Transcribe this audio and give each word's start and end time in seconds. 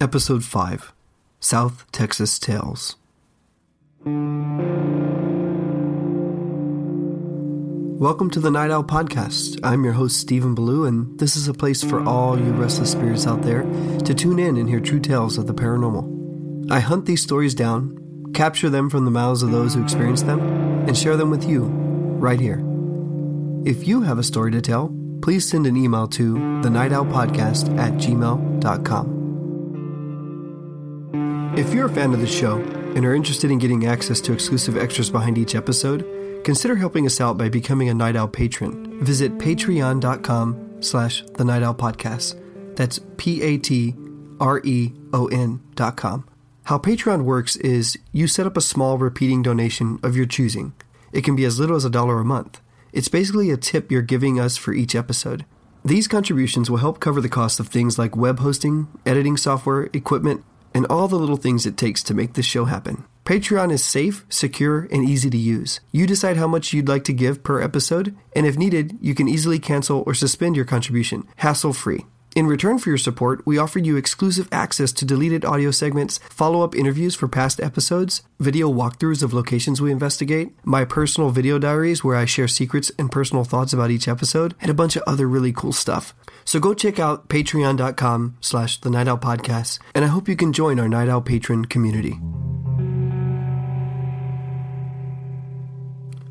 Episode 0.00 0.44
5 0.44 0.92
South 1.40 1.90
Texas 1.92 2.38
Tales. 2.40 2.96
Welcome 7.96 8.28
to 8.30 8.40
the 8.40 8.50
Night 8.50 8.70
Owl 8.72 8.82
Podcast. 8.84 9.60
I'm 9.62 9.84
your 9.84 9.92
host, 9.92 10.18
Stephen 10.18 10.54
Ballou, 10.54 10.84
and 10.84 11.16
this 11.18 11.36
is 11.36 11.46
a 11.46 11.54
place 11.54 11.84
for 11.84 12.04
all 12.04 12.36
you 12.38 12.52
restless 12.52 12.90
spirits 12.90 13.26
out 13.26 13.42
there 13.42 13.62
to 14.00 14.14
tune 14.14 14.40
in 14.40 14.56
and 14.56 14.68
hear 14.68 14.80
true 14.80 14.98
tales 15.00 15.38
of 15.38 15.46
the 15.46 15.54
paranormal. 15.54 16.72
I 16.72 16.80
hunt 16.80 17.06
these 17.06 17.22
stories 17.22 17.54
down, 17.54 18.32
capture 18.34 18.68
them 18.68 18.90
from 18.90 19.04
the 19.04 19.10
mouths 19.12 19.42
of 19.44 19.52
those 19.52 19.74
who 19.74 19.82
experience 19.82 20.22
them, 20.22 20.40
and 20.88 20.98
share 20.98 21.16
them 21.16 21.30
with 21.30 21.48
you 21.48 21.66
right 21.66 22.40
here. 22.40 22.60
If 23.64 23.86
you 23.86 24.02
have 24.02 24.18
a 24.18 24.24
story 24.24 24.50
to 24.52 24.60
tell, 24.60 24.92
please 25.22 25.48
send 25.48 25.66
an 25.66 25.76
email 25.76 26.08
to 26.08 26.60
the 26.62 26.70
Night 26.70 26.92
Owl 26.92 27.06
Podcast 27.06 27.78
at 27.78 27.92
gmail.com. 27.94 29.13
If 31.56 31.72
you're 31.72 31.86
a 31.86 31.94
fan 31.94 32.12
of 32.12 32.20
the 32.20 32.26
show 32.26 32.58
and 32.96 33.04
are 33.04 33.14
interested 33.14 33.48
in 33.48 33.58
getting 33.58 33.86
access 33.86 34.20
to 34.22 34.32
exclusive 34.32 34.76
extras 34.76 35.08
behind 35.08 35.38
each 35.38 35.54
episode, 35.54 36.04
consider 36.44 36.74
helping 36.74 37.06
us 37.06 37.20
out 37.20 37.38
by 37.38 37.48
becoming 37.48 37.88
a 37.88 37.94
Night 37.94 38.16
Owl 38.16 38.26
patron. 38.26 39.00
Visit 39.04 39.38
patreon.com 39.38 40.82
slash 40.82 41.22
the 41.34 41.44
Night 41.44 41.62
Owl 41.62 41.76
Podcast. 41.76 42.40
That's 42.74 42.98
P-A-T-R-E-O-N 43.18 43.92
dot 45.76 45.96
com. 45.96 46.28
How 46.64 46.78
Patreon 46.78 47.22
works 47.22 47.54
is 47.56 47.96
you 48.10 48.26
set 48.26 48.46
up 48.48 48.56
a 48.56 48.60
small 48.60 48.98
repeating 48.98 49.42
donation 49.42 50.00
of 50.02 50.16
your 50.16 50.26
choosing. 50.26 50.72
It 51.12 51.22
can 51.22 51.36
be 51.36 51.44
as 51.44 51.60
little 51.60 51.76
as 51.76 51.84
a 51.84 51.90
dollar 51.90 52.18
a 52.18 52.24
month. 52.24 52.60
It's 52.92 53.06
basically 53.08 53.52
a 53.52 53.56
tip 53.56 53.92
you're 53.92 54.02
giving 54.02 54.40
us 54.40 54.56
for 54.56 54.74
each 54.74 54.96
episode. 54.96 55.44
These 55.84 56.08
contributions 56.08 56.68
will 56.68 56.78
help 56.78 56.98
cover 56.98 57.20
the 57.20 57.28
cost 57.28 57.60
of 57.60 57.68
things 57.68 57.96
like 57.96 58.16
web 58.16 58.40
hosting, 58.40 58.88
editing 59.06 59.36
software, 59.36 59.88
equipment, 59.92 60.44
and 60.74 60.86
all 60.86 61.08
the 61.08 61.16
little 61.16 61.36
things 61.36 61.64
it 61.64 61.76
takes 61.76 62.02
to 62.02 62.14
make 62.14 62.34
this 62.34 62.44
show 62.44 62.64
happen. 62.64 63.04
Patreon 63.24 63.72
is 63.72 63.82
safe, 63.82 64.26
secure, 64.28 64.86
and 64.90 65.08
easy 65.08 65.30
to 65.30 65.38
use. 65.38 65.80
You 65.92 66.06
decide 66.06 66.36
how 66.36 66.46
much 66.46 66.74
you'd 66.74 66.88
like 66.88 67.04
to 67.04 67.12
give 67.12 67.42
per 67.42 67.62
episode, 67.62 68.14
and 68.36 68.46
if 68.46 68.58
needed, 68.58 68.98
you 69.00 69.14
can 69.14 69.28
easily 69.28 69.58
cancel 69.58 70.04
or 70.06 70.12
suspend 70.12 70.56
your 70.56 70.66
contribution, 70.66 71.26
hassle 71.36 71.72
free. 71.72 72.04
In 72.34 72.48
return 72.48 72.80
for 72.80 72.88
your 72.88 72.98
support, 72.98 73.46
we 73.46 73.58
offer 73.58 73.78
you 73.78 73.96
exclusive 73.96 74.48
access 74.50 74.90
to 74.94 75.04
deleted 75.04 75.44
audio 75.44 75.70
segments, 75.70 76.18
follow 76.30 76.62
up 76.62 76.74
interviews 76.74 77.14
for 77.14 77.28
past 77.28 77.60
episodes, 77.60 78.22
video 78.40 78.68
walkthroughs 78.68 79.22
of 79.22 79.32
locations 79.32 79.80
we 79.80 79.92
investigate, 79.92 80.50
my 80.64 80.84
personal 80.84 81.30
video 81.30 81.60
diaries 81.60 82.02
where 82.02 82.16
I 82.16 82.24
share 82.24 82.48
secrets 82.48 82.90
and 82.98 83.12
personal 83.12 83.44
thoughts 83.44 83.72
about 83.72 83.92
each 83.92 84.08
episode, 84.08 84.56
and 84.60 84.68
a 84.68 84.74
bunch 84.74 84.96
of 84.96 85.04
other 85.06 85.28
really 85.28 85.52
cool 85.52 85.72
stuff. 85.72 86.12
So 86.44 86.58
go 86.58 86.74
check 86.74 86.98
out 86.98 87.28
patreon.com 87.28 88.38
slash 88.40 88.80
the 88.80 88.90
Night 88.90 89.06
Owl 89.06 89.18
Podcast, 89.18 89.78
and 89.94 90.04
I 90.04 90.08
hope 90.08 90.28
you 90.28 90.34
can 90.34 90.52
join 90.52 90.80
our 90.80 90.88
Night 90.88 91.08
Owl 91.08 91.22
patron 91.22 91.66
community. 91.66 92.18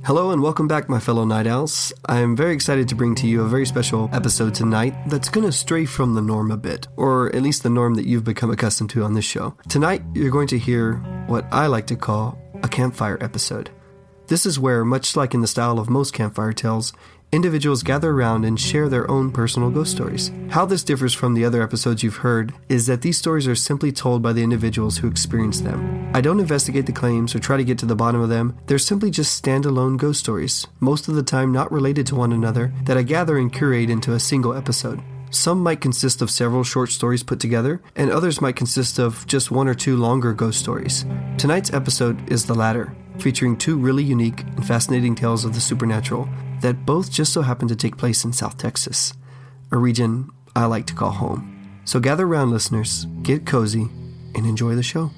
Hello 0.05 0.31
and 0.31 0.41
welcome 0.41 0.67
back, 0.67 0.89
my 0.89 0.99
fellow 0.99 1.23
Night 1.23 1.47
Owls. 1.47 1.93
I 2.07 2.19
am 2.19 2.35
very 2.35 2.53
excited 2.53 2.89
to 2.89 2.95
bring 2.95 3.15
to 3.15 3.25
you 3.25 3.41
a 3.41 3.47
very 3.47 3.65
special 3.65 4.09
episode 4.11 4.53
tonight 4.53 4.93
that's 5.07 5.29
going 5.29 5.45
to 5.45 5.51
stray 5.53 5.85
from 5.85 6.13
the 6.13 6.21
norm 6.21 6.51
a 6.51 6.57
bit, 6.57 6.89
or 6.97 7.33
at 7.33 7.41
least 7.41 7.63
the 7.63 7.69
norm 7.69 7.93
that 7.93 8.05
you've 8.05 8.25
become 8.25 8.51
accustomed 8.51 8.89
to 8.89 9.03
on 9.03 9.13
this 9.13 9.23
show. 9.23 9.55
Tonight, 9.69 10.03
you're 10.13 10.29
going 10.29 10.49
to 10.49 10.57
hear 10.57 10.95
what 11.27 11.45
I 11.53 11.67
like 11.67 11.87
to 11.87 11.95
call 11.95 12.37
a 12.63 12.67
campfire 12.67 13.17
episode. 13.21 13.69
This 14.27 14.45
is 14.45 14.59
where, 14.59 14.83
much 14.83 15.15
like 15.15 15.33
in 15.33 15.39
the 15.39 15.47
style 15.47 15.79
of 15.79 15.89
most 15.89 16.13
campfire 16.13 16.51
tales, 16.51 16.91
individuals 17.33 17.83
gather 17.83 18.11
around 18.11 18.45
and 18.45 18.59
share 18.59 18.87
their 18.87 19.09
own 19.09 19.31
personal 19.31 19.71
ghost 19.71 19.91
stories. 19.91 20.31
How 20.49 20.65
this 20.65 20.83
differs 20.83 21.13
from 21.13 21.33
the 21.33 21.43
other 21.43 21.63
episodes 21.63 22.03
you've 22.03 22.17
heard 22.17 22.53
is 22.69 22.85
that 22.85 23.01
these 23.01 23.17
stories 23.17 23.47
are 23.47 23.55
simply 23.55 23.91
told 23.91 24.21
by 24.21 24.33
the 24.33 24.43
individuals 24.43 24.97
who 24.97 25.07
experience 25.07 25.61
them. 25.61 26.11
I 26.13 26.21
don't 26.21 26.39
investigate 26.39 26.85
the 26.85 26.91
claims 26.91 27.33
or 27.33 27.39
try 27.39 27.57
to 27.57 27.63
get 27.63 27.79
to 27.79 27.87
the 27.87 27.95
bottom 27.95 28.21
of 28.21 28.29
them, 28.29 28.57
they're 28.67 28.77
simply 28.77 29.09
just 29.09 29.43
standalone 29.43 29.97
ghost 29.97 30.19
stories, 30.19 30.67
most 30.79 31.07
of 31.07 31.15
the 31.15 31.23
time 31.23 31.51
not 31.51 31.71
related 31.71 32.05
to 32.07 32.15
one 32.15 32.31
another, 32.31 32.71
that 32.83 32.97
I 32.97 33.01
gather 33.01 33.37
and 33.37 33.51
curate 33.51 33.89
into 33.89 34.13
a 34.13 34.19
single 34.19 34.53
episode. 34.53 35.01
Some 35.31 35.63
might 35.63 35.81
consist 35.81 36.21
of 36.21 36.29
several 36.29 36.63
short 36.63 36.91
stories 36.91 37.23
put 37.23 37.39
together, 37.39 37.81
and 37.95 38.11
others 38.11 38.39
might 38.39 38.55
consist 38.55 38.99
of 38.99 39.25
just 39.25 39.49
one 39.49 39.67
or 39.67 39.73
two 39.73 39.97
longer 39.97 40.31
ghost 40.31 40.59
stories. 40.59 41.05
Tonight's 41.39 41.73
episode 41.73 42.31
is 42.31 42.45
the 42.45 42.53
latter, 42.53 42.95
featuring 43.19 43.57
two 43.57 43.77
really 43.77 44.03
unique 44.03 44.41
and 44.41 44.65
fascinating 44.65 45.15
tales 45.15 45.45
of 45.45 45.53
the 45.53 45.61
supernatural 45.61 46.27
that 46.61 46.85
both 46.85 47.11
just 47.11 47.33
so 47.33 47.41
happen 47.41 47.67
to 47.67 47.75
take 47.75 47.97
place 47.97 48.23
in 48.23 48.33
South 48.33 48.57
Texas, 48.57 49.13
a 49.71 49.77
region 49.77 50.29
I 50.55 50.65
like 50.65 50.87
to 50.87 50.93
call 50.93 51.11
home. 51.11 51.81
So 51.85 51.99
gather 51.99 52.25
around, 52.25 52.51
listeners, 52.51 53.05
get 53.23 53.45
cozy, 53.45 53.89
and 54.35 54.45
enjoy 54.45 54.75
the 54.75 54.83
show. 54.83 55.11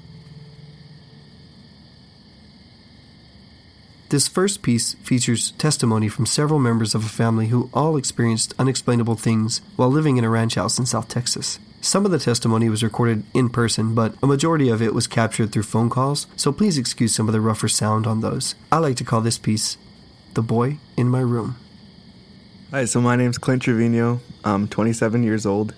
This 4.08 4.28
first 4.28 4.62
piece 4.62 4.94
features 4.94 5.50
testimony 5.52 6.08
from 6.08 6.26
several 6.26 6.60
members 6.60 6.94
of 6.94 7.04
a 7.04 7.08
family 7.08 7.48
who 7.48 7.70
all 7.74 7.96
experienced 7.96 8.54
unexplainable 8.56 9.16
things 9.16 9.60
while 9.74 9.90
living 9.90 10.16
in 10.16 10.22
a 10.22 10.30
ranch 10.30 10.54
house 10.54 10.78
in 10.78 10.86
South 10.86 11.08
Texas. 11.08 11.58
Some 11.80 12.04
of 12.04 12.10
the 12.10 12.18
testimony 12.18 12.68
was 12.68 12.82
recorded 12.82 13.22
in 13.32 13.48
person, 13.48 13.94
but 13.94 14.14
a 14.22 14.26
majority 14.26 14.68
of 14.68 14.82
it 14.82 14.94
was 14.94 15.06
captured 15.06 15.52
through 15.52 15.62
phone 15.62 15.88
calls, 15.88 16.26
so 16.34 16.50
please 16.50 16.78
excuse 16.78 17.14
some 17.14 17.28
of 17.28 17.32
the 17.32 17.40
rougher 17.40 17.68
sound 17.68 18.06
on 18.06 18.20
those. 18.20 18.54
I 18.72 18.78
like 18.78 18.96
to 18.96 19.04
call 19.04 19.20
this 19.20 19.38
piece 19.38 19.76
The 20.34 20.42
Boy 20.42 20.78
in 20.96 21.08
My 21.08 21.20
Room. 21.20 21.56
Hi, 22.72 22.86
so 22.86 23.00
my 23.00 23.14
name's 23.14 23.38
Clint 23.38 23.62
Trevino. 23.62 24.20
I'm 24.44 24.66
27 24.66 25.22
years 25.22 25.46
old, 25.46 25.74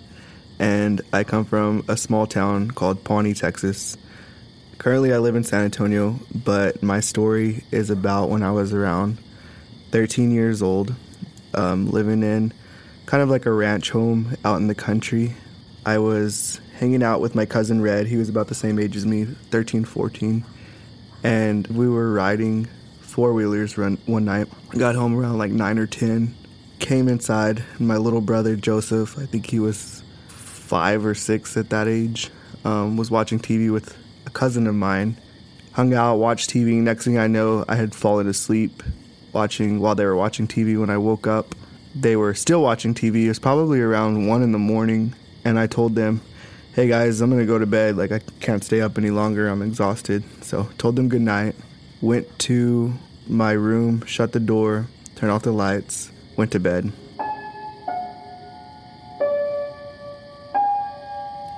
and 0.59 1.03
I 1.13 1.25
come 1.25 1.45
from 1.45 1.85
a 1.89 1.97
small 1.97 2.27
town 2.27 2.71
called 2.71 3.05
Pawnee, 3.05 3.35
Texas. 3.35 3.99
Currently, 4.79 5.13
I 5.13 5.19
live 5.19 5.37
in 5.37 5.45
San 5.45 5.65
Antonio, 5.65 6.21
but 6.35 6.83
my 6.83 7.01
story 7.01 7.65
is 7.71 7.91
about 7.91 8.31
when 8.31 8.43
I 8.43 8.53
was 8.53 8.73
around 8.73 9.19
13 9.91 10.31
years 10.31 10.63
old, 10.63 10.95
um, 11.53 11.91
living 11.91 12.23
in 12.23 12.55
kind 13.05 13.23
of 13.23 13.29
like 13.29 13.45
a 13.45 13.53
ranch 13.53 13.91
home 13.91 14.37
out 14.45 14.57
in 14.57 14.69
the 14.69 14.75
country. 14.75 15.35
I 15.85 15.99
was 15.99 16.61
hanging 16.79 17.03
out 17.03 17.21
with 17.21 17.35
my 17.35 17.47
cousin 17.47 17.81
Red. 17.81 18.07
He 18.07 18.17
was 18.17 18.29
about 18.29 18.49
the 18.49 18.55
same 18.55 18.79
age 18.79 18.97
as 18.97 19.07
me, 19.07 19.25
13, 19.25 19.85
14. 19.85 20.45
And 21.25 21.67
we 21.69 21.89
were 21.89 22.13
riding 22.13 22.69
four 23.01 23.33
wheelers 23.33 23.77
one 23.77 24.25
night. 24.25 24.49
Got 24.71 24.95
home 24.95 25.19
around 25.19 25.39
like 25.39 25.51
9 25.51 25.79
or 25.79 25.87
10. 25.87 26.35
Came 26.79 27.09
inside, 27.09 27.65
my 27.81 27.97
little 27.97 28.21
brother 28.21 28.55
Joseph, 28.55 29.19
I 29.19 29.27
think 29.27 29.47
he 29.47 29.59
was 29.59 30.03
five 30.29 31.05
or 31.05 31.15
six 31.15 31.57
at 31.57 31.71
that 31.71 31.89
age, 31.89 32.31
um, 32.65 32.97
was 32.97 33.11
watching 33.11 33.41
TV 33.41 33.73
with 33.73 33.97
a 34.27 34.31
cousin 34.31 34.67
of 34.67 34.75
mine. 34.75 35.17
Hung 35.73 35.95
out, 35.95 36.17
watched 36.17 36.51
TV. 36.51 36.75
Next 36.75 37.05
thing 37.05 37.19
I 37.19 37.27
know, 37.27 37.65
I 37.69 37.75
had 37.75 37.95
fallen 37.95 38.29
asleep 38.29 38.83
watching 39.33 39.81
while 39.81 39.95
they 39.95 40.05
were 40.05 40.17
watching 40.17 40.47
TV. 40.47 40.79
When 40.79 40.91
I 40.91 40.99
woke 40.99 41.27
up, 41.27 41.55
they 41.95 42.17
were 42.17 42.35
still 42.35 42.63
watching 42.63 42.95
TV. 42.95 43.25
It 43.25 43.29
was 43.29 43.39
probably 43.39 43.81
around 43.81 44.27
one 44.27 44.43
in 44.43 44.53
the 44.53 44.59
morning, 44.59 45.15
and 45.49 45.59
I 45.59 45.67
told 45.67 45.95
them, 45.95 46.21
"Hey 46.75 46.89
guys, 46.89 47.21
I'm 47.21 47.31
gonna 47.31 47.47
go 47.47 47.59
to 47.59 47.67
bed. 47.67 47.97
Like 47.97 48.13
I 48.13 48.21
can't 48.41 48.63
stay 48.63 48.81
up 48.81 48.99
any 48.99 49.11
longer. 49.11 49.49
I'm 49.49 49.63
exhausted." 49.63 50.23
So 50.43 50.69
told 50.77 50.97
them 50.97 51.09
good 51.09 51.23
night. 51.23 51.55
Went 52.01 52.39
to 52.41 52.95
my 53.27 53.53
room, 53.53 54.05
shut 54.07 54.33
the 54.33 54.41
door, 54.41 54.87
turned 55.17 55.33
off 55.33 55.43
the 55.43 55.53
lights, 55.53 56.11
went 56.37 56.53
to 56.53 56.61
bed. 56.61 56.93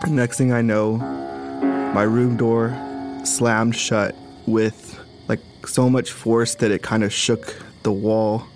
Next 0.08 0.38
thing 0.38 0.52
I 0.52 0.62
know, 0.62 0.96
my 1.94 2.02
room 2.02 2.36
door 2.36 2.74
slammed 3.24 3.76
shut 3.76 4.16
with 4.46 4.98
like 5.28 5.40
so 5.66 5.90
much 5.90 6.10
force 6.10 6.54
that 6.56 6.70
it 6.70 6.82
kind 6.82 7.04
of 7.04 7.12
shook 7.12 7.62
the 7.82 7.92
wall. 7.92 8.46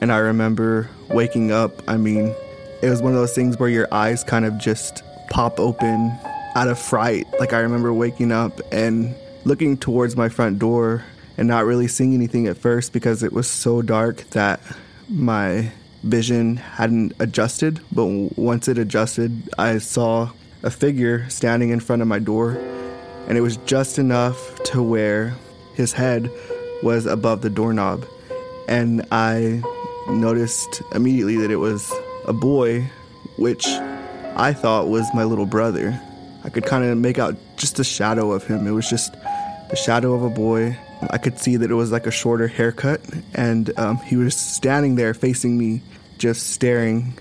And 0.00 0.12
I 0.12 0.18
remember 0.18 0.90
waking 1.08 1.52
up. 1.52 1.82
I 1.88 1.96
mean, 1.96 2.34
it 2.84 2.90
was 2.90 3.00
one 3.00 3.14
of 3.14 3.18
those 3.18 3.34
things 3.34 3.58
where 3.58 3.70
your 3.70 3.88
eyes 3.92 4.22
kind 4.22 4.44
of 4.44 4.58
just 4.58 5.02
pop 5.30 5.58
open 5.58 6.12
out 6.54 6.68
of 6.68 6.78
fright. 6.78 7.26
Like 7.40 7.54
I 7.54 7.60
remember 7.60 7.94
waking 7.94 8.30
up 8.30 8.60
and 8.70 9.14
looking 9.44 9.78
towards 9.78 10.16
my 10.16 10.28
front 10.28 10.58
door 10.58 11.02
and 11.38 11.48
not 11.48 11.64
really 11.64 11.88
seeing 11.88 12.12
anything 12.12 12.46
at 12.46 12.58
first 12.58 12.92
because 12.92 13.22
it 13.22 13.32
was 13.32 13.48
so 13.48 13.80
dark 13.80 14.18
that 14.30 14.60
my 15.08 15.72
vision 16.02 16.56
hadn't 16.56 17.14
adjusted. 17.20 17.80
But 17.90 18.04
once 18.36 18.68
it 18.68 18.76
adjusted, 18.76 19.48
I 19.56 19.78
saw 19.78 20.32
a 20.62 20.70
figure 20.70 21.26
standing 21.30 21.70
in 21.70 21.80
front 21.80 22.02
of 22.02 22.08
my 22.08 22.18
door, 22.18 22.50
and 23.28 23.38
it 23.38 23.40
was 23.40 23.56
just 23.58 23.98
enough 23.98 24.62
to 24.64 24.82
where 24.82 25.34
his 25.72 25.94
head 25.94 26.30
was 26.82 27.06
above 27.06 27.40
the 27.40 27.48
doorknob. 27.48 28.04
And 28.68 29.06
I 29.10 29.62
noticed 30.06 30.82
immediately 30.94 31.36
that 31.38 31.50
it 31.50 31.56
was 31.56 31.90
a 32.26 32.32
boy, 32.32 32.90
which 33.36 33.66
I 33.66 34.52
thought 34.52 34.88
was 34.88 35.06
my 35.14 35.24
little 35.24 35.46
brother. 35.46 36.00
I 36.44 36.50
could 36.50 36.66
kind 36.66 36.84
of 36.84 36.98
make 36.98 37.18
out 37.18 37.36
just 37.56 37.78
a 37.78 37.84
shadow 37.84 38.32
of 38.32 38.44
him. 38.44 38.66
It 38.66 38.72
was 38.72 38.88
just 38.88 39.12
the 39.70 39.76
shadow 39.76 40.14
of 40.14 40.22
a 40.22 40.30
boy. 40.30 40.76
I 41.10 41.18
could 41.18 41.38
see 41.38 41.56
that 41.56 41.70
it 41.70 41.74
was 41.74 41.92
like 41.92 42.06
a 42.06 42.10
shorter 42.10 42.48
haircut, 42.48 43.00
and 43.34 43.76
um, 43.78 43.96
he 43.98 44.16
was 44.16 44.36
standing 44.36 44.94
there 44.96 45.14
facing 45.14 45.58
me, 45.58 45.82
just 46.18 46.50
staring 46.50 47.18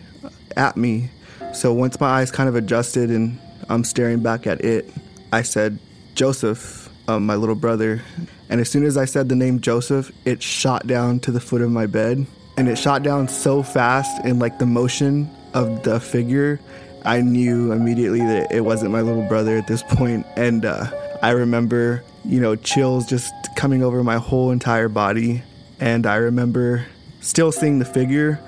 at 0.56 0.78
me. 0.78 1.10
So 1.54 1.74
once 1.74 2.00
my 2.00 2.08
eyes 2.08 2.32
kind 2.32 2.50
of 2.50 2.56
adjusted 2.56 3.10
and 3.10 3.40
I'm 3.70 3.84
staring 3.84 4.22
back 4.22 4.48
at 4.48 4.64
it. 4.64 4.90
I 5.32 5.42
said, 5.42 5.80
Joseph, 6.16 6.90
um, 7.08 7.26
my 7.26 7.36
little 7.36 7.56
brother. 7.56 8.02
And 8.50 8.62
as 8.62 8.70
soon 8.70 8.84
as 8.84 8.98
I 8.98 9.06
said 9.06 9.30
the 9.30 9.36
name 9.36 9.62
Joseph, 9.62 10.12
it 10.26 10.44
shot 10.44 10.86
down 10.86 11.20
to 11.22 11.32
the 11.32 11.40
foot 11.40 11.62
of 11.62 11.72
my 11.72 11.86
bed. 11.86 12.26
And 12.58 12.70
it 12.70 12.78
shot 12.78 13.04
down 13.04 13.28
so 13.28 13.64
fast 13.64 14.24
in 14.26 14.40
like 14.40 14.60
the 14.60 14.66
motion 14.66 15.30
of 15.54 15.84
the 15.84 16.00
figure, 16.00 16.60
I 17.06 17.22
knew 17.22 17.72
immediately 17.72 18.20
that 18.20 18.52
it 18.52 18.62
wasn't 18.62 18.92
my 18.92 19.02
little 19.02 19.28
brother 19.28 19.58
at 19.58 19.68
this 19.68 19.84
point. 19.84 20.26
And 20.36 20.66
uh, 20.66 20.86
I 21.22 21.32
remember, 21.32 22.04
you 22.26 22.40
know, 22.40 22.56
chills 22.56 23.08
just 23.08 23.34
coming 23.56 23.84
over 23.84 24.04
my 24.04 24.18
whole 24.18 24.52
entire 24.52 24.88
body. 24.88 25.44
And 25.80 26.06
I 26.06 26.16
remember 26.16 26.86
still 27.22 27.52
seeing 27.52 27.80
the 27.80 27.86
figure, 27.86 28.40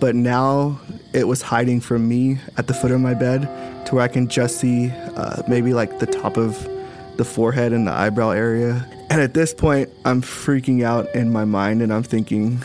but 0.00 0.14
now 0.14 0.80
it 1.12 1.26
was 1.26 1.42
hiding 1.42 1.80
from 1.80 2.08
me 2.08 2.38
at 2.56 2.66
the 2.66 2.74
foot 2.74 2.92
of 2.92 3.00
my 3.00 3.14
bed 3.14 3.42
to 3.86 3.94
where 3.94 4.04
I 4.04 4.08
can 4.08 4.28
just 4.28 4.58
see 4.58 4.90
uh, 4.90 5.42
maybe 5.48 5.72
like 5.72 5.98
the 5.98 6.06
top 6.06 6.36
of 6.36 6.68
the 7.16 7.24
forehead 7.24 7.72
and 7.72 7.86
the 7.86 7.92
eyebrow 7.92 8.30
area. 8.30 8.86
And 9.10 9.20
at 9.20 9.34
this 9.34 9.52
point, 9.52 9.90
I'm 10.04 10.22
freaking 10.22 10.82
out 10.82 11.14
in 11.14 11.32
my 11.32 11.44
mind 11.44 11.82
and 11.82 11.92
I'm 11.92 12.02
thinking, 12.02 12.62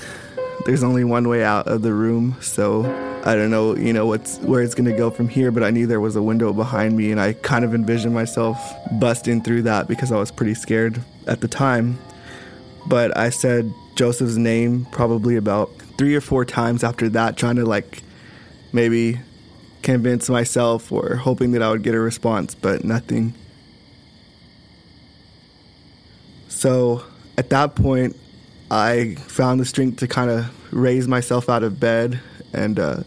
there's 0.66 0.84
only 0.84 1.04
one 1.04 1.28
way 1.28 1.44
out 1.44 1.68
of 1.68 1.82
the 1.82 1.94
room. 1.94 2.38
So 2.42 2.84
I 3.26 3.36
don't 3.36 3.52
know, 3.52 3.76
you 3.76 3.94
know, 3.94 4.06
what's 4.06 4.38
where 4.40 4.62
it's 4.62 4.76
gonna 4.76 4.96
go 4.96 5.10
from 5.10 5.28
here, 5.28 5.52
but 5.52 5.64
I 5.64 5.70
knew 5.70 5.88
there 5.88 6.00
was 6.00 6.16
a 6.16 6.22
window 6.22 6.54
behind 6.54 6.96
me 6.96 7.12
and 7.12 7.20
I 7.20 7.34
kind 7.34 7.66
of 7.66 7.74
envisioned 7.74 8.14
myself 8.14 8.58
busting 9.00 9.44
through 9.44 9.64
that 9.64 9.88
because 9.88 10.12
I 10.12 10.18
was 10.18 10.32
pretty 10.32 10.54
scared 10.54 11.02
at 11.28 11.42
the 11.42 11.48
time. 11.48 11.98
But 12.86 13.16
I 13.18 13.30
said 13.30 13.74
Joseph's 13.96 14.38
name 14.38 14.86
probably 14.92 15.36
about 15.36 15.72
three 15.98 16.16
or 16.16 16.22
four 16.22 16.46
times 16.46 16.84
after 16.84 17.10
that, 17.10 17.38
trying 17.38 17.56
to 17.58 17.66
like 17.66 18.02
maybe 18.72 19.20
convince 19.84 20.30
myself 20.30 20.92
or 20.92 21.16
hoping 21.18 21.52
that 21.52 21.62
I 21.62 21.70
would 21.70 21.84
get 21.84 21.94
a 21.94 22.00
response, 22.00 22.56
but 22.56 22.84
nothing. 22.84 23.34
So 26.48 27.04
at 27.38 27.50
that 27.50 27.76
point, 27.76 28.16
I 28.74 29.14
found 29.16 29.60
the 29.60 29.66
strength 29.66 30.00
to 30.00 30.08
kind 30.08 30.32
of 30.32 30.74
raise 30.74 31.08
myself 31.08 31.48
out 31.48 31.62
of 31.62 31.80
bed 31.80 32.20
and 32.54 32.80
uh, 32.80 33.04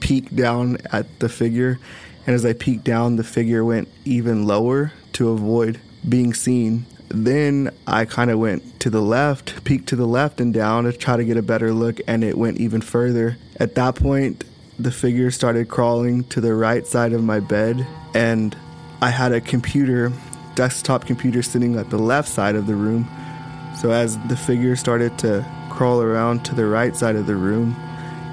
peek 0.00 0.36
down 0.36 0.76
at 0.92 1.18
the 1.18 1.30
figure. 1.30 1.78
And 2.26 2.34
as 2.34 2.44
I 2.44 2.52
peeked 2.52 2.84
down, 2.84 3.16
the 3.16 3.24
figure 3.24 3.64
went 3.64 3.88
even 4.04 4.46
lower 4.46 4.92
to 5.14 5.30
avoid 5.30 5.80
being 6.06 6.34
seen. 6.34 6.84
Then 7.08 7.74
I 7.86 8.04
kind 8.04 8.30
of 8.30 8.38
went 8.38 8.80
to 8.80 8.90
the 8.90 9.00
left, 9.00 9.64
peeked 9.64 9.88
to 9.88 9.96
the 9.96 10.06
left 10.06 10.42
and 10.42 10.52
down 10.52 10.84
to 10.84 10.92
try 10.92 11.16
to 11.16 11.24
get 11.24 11.38
a 11.38 11.42
better 11.42 11.72
look, 11.72 12.00
and 12.06 12.22
it 12.22 12.36
went 12.36 12.58
even 12.58 12.82
further. 12.82 13.38
At 13.56 13.76
that 13.76 13.94
point, 13.94 14.44
the 14.78 14.90
figure 14.90 15.30
started 15.30 15.70
crawling 15.70 16.24
to 16.24 16.42
the 16.42 16.52
right 16.52 16.86
side 16.86 17.14
of 17.14 17.24
my 17.24 17.40
bed, 17.40 17.86
and 18.14 18.54
I 19.00 19.08
had 19.08 19.32
a 19.32 19.40
computer, 19.40 20.12
desktop 20.54 21.06
computer, 21.06 21.42
sitting 21.42 21.76
at 21.76 21.88
the 21.88 21.98
left 21.98 22.28
side 22.28 22.56
of 22.56 22.66
the 22.66 22.74
room. 22.74 23.08
So 23.78 23.92
as 23.92 24.18
the 24.26 24.36
figure 24.36 24.74
started 24.74 25.16
to 25.20 25.46
crawl 25.70 26.02
around 26.02 26.44
to 26.46 26.54
the 26.56 26.66
right 26.66 26.96
side 26.96 27.14
of 27.14 27.26
the 27.26 27.36
room, 27.36 27.76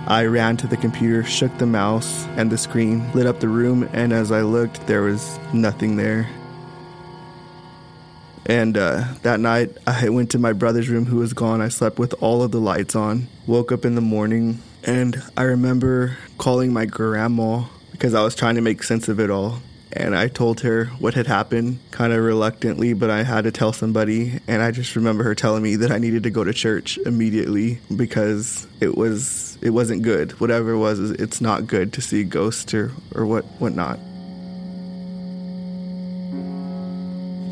I 0.08 0.26
ran 0.26 0.58
to 0.58 0.68
the 0.68 0.76
computer, 0.76 1.24
shook 1.24 1.56
the 1.60 1.68
mouse, 1.68 2.26
and 2.36 2.52
the 2.52 2.58
screen 2.58 3.12
lit 3.14 3.28
up 3.28 3.40
the 3.42 3.48
room. 3.48 3.88
And 3.94 4.12
as 4.12 4.32
I 4.32 4.42
looked, 4.42 4.88
there 4.88 5.04
was 5.04 5.40
nothing 5.54 5.98
there. 5.98 6.28
And 8.48 8.76
uh, 8.76 9.04
that 9.22 9.40
night, 9.40 9.78
I 9.86 10.10
went 10.10 10.32
to 10.32 10.40
my 10.40 10.52
brother's 10.52 10.90
room 10.90 11.06
who 11.06 11.18
was 11.18 11.34
gone. 11.34 11.62
I 11.62 11.70
slept 11.70 12.00
with 12.00 12.16
all 12.22 12.42
of 12.42 12.50
the 12.50 12.60
lights 12.60 12.96
on. 12.96 13.28
Woke 13.46 13.72
up 13.72 13.86
in 13.86 13.94
the 13.94 14.02
morning, 14.02 14.60
and 14.84 15.22
I 15.38 15.44
remember 15.44 16.18
calling 16.40 16.74
my 16.74 16.86
grandma 16.86 17.66
because 17.92 18.16
I 18.16 18.24
was 18.24 18.34
trying 18.34 18.56
to 18.56 18.62
make 18.62 18.82
sense 18.82 19.08
of 19.10 19.20
it 19.20 19.30
all. 19.30 19.60
And 19.96 20.16
I 20.16 20.28
told 20.28 20.60
her 20.62 20.86
what 21.00 21.14
had 21.14 21.26
happened, 21.26 21.80
kind 21.92 22.12
of 22.12 22.22
reluctantly, 22.22 22.94
but 22.94 23.10
I 23.10 23.24
had 23.24 23.46
to 23.46 23.52
tell 23.52 23.72
somebody. 23.72 24.40
And 24.46 24.62
I 24.62 24.72
just 24.72 24.96
remember 24.96 25.24
her 25.24 25.34
telling 25.34 25.64
me 25.64 25.78
that 25.78 25.92
I 25.92 26.00
needed 26.00 26.24
to 26.24 26.30
go 26.30 26.44
to 26.44 26.54
church 26.54 26.98
immediately 27.06 27.80
because 27.96 28.68
it 28.82 28.98
was 28.98 29.58
it 29.62 29.70
wasn't 29.70 30.04
good. 30.04 30.40
Whatever 30.42 30.72
it 30.72 30.80
was, 30.80 31.00
it's 31.12 31.40
not 31.40 31.66
good 31.66 31.94
to 31.94 32.02
see 32.02 32.24
ghosts 32.26 32.74
or 32.74 32.92
or 33.14 33.26
what 33.26 33.46
whatnot. 33.60 34.00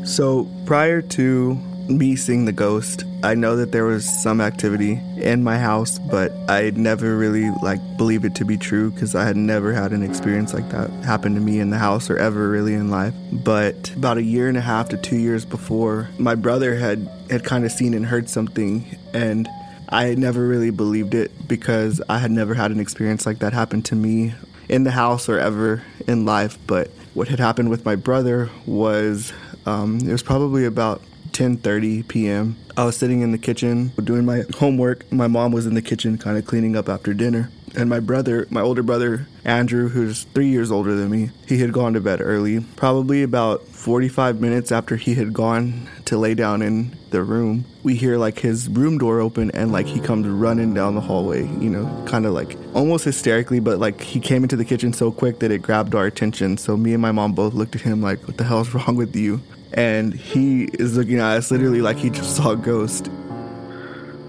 So 0.06 0.46
prior 0.66 1.00
to 1.00 1.58
me 1.88 2.16
seeing 2.16 2.44
the 2.44 2.52
ghost, 2.52 3.04
I 3.22 3.34
know 3.34 3.56
that 3.56 3.72
there 3.72 3.84
was 3.84 4.08
some 4.22 4.40
activity 4.40 5.00
in 5.16 5.42
my 5.42 5.58
house, 5.58 5.98
but 5.98 6.32
I 6.48 6.70
never 6.70 7.16
really 7.16 7.50
like 7.62 7.80
believed 7.96 8.24
it 8.24 8.34
to 8.36 8.44
be 8.44 8.56
true 8.56 8.90
because 8.90 9.14
I 9.14 9.24
had 9.24 9.36
never 9.36 9.72
had 9.72 9.92
an 9.92 10.02
experience 10.02 10.54
like 10.54 10.68
that 10.70 10.90
happen 11.04 11.34
to 11.34 11.40
me 11.40 11.60
in 11.60 11.70
the 11.70 11.78
house 11.78 12.10
or 12.10 12.16
ever 12.16 12.48
really 12.48 12.74
in 12.74 12.90
life. 12.90 13.14
But 13.32 13.90
about 13.94 14.18
a 14.18 14.22
year 14.22 14.48
and 14.48 14.56
a 14.56 14.62
half 14.62 14.88
to 14.90 14.96
two 14.96 15.16
years 15.16 15.44
before, 15.44 16.08
my 16.18 16.34
brother 16.34 16.74
had 16.74 17.08
had 17.30 17.44
kind 17.44 17.64
of 17.64 17.72
seen 17.72 17.94
and 17.94 18.06
heard 18.06 18.28
something, 18.28 18.96
and 19.12 19.48
I 19.88 20.14
never 20.14 20.46
really 20.46 20.70
believed 20.70 21.14
it 21.14 21.48
because 21.48 22.00
I 22.08 22.18
had 22.18 22.30
never 22.30 22.54
had 22.54 22.70
an 22.70 22.80
experience 22.80 23.26
like 23.26 23.38
that 23.40 23.52
happen 23.52 23.82
to 23.82 23.94
me 23.94 24.34
in 24.68 24.84
the 24.84 24.90
house 24.90 25.28
or 25.28 25.38
ever 25.38 25.82
in 26.06 26.24
life. 26.24 26.58
But 26.66 26.90
what 27.14 27.28
had 27.28 27.38
happened 27.38 27.70
with 27.70 27.84
my 27.84 27.96
brother 27.96 28.50
was 28.66 29.32
um, 29.66 30.00
it 30.00 30.12
was 30.12 30.22
probably 30.22 30.64
about 30.64 31.00
10:30 31.34 32.06
p.m. 32.06 32.56
I 32.76 32.84
was 32.84 32.96
sitting 32.96 33.20
in 33.20 33.32
the 33.32 33.38
kitchen 33.38 33.90
doing 34.02 34.24
my 34.24 34.44
homework. 34.56 35.10
My 35.12 35.26
mom 35.26 35.50
was 35.50 35.66
in 35.66 35.74
the 35.74 35.82
kitchen 35.82 36.16
kind 36.16 36.38
of 36.38 36.46
cleaning 36.46 36.76
up 36.76 36.88
after 36.88 37.12
dinner. 37.12 37.50
And 37.76 37.90
my 37.90 37.98
brother, 37.98 38.46
my 38.50 38.60
older 38.60 38.84
brother, 38.84 39.26
Andrew, 39.44 39.88
who's 39.88 40.24
three 40.32 40.46
years 40.46 40.70
older 40.70 40.94
than 40.94 41.10
me, 41.10 41.30
he 41.48 41.58
had 41.58 41.72
gone 41.72 41.92
to 41.94 42.00
bed 42.00 42.20
early. 42.20 42.60
Probably 42.76 43.24
about 43.24 43.66
45 43.66 44.40
minutes 44.40 44.70
after 44.70 44.94
he 44.94 45.14
had 45.14 45.32
gone 45.32 45.88
to 46.04 46.16
lay 46.16 46.34
down 46.34 46.62
in 46.62 46.96
the 47.10 47.22
room, 47.22 47.64
we 47.82 47.96
hear 47.96 48.16
like 48.16 48.38
his 48.38 48.68
room 48.68 48.98
door 48.98 49.20
open 49.20 49.50
and 49.52 49.72
like 49.72 49.86
he 49.86 49.98
comes 50.00 50.26
running 50.26 50.72
down 50.72 50.94
the 50.94 51.00
hallway, 51.00 51.42
you 51.42 51.70
know, 51.70 52.04
kind 52.06 52.26
of 52.26 52.32
like 52.32 52.56
almost 52.74 53.04
hysterically, 53.04 53.60
but 53.60 53.78
like 53.78 54.00
he 54.00 54.20
came 54.20 54.42
into 54.44 54.56
the 54.56 54.64
kitchen 54.64 54.92
so 54.92 55.10
quick 55.10 55.40
that 55.40 55.50
it 55.50 55.62
grabbed 55.62 55.94
our 55.94 56.06
attention. 56.06 56.56
So 56.56 56.76
me 56.76 56.92
and 56.92 57.02
my 57.02 57.12
mom 57.12 57.32
both 57.32 57.54
looked 57.54 57.74
at 57.74 57.82
him 57.82 58.00
like, 58.02 58.26
what 58.26 58.36
the 58.36 58.44
hell's 58.44 58.72
wrong 58.74 58.94
with 58.94 59.16
you? 59.16 59.40
And 59.74 60.14
he 60.14 60.64
is 60.64 60.96
looking 60.96 61.18
at 61.18 61.36
us 61.36 61.50
literally 61.50 61.82
like 61.82 61.96
he 61.96 62.08
just 62.08 62.36
saw 62.36 62.52
a 62.52 62.56
ghost. 62.56 63.10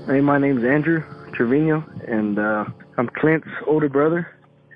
Hey, 0.08 0.20
my 0.22 0.38
name's 0.40 0.64
Andrew 0.64 1.04
Trevino, 1.34 1.86
and 2.08 2.40
uh, 2.40 2.66
I'm 2.98 3.08
Clint's 3.10 3.48
older 3.68 3.90
brother. 3.90 4.28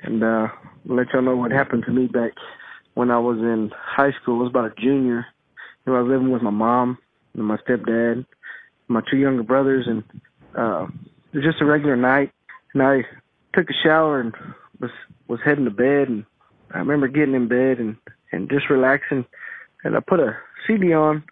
And 0.03 0.23
uh, 0.23 0.47
let 0.85 1.11
y'all 1.11 1.21
know 1.21 1.35
what 1.35 1.51
happened 1.51 1.83
to 1.85 1.91
me 1.91 2.07
back 2.07 2.31
when 2.93 3.11
I 3.11 3.19
was 3.19 3.37
in 3.39 3.71
high 3.75 4.11
school. 4.11 4.39
I 4.39 4.43
was 4.43 4.49
about 4.49 4.71
a 4.71 4.81
junior. 4.81 5.25
You 5.85 5.93
know, 5.93 5.99
I 5.99 6.01
was 6.01 6.09
living 6.09 6.31
with 6.31 6.41
my 6.41 6.51
mom 6.51 6.97
and 7.33 7.45
my 7.45 7.57
stepdad, 7.57 8.25
my 8.87 9.01
two 9.09 9.17
younger 9.17 9.43
brothers, 9.43 9.87
and 9.87 10.03
uh, 10.55 10.87
it 11.33 11.37
was 11.37 11.43
just 11.43 11.61
a 11.61 11.65
regular 11.65 11.95
night. 11.95 12.31
And 12.73 12.83
I 12.83 13.05
took 13.53 13.69
a 13.69 13.73
shower 13.83 14.19
and 14.19 14.33
was 14.79 14.91
was 15.27 15.39
heading 15.43 15.65
to 15.65 15.71
bed. 15.71 16.09
And 16.09 16.25
I 16.71 16.77
remember 16.79 17.07
getting 17.07 17.35
in 17.35 17.47
bed 17.47 17.79
and 17.79 17.97
and 18.31 18.49
just 18.49 18.69
relaxing. 18.69 19.25
And 19.83 19.95
I 19.95 19.99
put 20.01 20.19
a 20.19 20.37
CD 20.69 20.93
on. 20.93 21.23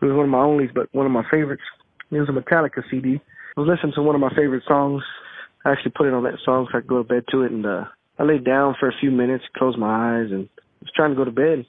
It 0.00 0.04
was 0.04 0.14
one 0.14 0.24
of 0.24 0.30
my 0.30 0.38
onlys, 0.38 0.74
but 0.74 0.88
one 0.92 1.06
of 1.06 1.12
my 1.12 1.24
favorites. 1.30 1.62
It 2.10 2.18
was 2.18 2.28
a 2.28 2.32
Metallica 2.32 2.82
CD. 2.90 3.20
I 3.56 3.60
was 3.60 3.68
listening 3.68 3.92
to 3.94 4.02
one 4.02 4.14
of 4.14 4.20
my 4.20 4.34
favorite 4.34 4.62
songs. 4.66 5.02
I 5.64 5.72
actually 5.72 5.92
put 5.96 6.06
it 6.06 6.14
on 6.14 6.22
that 6.24 6.38
song 6.44 6.68
so 6.70 6.78
I 6.78 6.80
could 6.80 6.88
go 6.88 7.02
to 7.02 7.08
bed 7.08 7.24
to 7.30 7.42
it, 7.42 7.52
and 7.52 7.66
uh, 7.66 7.84
I 8.18 8.22
laid 8.22 8.44
down 8.44 8.76
for 8.78 8.88
a 8.88 8.98
few 9.00 9.10
minutes, 9.10 9.44
closed 9.56 9.78
my 9.78 10.20
eyes, 10.20 10.30
and 10.30 10.48
was 10.80 10.90
trying 10.94 11.10
to 11.10 11.16
go 11.16 11.24
to 11.24 11.30
bed. 11.30 11.66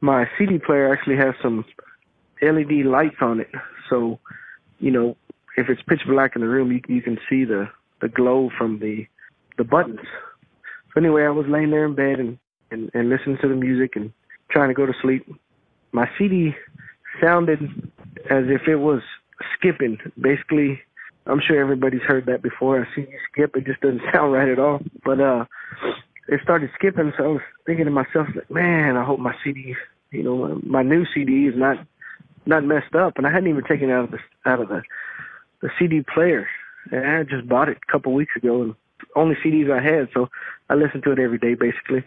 My 0.00 0.26
CD 0.38 0.58
player 0.58 0.92
actually 0.92 1.16
has 1.16 1.34
some 1.42 1.64
LED 2.42 2.84
lights 2.84 3.16
on 3.20 3.40
it, 3.40 3.50
so 3.88 4.18
you 4.78 4.90
know 4.90 5.16
if 5.56 5.68
it's 5.68 5.80
pitch 5.88 6.02
black 6.06 6.32
in 6.34 6.42
the 6.42 6.48
room, 6.48 6.72
you 6.72 6.80
you 6.88 7.02
can 7.02 7.18
see 7.30 7.44
the 7.44 7.68
the 8.00 8.08
glow 8.08 8.50
from 8.58 8.78
the 8.80 9.06
the 9.56 9.64
buttons. 9.64 10.00
So 10.92 11.00
anyway, 11.00 11.24
I 11.24 11.30
was 11.30 11.46
laying 11.48 11.70
there 11.70 11.86
in 11.86 11.94
bed 11.94 12.18
and 12.18 12.38
and, 12.70 12.90
and 12.92 13.08
listening 13.08 13.38
to 13.42 13.48
the 13.48 13.54
music 13.54 13.96
and 13.96 14.12
trying 14.50 14.68
to 14.68 14.74
go 14.74 14.86
to 14.86 14.92
sleep 15.00 15.26
my 15.92 16.08
CD 16.18 16.54
sounded 17.20 17.60
as 18.30 18.44
if 18.48 18.68
it 18.68 18.76
was 18.76 19.00
skipping. 19.54 19.98
Basically, 20.20 20.80
I'm 21.26 21.40
sure 21.40 21.60
everybody's 21.60 22.02
heard 22.02 22.26
that 22.26 22.42
before. 22.42 22.80
A 22.80 22.88
CD 22.94 23.08
skip, 23.30 23.56
it 23.56 23.66
just 23.66 23.80
doesn't 23.80 24.02
sound 24.12 24.32
right 24.32 24.48
at 24.48 24.58
all. 24.58 24.80
But 25.04 25.20
uh, 25.20 25.44
it 26.28 26.40
started 26.42 26.70
skipping, 26.74 27.12
so 27.16 27.24
I 27.24 27.28
was 27.28 27.42
thinking 27.66 27.84
to 27.86 27.90
myself, 27.90 28.28
like, 28.34 28.50
man, 28.50 28.96
I 28.96 29.04
hope 29.04 29.20
my 29.20 29.34
CD, 29.44 29.74
you 30.10 30.22
know, 30.22 30.60
my, 30.64 30.82
new 30.82 31.04
CD 31.14 31.46
is 31.46 31.54
not 31.56 31.78
not 32.48 32.64
messed 32.64 32.94
up. 32.94 33.14
And 33.16 33.26
I 33.26 33.32
hadn't 33.32 33.48
even 33.48 33.64
taken 33.64 33.90
it 33.90 33.92
out 33.92 34.04
of 34.04 34.10
the 34.12 34.18
out 34.44 34.60
of 34.60 34.68
the 34.68 34.82
the 35.62 35.70
CD 35.78 36.02
player. 36.02 36.48
And 36.90 37.06
I 37.06 37.22
just 37.24 37.48
bought 37.48 37.68
it 37.68 37.78
a 37.88 37.92
couple 37.92 38.12
weeks 38.12 38.36
ago, 38.36 38.62
and 38.62 38.74
only 39.14 39.34
CDs 39.36 39.70
I 39.70 39.82
had, 39.82 40.08
so 40.14 40.28
I 40.68 40.74
listened 40.74 41.02
to 41.04 41.12
it 41.12 41.18
every 41.18 41.38
day 41.38 41.54
basically. 41.54 42.04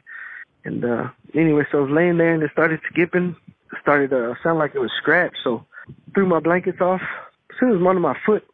And 0.64 0.84
uh 0.86 1.10
anyway, 1.34 1.66
so 1.72 1.80
I 1.80 1.82
was 1.82 1.92
laying 1.92 2.18
there 2.18 2.34
and 2.34 2.44
it 2.44 2.52
started 2.52 2.80
skipping 2.92 3.36
started 3.82 4.10
to 4.12 4.36
sound 4.44 4.60
like 4.60 4.76
it 4.76 4.80
was 4.80 4.92
scratched. 5.02 5.38
So 5.44 5.66
threw 6.14 6.26
my 6.26 6.40
blankets 6.40 6.82
off. 6.82 7.02
As 7.50 7.58
soon 7.60 7.76
as 7.76 7.82
one 7.82 7.96
of 7.96 8.02
my 8.02 8.18
foot 8.26 8.46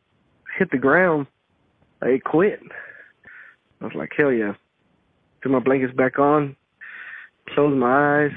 hit 0.58 0.72
the 0.72 0.78
ground, 0.78 1.28
it 2.02 2.24
quit. 2.24 2.60
I 3.82 3.86
was 3.86 3.94
like, 3.96 4.12
hell 4.16 4.32
yeah. 4.32 4.54
Threw 5.42 5.52
my 5.52 5.60
blankets 5.60 5.94
back 5.94 6.18
on, 6.18 6.56
closed 7.50 7.78
my 7.78 8.26
eyes, 8.26 8.32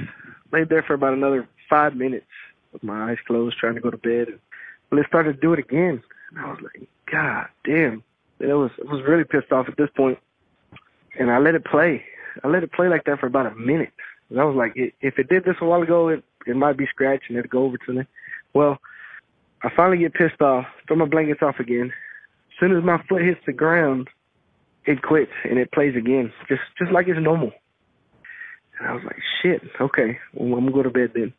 laid 0.52 0.68
there 0.68 0.82
for 0.82 0.94
about 0.94 1.14
another 1.14 1.48
five 1.68 1.94
minutes 1.94 2.26
with 2.72 2.82
my 2.82 3.10
eyes 3.10 3.18
closed, 3.26 3.56
trying 3.58 3.74
to 3.74 3.80
go 3.80 3.90
to 3.90 3.96
bed. 3.96 4.28
And 4.90 5.00
it 5.00 5.06
started 5.06 5.34
to 5.34 5.40
do 5.40 5.52
it 5.52 5.58
again. 5.58 6.02
And 6.30 6.38
I 6.38 6.50
was 6.50 6.58
like, 6.62 6.88
God 7.10 7.46
damn. 7.64 8.02
And 8.40 8.50
it 8.50 8.54
was, 8.54 8.70
I 8.86 8.92
was 8.92 9.02
really 9.06 9.24
pissed 9.24 9.52
off 9.52 9.68
at 9.68 9.76
this 9.76 9.90
point. 9.96 10.18
And 11.18 11.30
I 11.30 11.38
let 11.38 11.54
it 11.54 11.64
play. 11.64 12.04
I 12.44 12.48
let 12.48 12.62
it 12.62 12.72
play 12.72 12.88
like 12.88 13.04
that 13.04 13.18
for 13.18 13.26
about 13.26 13.46
a 13.46 13.54
minute. 13.54 13.92
And 14.30 14.40
I 14.40 14.44
was 14.44 14.56
like, 14.56 14.72
if 14.76 15.18
it 15.18 15.28
did 15.28 15.44
this 15.44 15.56
a 15.60 15.64
while 15.64 15.82
ago, 15.82 16.08
it, 16.08 16.24
it 16.48 16.56
might 16.56 16.76
be 16.76 16.86
scratched 16.86 17.24
and 17.28 17.38
it'd 17.38 17.50
go 17.50 17.64
over 17.64 17.76
to 17.78 17.92
me. 17.92 18.02
Well, 18.54 18.78
I 19.62 19.70
finally 19.74 19.98
get 19.98 20.14
pissed 20.14 20.40
off, 20.40 20.66
throw 20.86 20.96
my 20.96 21.06
blankets 21.06 21.42
off 21.42 21.56
again. 21.58 21.92
As 22.50 22.60
soon 22.60 22.76
as 22.76 22.84
my 22.84 23.02
foot 23.08 23.22
hits 23.22 23.40
the 23.46 23.52
ground, 23.52 24.08
it 24.84 25.02
quits 25.02 25.32
and 25.44 25.58
it 25.58 25.72
plays 25.72 25.94
again, 25.96 26.32
just 26.48 26.62
just 26.78 26.90
like 26.90 27.08
it's 27.08 27.20
normal. 27.20 27.52
And 28.78 28.88
I 28.88 28.94
was 28.94 29.02
like, 29.04 29.18
shit, 29.42 29.62
okay, 29.80 30.18
well, 30.32 30.58
I'm 30.58 30.66
gonna 30.66 30.72
go 30.72 30.82
to 30.82 30.90
bed 30.90 31.12
then. 31.14 31.34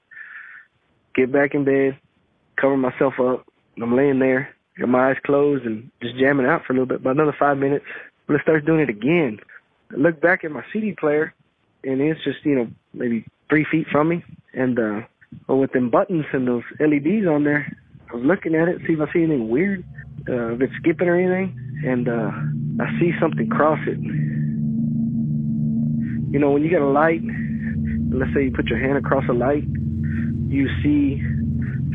Get 1.16 1.32
back 1.32 1.56
in 1.56 1.64
bed, 1.64 1.98
cover 2.60 2.78
myself 2.78 3.16
up. 3.20 3.46
I'm 3.82 3.96
laying 3.96 4.20
there, 4.20 4.54
got 4.78 4.90
my 4.90 5.10
eyes 5.10 5.18
closed 5.26 5.66
and 5.66 5.90
just 6.02 6.18
jamming 6.18 6.46
out 6.46 6.66
for 6.66 6.74
a 6.74 6.76
little 6.76 6.86
bit. 6.86 7.00
About 7.00 7.16
another 7.16 7.36
five 7.38 7.58
minutes, 7.58 7.86
but 8.28 8.36
it 8.36 8.42
starts 8.44 8.66
doing 8.66 8.82
it 8.82 8.90
again. 8.90 9.40
I 9.92 9.96
look 9.96 10.22
back 10.22 10.44
at 10.44 10.52
my 10.52 10.64
CD 10.72 10.94
player, 10.94 11.34
and 11.84 12.02
it's 12.02 12.24
just 12.24 12.46
you 12.46 12.56
know 12.56 12.68
maybe 12.94 13.26
three 13.50 13.66
feet 13.72 13.88
from 13.92 14.10
me, 14.10 14.24
and 14.54 14.78
uh, 14.80 15.02
well, 15.48 15.60
with 15.60 15.72
them 15.72 15.90
buttons 15.90 16.26
and 16.34 16.48
those 16.48 16.64
LEDs 16.80 17.28
on 17.28 17.44
there, 17.44 17.72
I 18.12 18.16
was 18.16 18.26
looking 18.26 18.56
at 18.56 18.68
it, 18.68 18.82
see 18.88 18.94
if 18.94 19.00
I 19.00 19.12
see 19.14 19.24
anything 19.24 19.50
weird, 19.50 19.84
uh, 20.28 20.54
if 20.54 20.62
it's 20.62 20.74
skipping 20.82 21.08
or 21.08 21.16
anything, 21.16 21.56
and 21.86 22.10
uh, 22.10 22.32
I 22.84 23.00
see 23.00 23.12
something 23.22 23.50
cross 23.50 23.80
it. 23.88 24.00
You 26.32 26.40
know, 26.40 26.52
when 26.52 26.64
you 26.64 26.72
got 26.72 26.82
a 26.82 26.90
light, 26.90 27.22
let's 28.12 28.34
say 28.34 28.46
you 28.46 28.52
put 28.52 28.68
your 28.68 28.80
hand 28.80 28.98
across 28.98 29.24
a 29.30 29.34
light, 29.34 29.64
you 30.48 30.68
see 30.84 31.22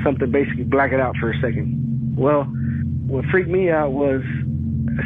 something 0.04 0.30
basically 0.30 0.64
black 0.64 0.92
it 0.92 1.00
out 1.00 1.16
for 1.20 1.30
a 1.30 1.40
second. 1.40 2.14
Well, 2.16 2.44
what 3.06 3.24
freaked 3.30 3.50
me 3.50 3.70
out 3.70 3.92
was 3.92 4.22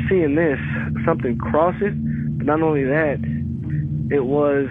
seeing 0.09 0.35
this, 0.35 0.59
something 1.07 1.39
cross 1.39 1.75
it, 1.81 1.95
but 2.39 2.47
not 2.47 2.63
only 2.63 2.85
that, 2.85 3.19
it 4.11 4.25
was, 4.25 4.69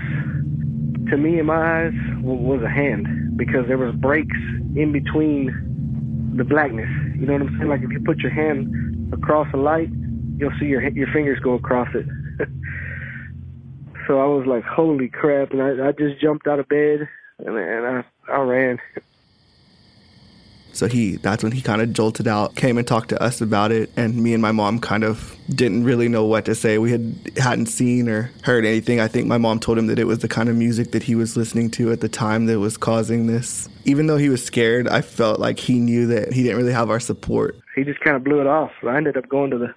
to 1.09 1.17
me 1.17 1.39
in 1.39 1.45
my 1.45 1.85
eyes, 1.85 1.93
was 2.21 2.61
a 2.61 2.69
hand 2.69 3.37
because 3.37 3.67
there 3.67 3.77
was 3.77 3.95
breaks 3.95 4.37
in 4.75 4.91
between 4.91 6.33
the 6.35 6.43
blackness. 6.43 6.89
You 7.15 7.25
know 7.25 7.33
what 7.33 7.41
I'm 7.43 7.57
saying? 7.57 7.69
Like 7.69 7.81
if 7.81 7.91
you 7.91 8.01
put 8.01 8.19
your 8.19 8.31
hand 8.31 9.13
across 9.13 9.47
a 9.53 9.57
light, 9.57 9.89
you'll 10.37 10.57
see 10.59 10.65
your 10.65 10.87
your 10.89 11.07
fingers 11.11 11.39
go 11.39 11.53
across 11.53 11.89
it. 11.93 12.05
so 14.07 14.19
I 14.19 14.25
was 14.25 14.45
like, 14.45 14.63
holy 14.63 15.09
crap! 15.09 15.51
And 15.51 15.61
I, 15.61 15.87
I 15.87 15.91
just 15.91 16.21
jumped 16.21 16.47
out 16.47 16.59
of 16.59 16.67
bed 16.69 17.07
and, 17.39 17.57
and 17.57 17.85
I 17.85 18.03
I 18.31 18.39
ran. 18.41 18.79
So 20.77 20.87
he 20.87 21.15
that's 21.15 21.41
when 21.41 21.53
he 21.53 21.61
kind 21.61 21.81
of 21.81 21.91
jolted 21.91 22.27
out, 22.27 22.55
came 22.55 22.77
and 22.77 22.87
talked 22.87 23.09
to 23.09 23.19
us 23.19 23.41
about 23.41 23.71
it, 23.71 23.89
and 23.97 24.15
me 24.21 24.33
and 24.33 24.41
my 24.43 24.51
mom 24.51 24.77
kind 24.77 25.03
of 25.03 25.35
didn't 25.49 25.85
really 25.85 26.07
know 26.07 26.23
what 26.23 26.45
to 26.45 26.53
say. 26.53 26.77
We 26.77 26.91
had 26.91 27.15
hadn't 27.35 27.65
seen 27.65 28.07
or 28.07 28.29
heard 28.43 28.63
anything. 28.63 28.99
I 28.99 29.07
think 29.07 29.25
my 29.25 29.39
mom 29.39 29.59
told 29.59 29.79
him 29.79 29.87
that 29.87 29.97
it 29.97 30.03
was 30.03 30.19
the 30.19 30.27
kind 30.27 30.49
of 30.49 30.55
music 30.55 30.91
that 30.91 31.01
he 31.01 31.15
was 31.15 31.35
listening 31.35 31.71
to 31.71 31.91
at 31.91 32.01
the 32.01 32.07
time 32.07 32.45
that 32.45 32.59
was 32.59 32.77
causing 32.77 33.25
this. 33.25 33.67
Even 33.85 34.05
though 34.05 34.17
he 34.17 34.29
was 34.29 34.45
scared, 34.45 34.87
I 34.87 35.01
felt 35.01 35.39
like 35.39 35.57
he 35.57 35.79
knew 35.79 36.05
that 36.07 36.31
he 36.31 36.43
didn't 36.43 36.57
really 36.57 36.73
have 36.73 36.91
our 36.91 36.99
support. 36.99 37.55
He 37.75 37.83
just 37.83 37.99
kind 38.01 38.15
of 38.15 38.23
blew 38.23 38.39
it 38.39 38.45
off. 38.45 38.71
I 38.83 38.97
ended 38.97 39.17
up 39.17 39.27
going 39.27 39.49
to 39.49 39.57
the 39.57 39.73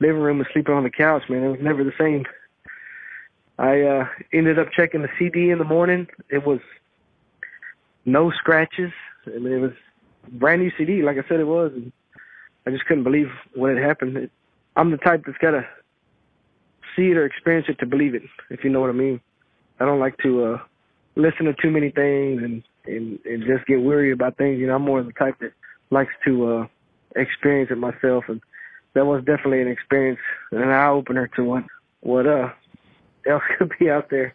living 0.00 0.20
room 0.20 0.40
and 0.40 0.48
sleeping 0.52 0.74
on 0.74 0.82
the 0.82 0.90
couch. 0.90 1.22
Man, 1.30 1.42
it 1.42 1.48
was 1.48 1.60
never 1.62 1.82
the 1.82 1.94
same. 1.98 2.26
I 3.58 3.80
uh 3.80 4.08
ended 4.30 4.58
up 4.58 4.72
checking 4.72 5.00
the 5.00 5.10
CD 5.18 5.48
in 5.48 5.56
the 5.56 5.64
morning. 5.64 6.06
It 6.28 6.44
was 6.44 6.60
no 8.04 8.30
scratches. 8.30 8.92
I 9.26 9.38
mean, 9.38 9.54
it 9.54 9.60
was 9.60 9.72
brand 10.30 10.62
new 10.62 10.70
CD, 10.76 11.02
like 11.02 11.16
I 11.16 11.28
said 11.28 11.40
it 11.40 11.46
was. 11.46 11.72
And 11.74 11.92
I 12.66 12.70
just 12.70 12.84
couldn't 12.86 13.04
believe 13.04 13.28
what 13.54 13.74
had 13.74 13.82
happened. 13.82 14.16
It, 14.16 14.30
I'm 14.76 14.90
the 14.90 14.96
type 14.96 15.24
that's 15.26 15.38
got 15.38 15.52
to 15.52 15.66
see 16.96 17.10
it 17.10 17.16
or 17.16 17.24
experience 17.24 17.66
it 17.68 17.78
to 17.80 17.86
believe 17.86 18.14
it, 18.14 18.22
if 18.50 18.64
you 18.64 18.70
know 18.70 18.80
what 18.80 18.90
I 18.90 18.94
mean. 18.94 19.20
I 19.80 19.84
don't 19.84 20.00
like 20.00 20.16
to 20.18 20.44
uh 20.44 20.58
listen 21.16 21.46
to 21.46 21.54
too 21.54 21.70
many 21.70 21.90
things 21.90 22.42
and 22.42 22.62
and 22.86 23.18
and 23.24 23.44
just 23.44 23.66
get 23.66 23.82
weary 23.82 24.12
about 24.12 24.36
things. 24.36 24.58
You 24.58 24.66
know, 24.66 24.76
I'm 24.76 24.82
more 24.82 25.02
the 25.02 25.12
type 25.12 25.38
that 25.40 25.52
likes 25.90 26.12
to 26.24 26.48
uh 26.48 26.66
experience 27.16 27.70
it 27.70 27.78
myself, 27.78 28.24
and 28.28 28.40
that 28.94 29.06
was 29.06 29.24
definitely 29.24 29.62
an 29.62 29.68
experience, 29.68 30.20
an 30.52 30.68
eye 30.68 30.88
opener 30.88 31.28
to 31.36 31.44
what 31.44 31.64
what 32.00 32.26
uh 32.26 32.50
else 33.26 33.42
could 33.58 33.72
be 33.78 33.90
out 33.90 34.10
there. 34.10 34.34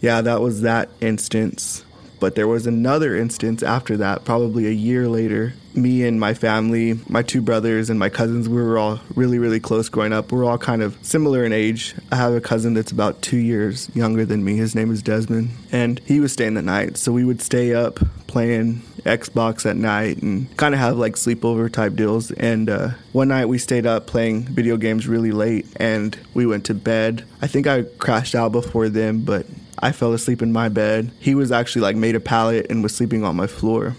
Yeah, 0.00 0.20
that 0.20 0.40
was 0.40 0.62
that 0.62 0.88
instance. 1.00 1.84
But 2.22 2.36
there 2.36 2.46
was 2.46 2.68
another 2.68 3.16
instance 3.16 3.64
after 3.64 3.96
that, 3.96 4.24
probably 4.24 4.68
a 4.68 4.70
year 4.70 5.08
later. 5.08 5.54
Me 5.74 6.04
and 6.04 6.20
my 6.20 6.34
family, 6.34 7.00
my 7.08 7.22
two 7.22 7.42
brothers 7.42 7.90
and 7.90 7.98
my 7.98 8.10
cousins, 8.10 8.48
we 8.48 8.62
were 8.62 8.78
all 8.78 9.00
really, 9.16 9.40
really 9.40 9.58
close 9.58 9.88
growing 9.88 10.12
up. 10.12 10.30
We're 10.30 10.44
all 10.44 10.56
kind 10.56 10.84
of 10.84 10.96
similar 11.02 11.44
in 11.44 11.52
age. 11.52 11.96
I 12.12 12.16
have 12.16 12.32
a 12.32 12.40
cousin 12.40 12.74
that's 12.74 12.92
about 12.92 13.22
two 13.22 13.38
years 13.38 13.90
younger 13.96 14.24
than 14.24 14.44
me. 14.44 14.54
His 14.54 14.76
name 14.76 14.92
is 14.92 15.02
Desmond. 15.02 15.50
And 15.72 15.98
he 16.06 16.20
was 16.20 16.32
staying 16.32 16.54
the 16.54 16.62
night. 16.62 16.96
So 16.96 17.10
we 17.10 17.24
would 17.24 17.42
stay 17.42 17.74
up 17.74 17.98
playing 18.28 18.82
Xbox 19.02 19.68
at 19.68 19.76
night 19.76 20.22
and 20.22 20.56
kind 20.56 20.74
of 20.74 20.80
have 20.80 20.96
like 20.96 21.16
sleepover 21.16 21.72
type 21.72 21.96
deals. 21.96 22.30
And 22.30 22.70
uh, 22.70 22.90
one 23.10 23.26
night 23.26 23.46
we 23.46 23.58
stayed 23.58 23.84
up 23.84 24.06
playing 24.06 24.44
video 24.44 24.76
games 24.76 25.08
really 25.08 25.32
late 25.32 25.66
and 25.74 26.16
we 26.34 26.46
went 26.46 26.66
to 26.66 26.74
bed. 26.74 27.24
I 27.40 27.48
think 27.48 27.66
I 27.66 27.82
crashed 27.82 28.36
out 28.36 28.52
before 28.52 28.88
then, 28.88 29.24
but 29.24 29.44
I 29.82 29.90
fell 29.90 30.12
asleep 30.12 30.42
in 30.42 30.52
my 30.52 30.68
bed. 30.68 31.10
He 31.18 31.34
was 31.34 31.50
actually 31.50 31.82
like 31.82 31.96
made 31.96 32.14
a 32.14 32.20
pallet 32.20 32.68
and 32.70 32.84
was 32.84 32.94
sleeping 32.94 33.24
on 33.24 33.34
my 33.34 33.48
floor. 33.48 33.96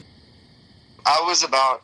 I 1.05 1.21
was 1.25 1.43
about 1.43 1.83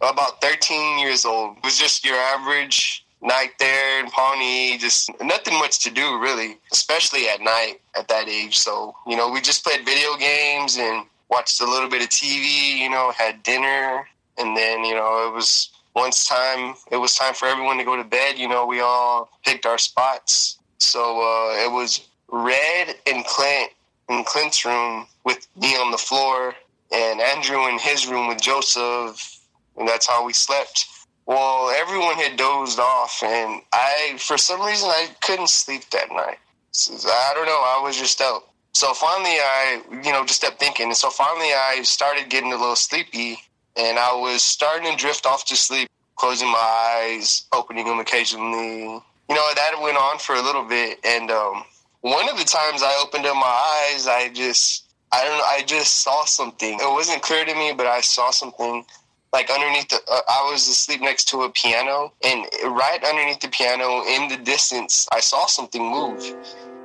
about 0.00 0.40
13 0.40 0.98
years 0.98 1.26
old. 1.26 1.58
It 1.58 1.64
was 1.64 1.78
just 1.78 2.04
your 2.04 2.16
average 2.16 3.04
night 3.20 3.52
there 3.58 4.00
in 4.00 4.10
Pawnee, 4.10 4.78
just 4.78 5.10
nothing 5.20 5.54
much 5.58 5.78
to 5.80 5.90
do 5.90 6.18
really, 6.18 6.58
especially 6.72 7.28
at 7.28 7.40
night 7.40 7.80
at 7.94 8.08
that 8.08 8.28
age. 8.28 8.58
So, 8.58 8.96
you 9.06 9.16
know, 9.16 9.30
we 9.30 9.42
just 9.42 9.62
played 9.62 9.84
video 9.84 10.16
games 10.16 10.76
and 10.78 11.04
watched 11.28 11.60
a 11.60 11.66
little 11.66 11.88
bit 11.88 12.02
of 12.02 12.08
TV, 12.08 12.78
you 12.78 12.90
know, 12.90 13.12
had 13.16 13.42
dinner, 13.42 14.08
and 14.38 14.56
then, 14.56 14.84
you 14.84 14.94
know, 14.94 15.28
it 15.28 15.34
was 15.34 15.70
once 15.94 16.24
time 16.24 16.74
it 16.90 16.96
was 16.96 17.14
time 17.14 17.34
for 17.34 17.46
everyone 17.46 17.76
to 17.76 17.84
go 17.84 17.94
to 17.94 18.04
bed, 18.04 18.38
you 18.38 18.48
know, 18.48 18.66
we 18.66 18.80
all 18.80 19.28
picked 19.44 19.66
our 19.66 19.78
spots. 19.78 20.58
So 20.78 21.20
uh, 21.20 21.64
it 21.64 21.70
was 21.70 22.08
Red 22.32 22.96
and 23.06 23.24
Clint 23.26 23.70
in 24.08 24.24
Clint's 24.24 24.64
room 24.64 25.06
with 25.24 25.46
me 25.60 25.76
on 25.76 25.90
the 25.90 25.98
floor, 25.98 26.54
and 26.90 27.20
Andrew 27.20 27.68
in 27.68 27.78
his 27.78 28.08
room 28.08 28.26
with 28.26 28.40
Joseph, 28.40 29.38
and 29.76 29.86
that's 29.86 30.06
how 30.06 30.24
we 30.24 30.32
slept. 30.32 30.86
Well, 31.26 31.70
everyone 31.70 32.14
had 32.16 32.36
dozed 32.36 32.80
off, 32.80 33.22
and 33.22 33.60
I, 33.72 34.16
for 34.18 34.36
some 34.38 34.60
reason, 34.62 34.88
I 34.88 35.08
couldn't 35.20 35.50
sleep 35.50 35.88
that 35.90 36.10
night. 36.10 36.38
So, 36.72 37.08
I 37.08 37.32
don't 37.34 37.46
know. 37.46 37.62
I 37.64 37.80
was 37.82 37.98
just 37.98 38.20
out. 38.20 38.48
So 38.72 38.94
finally, 38.94 39.30
I, 39.30 39.82
you 40.02 40.10
know, 40.10 40.24
just 40.24 40.40
kept 40.40 40.58
thinking. 40.58 40.86
And 40.86 40.96
so 40.96 41.10
finally, 41.10 41.52
I 41.52 41.82
started 41.82 42.30
getting 42.30 42.52
a 42.52 42.56
little 42.56 42.76
sleepy, 42.76 43.38
and 43.76 43.98
I 43.98 44.14
was 44.14 44.42
starting 44.42 44.90
to 44.90 44.96
drift 44.96 45.26
off 45.26 45.44
to 45.46 45.56
sleep, 45.56 45.88
closing 46.16 46.48
my 46.48 46.98
eyes, 46.98 47.44
opening 47.52 47.84
them 47.84 47.98
occasionally. 47.98 48.80
You 48.80 49.34
know, 49.36 49.50
that 49.54 49.78
went 49.82 49.98
on 49.98 50.18
for 50.18 50.34
a 50.34 50.42
little 50.42 50.64
bit, 50.64 50.98
and 51.04 51.30
um, 51.30 51.64
one 52.02 52.28
of 52.28 52.36
the 52.36 52.44
times 52.44 52.82
I 52.82 53.00
opened 53.02 53.26
up 53.26 53.36
my 53.36 53.92
eyes, 53.94 54.06
I 54.06 54.28
just 54.34 54.84
I 55.12 55.24
don't 55.24 55.38
know, 55.38 55.44
I 55.44 55.62
just 55.66 55.98
saw 55.98 56.24
something. 56.24 56.74
It 56.74 56.90
wasn't 56.90 57.22
clear 57.22 57.44
to 57.44 57.54
me, 57.54 57.72
but 57.76 57.86
I 57.86 58.00
saw 58.00 58.30
something 58.30 58.84
like 59.32 59.50
underneath 59.50 59.88
the 59.88 59.96
uh, 60.10 60.20
I 60.28 60.50
was 60.50 60.68
asleep 60.68 61.00
next 61.00 61.28
to 61.28 61.42
a 61.42 61.50
piano 61.50 62.12
and 62.24 62.46
right 62.64 63.02
underneath 63.04 63.40
the 63.40 63.48
piano 63.48 64.02
in 64.04 64.28
the 64.28 64.36
distance 64.36 65.08
I 65.12 65.20
saw 65.20 65.46
something 65.46 65.82
move. 65.82 66.20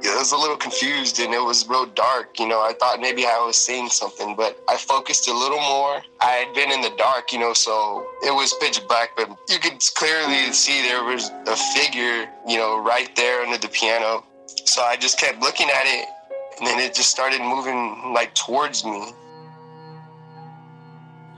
I 0.05 0.15
was 0.15 0.31
a 0.31 0.37
little 0.37 0.55
confused 0.55 1.19
and 1.19 1.33
it 1.33 1.41
was 1.41 1.67
real 1.67 1.87
dark. 1.87 2.39
You 2.39 2.47
know, 2.47 2.61
I 2.61 2.73
thought 2.73 3.01
maybe 3.01 3.25
I 3.25 3.43
was 3.43 3.57
seeing 3.57 3.89
something, 3.89 4.35
but 4.35 4.63
I 4.69 4.77
focused 4.77 5.27
a 5.27 5.33
little 5.33 5.59
more. 5.59 6.03
I 6.21 6.31
had 6.33 6.53
been 6.53 6.71
in 6.71 6.81
the 6.81 6.93
dark, 6.97 7.33
you 7.33 7.39
know, 7.39 7.53
so 7.53 8.05
it 8.21 8.33
was 8.33 8.53
pitch 8.61 8.79
black, 8.87 9.15
but 9.17 9.27
you 9.49 9.57
could 9.57 9.81
clearly 9.95 10.53
see 10.53 10.83
there 10.83 11.03
was 11.03 11.31
a 11.47 11.55
figure, 11.55 12.29
you 12.47 12.57
know, 12.57 12.79
right 12.79 13.13
there 13.15 13.41
under 13.41 13.57
the 13.57 13.69
piano. 13.69 14.23
So 14.67 14.83
I 14.83 14.97
just 14.97 15.17
kept 15.17 15.39
looking 15.39 15.69
at 15.69 15.85
it, 15.85 16.09
and 16.57 16.67
then 16.67 16.77
it 16.77 16.93
just 16.93 17.09
started 17.09 17.39
moving 17.39 18.13
like 18.13 18.35
towards 18.35 18.83
me. 18.83 19.13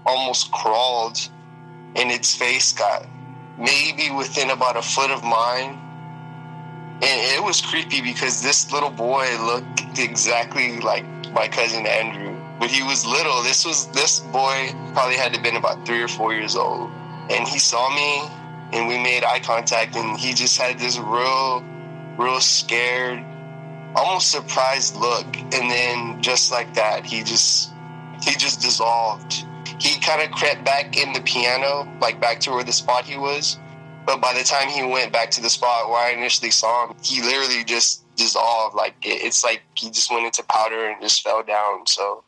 Almost 0.04 0.52
crawled, 0.52 1.20
and 1.96 2.10
its 2.10 2.34
face 2.36 2.74
got 2.74 3.06
maybe 3.60 4.10
within 4.10 4.50
about 4.50 4.78
a 4.78 4.82
foot 4.82 5.12
of 5.12 5.24
mine. 5.24 5.78
And 7.04 7.38
it 7.38 7.44
was 7.44 7.62
creepy 7.62 8.02
because 8.02 8.42
this 8.42 8.74
little 8.74 8.90
boy 8.90 9.28
looked 9.46 10.00
exactly 10.00 10.80
like 10.80 11.06
my 11.32 11.48
cousin 11.48 11.86
Andrew. 11.86 12.36
But 12.60 12.72
he 12.72 12.82
was 12.82 13.06
little. 13.06 13.44
This 13.44 13.64
was 13.64 13.86
this 13.92 14.22
boy 14.22 14.74
probably 14.94 15.18
had 15.18 15.34
to 15.34 15.38
have 15.38 15.44
been 15.44 15.56
about 15.56 15.86
three 15.86 16.02
or 16.02 16.08
four 16.08 16.34
years 16.34 16.56
old. 16.56 16.90
And 17.30 17.48
he 17.48 17.60
saw 17.60 17.94
me 17.94 18.28
and 18.74 18.88
we 18.88 18.98
made 18.98 19.24
eye 19.24 19.40
contact 19.40 19.96
and 19.96 20.18
he 20.20 20.34
just 20.34 20.58
had 20.58 20.80
this 20.80 20.98
real 20.98 21.64
real 22.20 22.42
scared 22.42 23.24
almost 23.96 24.32
surprised 24.32 24.96
look, 24.96 25.26
and 25.38 25.72
then 25.72 26.22
just 26.22 26.52
like 26.52 26.74
that, 26.76 27.06
he 27.06 27.24
just 27.24 27.72
he 28.22 28.36
just 28.36 28.62
dissolved. 28.62 29.46
He 29.80 30.00
kind 30.02 30.22
of 30.22 30.32
crept 30.32 30.66
back 30.66 30.98
in 30.98 31.14
the 31.14 31.22
piano, 31.22 31.88
like 32.02 32.20
back 32.20 32.40
to 32.42 32.52
where 32.52 32.64
the 32.64 32.74
spot 32.74 33.06
he 33.06 33.18
was. 33.18 33.58
But 34.06 34.22
by 34.22 34.34
the 34.34 34.44
time 34.44 34.70
he 34.70 34.84
went 34.84 35.14
back 35.14 35.30
to 35.32 35.42
the 35.42 35.50
spot 35.50 35.90
where 35.90 36.00
I 36.00 36.12
initially 36.12 36.52
saw 36.52 36.88
him, 36.88 36.98
he 37.02 37.22
literally 37.22 37.64
just 37.64 38.04
dissolved. 38.16 38.76
Like 38.76 38.96
it, 39.04 39.24
it's 39.24 39.44
like 39.44 39.62
he 39.76 39.90
just 39.90 40.12
went 40.12 40.26
into 40.26 40.44
powder 40.44 40.88
and 40.88 41.02
just 41.02 41.24
fell 41.24 41.44
down. 41.44 41.88
So 41.88 42.24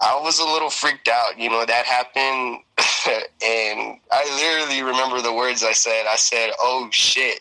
I 0.00 0.20
was 0.20 0.38
a 0.38 0.44
little 0.44 0.70
freaked 0.70 1.08
out. 1.08 1.38
You 1.38 1.50
know 1.50 1.64
that 1.64 1.86
happened, 1.86 2.58
and 3.44 4.00
I 4.10 4.58
literally 4.58 4.82
remember 4.82 5.22
the 5.22 5.32
words 5.32 5.62
I 5.62 5.72
said. 5.72 6.06
I 6.08 6.16
said, 6.16 6.50
"Oh 6.60 6.88
shit." 6.90 7.40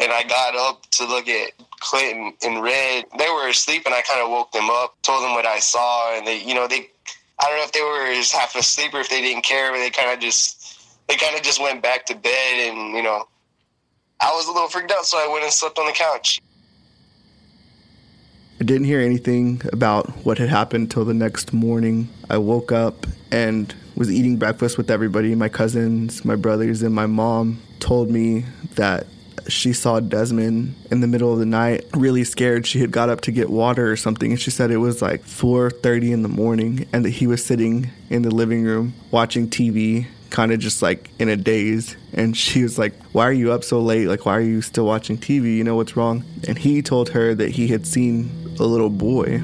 And 0.00 0.12
I 0.12 0.22
got 0.24 0.54
up 0.56 0.86
to 0.92 1.06
look 1.06 1.28
at 1.28 1.52
Clinton 1.80 2.32
and 2.42 2.62
Red. 2.62 3.04
They 3.18 3.28
were 3.28 3.48
asleep, 3.48 3.82
and 3.86 3.94
I 3.94 4.02
kind 4.02 4.20
of 4.20 4.30
woke 4.30 4.52
them 4.52 4.70
up, 4.70 4.94
told 5.02 5.22
them 5.22 5.32
what 5.32 5.46
I 5.46 5.58
saw, 5.58 6.16
and 6.16 6.26
they, 6.26 6.42
you 6.42 6.54
know, 6.54 6.66
they, 6.66 6.88
I 7.38 7.48
don't 7.48 7.58
know 7.58 7.64
if 7.64 7.72
they 7.72 7.82
were 7.82 8.14
just 8.14 8.32
half 8.32 8.54
asleep 8.54 8.94
or 8.94 9.00
if 9.00 9.10
they 9.10 9.20
didn't 9.20 9.42
care, 9.42 9.70
but 9.70 9.78
they 9.78 9.90
kind 9.90 10.12
of 10.12 10.20
just, 10.20 10.86
they 11.08 11.16
kind 11.16 11.36
of 11.36 11.42
just 11.42 11.60
went 11.60 11.82
back 11.82 12.06
to 12.06 12.14
bed, 12.14 12.70
and 12.70 12.96
you 12.96 13.02
know, 13.02 13.26
I 14.20 14.30
was 14.30 14.46
a 14.46 14.52
little 14.52 14.68
freaked 14.68 14.92
out, 14.92 15.04
so 15.04 15.18
I 15.18 15.30
went 15.30 15.44
and 15.44 15.52
slept 15.52 15.78
on 15.78 15.86
the 15.86 15.92
couch. 15.92 16.40
I 18.60 18.64
didn't 18.64 18.84
hear 18.84 19.00
anything 19.00 19.60
about 19.72 20.08
what 20.24 20.38
had 20.38 20.48
happened 20.48 20.90
till 20.92 21.04
the 21.04 21.14
next 21.14 21.52
morning. 21.52 22.08
I 22.30 22.38
woke 22.38 22.70
up 22.70 23.08
and 23.32 23.74
was 23.96 24.12
eating 24.12 24.36
breakfast 24.36 24.78
with 24.78 24.88
everybody. 24.88 25.34
My 25.34 25.48
cousins, 25.48 26.24
my 26.24 26.36
brothers, 26.36 26.82
and 26.82 26.94
my 26.94 27.06
mom 27.06 27.60
told 27.80 28.08
me 28.08 28.44
that 28.76 29.06
she 29.48 29.72
saw 29.72 30.00
Desmond 30.00 30.74
in 30.90 31.00
the 31.00 31.06
middle 31.06 31.32
of 31.32 31.38
the 31.38 31.46
night, 31.46 31.84
really 31.94 32.24
scared. 32.24 32.66
She 32.66 32.80
had 32.80 32.90
got 32.90 33.08
up 33.08 33.20
to 33.22 33.32
get 33.32 33.50
water 33.50 33.90
or 33.90 33.96
something, 33.96 34.30
and 34.30 34.40
she 34.40 34.50
said 34.50 34.70
it 34.70 34.78
was 34.78 35.02
like 35.02 35.24
4:30 35.24 36.12
in 36.12 36.22
the 36.22 36.28
morning, 36.28 36.86
and 36.92 37.04
that 37.04 37.10
he 37.10 37.26
was 37.26 37.44
sitting 37.44 37.90
in 38.10 38.22
the 38.22 38.30
living 38.30 38.64
room 38.64 38.94
watching 39.10 39.48
TV, 39.48 40.06
kind 40.30 40.52
of 40.52 40.58
just 40.58 40.82
like 40.82 41.10
in 41.18 41.28
a 41.28 41.36
daze. 41.36 41.96
And 42.12 42.36
she 42.36 42.62
was 42.62 42.78
like, 42.78 42.94
"Why 43.12 43.24
are 43.24 43.32
you 43.32 43.52
up 43.52 43.64
so 43.64 43.80
late? 43.80 44.08
Like, 44.08 44.26
why 44.26 44.36
are 44.36 44.40
you 44.40 44.62
still 44.62 44.86
watching 44.86 45.16
TV? 45.18 45.56
You 45.56 45.64
know 45.64 45.76
what's 45.76 45.96
wrong?" 45.96 46.24
And 46.46 46.58
he 46.58 46.82
told 46.82 47.10
her 47.10 47.34
that 47.34 47.50
he 47.52 47.68
had 47.68 47.86
seen 47.86 48.30
a 48.58 48.64
little 48.64 48.90
boy. 48.90 49.42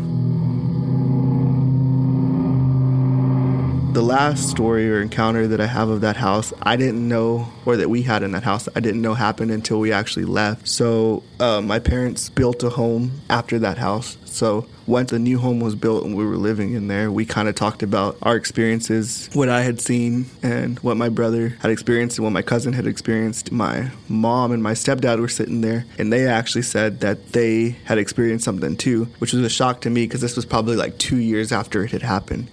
The 3.92 4.02
last 4.02 4.50
story 4.50 4.90
or 4.90 5.00
encounter 5.00 5.46
that 5.46 5.60
I 5.60 5.66
have 5.66 5.88
of 5.88 6.02
that 6.02 6.16
house, 6.16 6.52
I 6.62 6.76
didn't 6.76 7.08
know, 7.08 7.48
or 7.64 7.76
that 7.78 7.88
we 7.88 8.02
had 8.02 8.22
in 8.22 8.32
that 8.32 8.42
house, 8.42 8.68
I 8.76 8.80
didn't 8.80 9.00
know 9.00 9.14
happened 9.14 9.50
until 9.50 9.80
we 9.80 9.92
actually 9.92 10.26
left. 10.26 10.68
So, 10.68 11.22
uh, 11.40 11.62
my 11.62 11.78
parents 11.78 12.28
built 12.28 12.62
a 12.62 12.68
home 12.68 13.22
after 13.30 13.58
that 13.60 13.78
house. 13.78 14.18
So, 14.26 14.66
once 14.86 15.10
a 15.12 15.18
new 15.18 15.38
home 15.38 15.60
was 15.60 15.74
built 15.74 16.04
and 16.04 16.14
we 16.14 16.24
were 16.24 16.36
living 16.36 16.74
in 16.74 16.88
there, 16.88 17.10
we 17.10 17.24
kind 17.24 17.48
of 17.48 17.54
talked 17.54 17.82
about 17.82 18.18
our 18.22 18.36
experiences, 18.36 19.30
what 19.32 19.48
I 19.48 19.62
had 19.62 19.80
seen, 19.80 20.26
and 20.42 20.78
what 20.80 20.98
my 20.98 21.08
brother 21.08 21.56
had 21.60 21.70
experienced, 21.70 22.18
and 22.18 22.24
what 22.24 22.32
my 22.32 22.42
cousin 22.42 22.74
had 22.74 22.86
experienced. 22.86 23.50
My 23.50 23.90
mom 24.08 24.52
and 24.52 24.62
my 24.62 24.72
stepdad 24.72 25.18
were 25.18 25.28
sitting 25.28 25.62
there, 25.62 25.86
and 25.98 26.12
they 26.12 26.26
actually 26.26 26.62
said 26.62 27.00
that 27.00 27.32
they 27.32 27.70
had 27.84 27.96
experienced 27.96 28.44
something 28.44 28.76
too, 28.76 29.06
which 29.18 29.32
was 29.32 29.42
a 29.42 29.50
shock 29.50 29.80
to 29.82 29.90
me 29.90 30.04
because 30.04 30.20
this 30.20 30.36
was 30.36 30.44
probably 30.44 30.76
like 30.76 30.98
two 30.98 31.18
years 31.18 31.52
after 31.52 31.82
it 31.84 31.92
had 31.92 32.02
happened. 32.02 32.50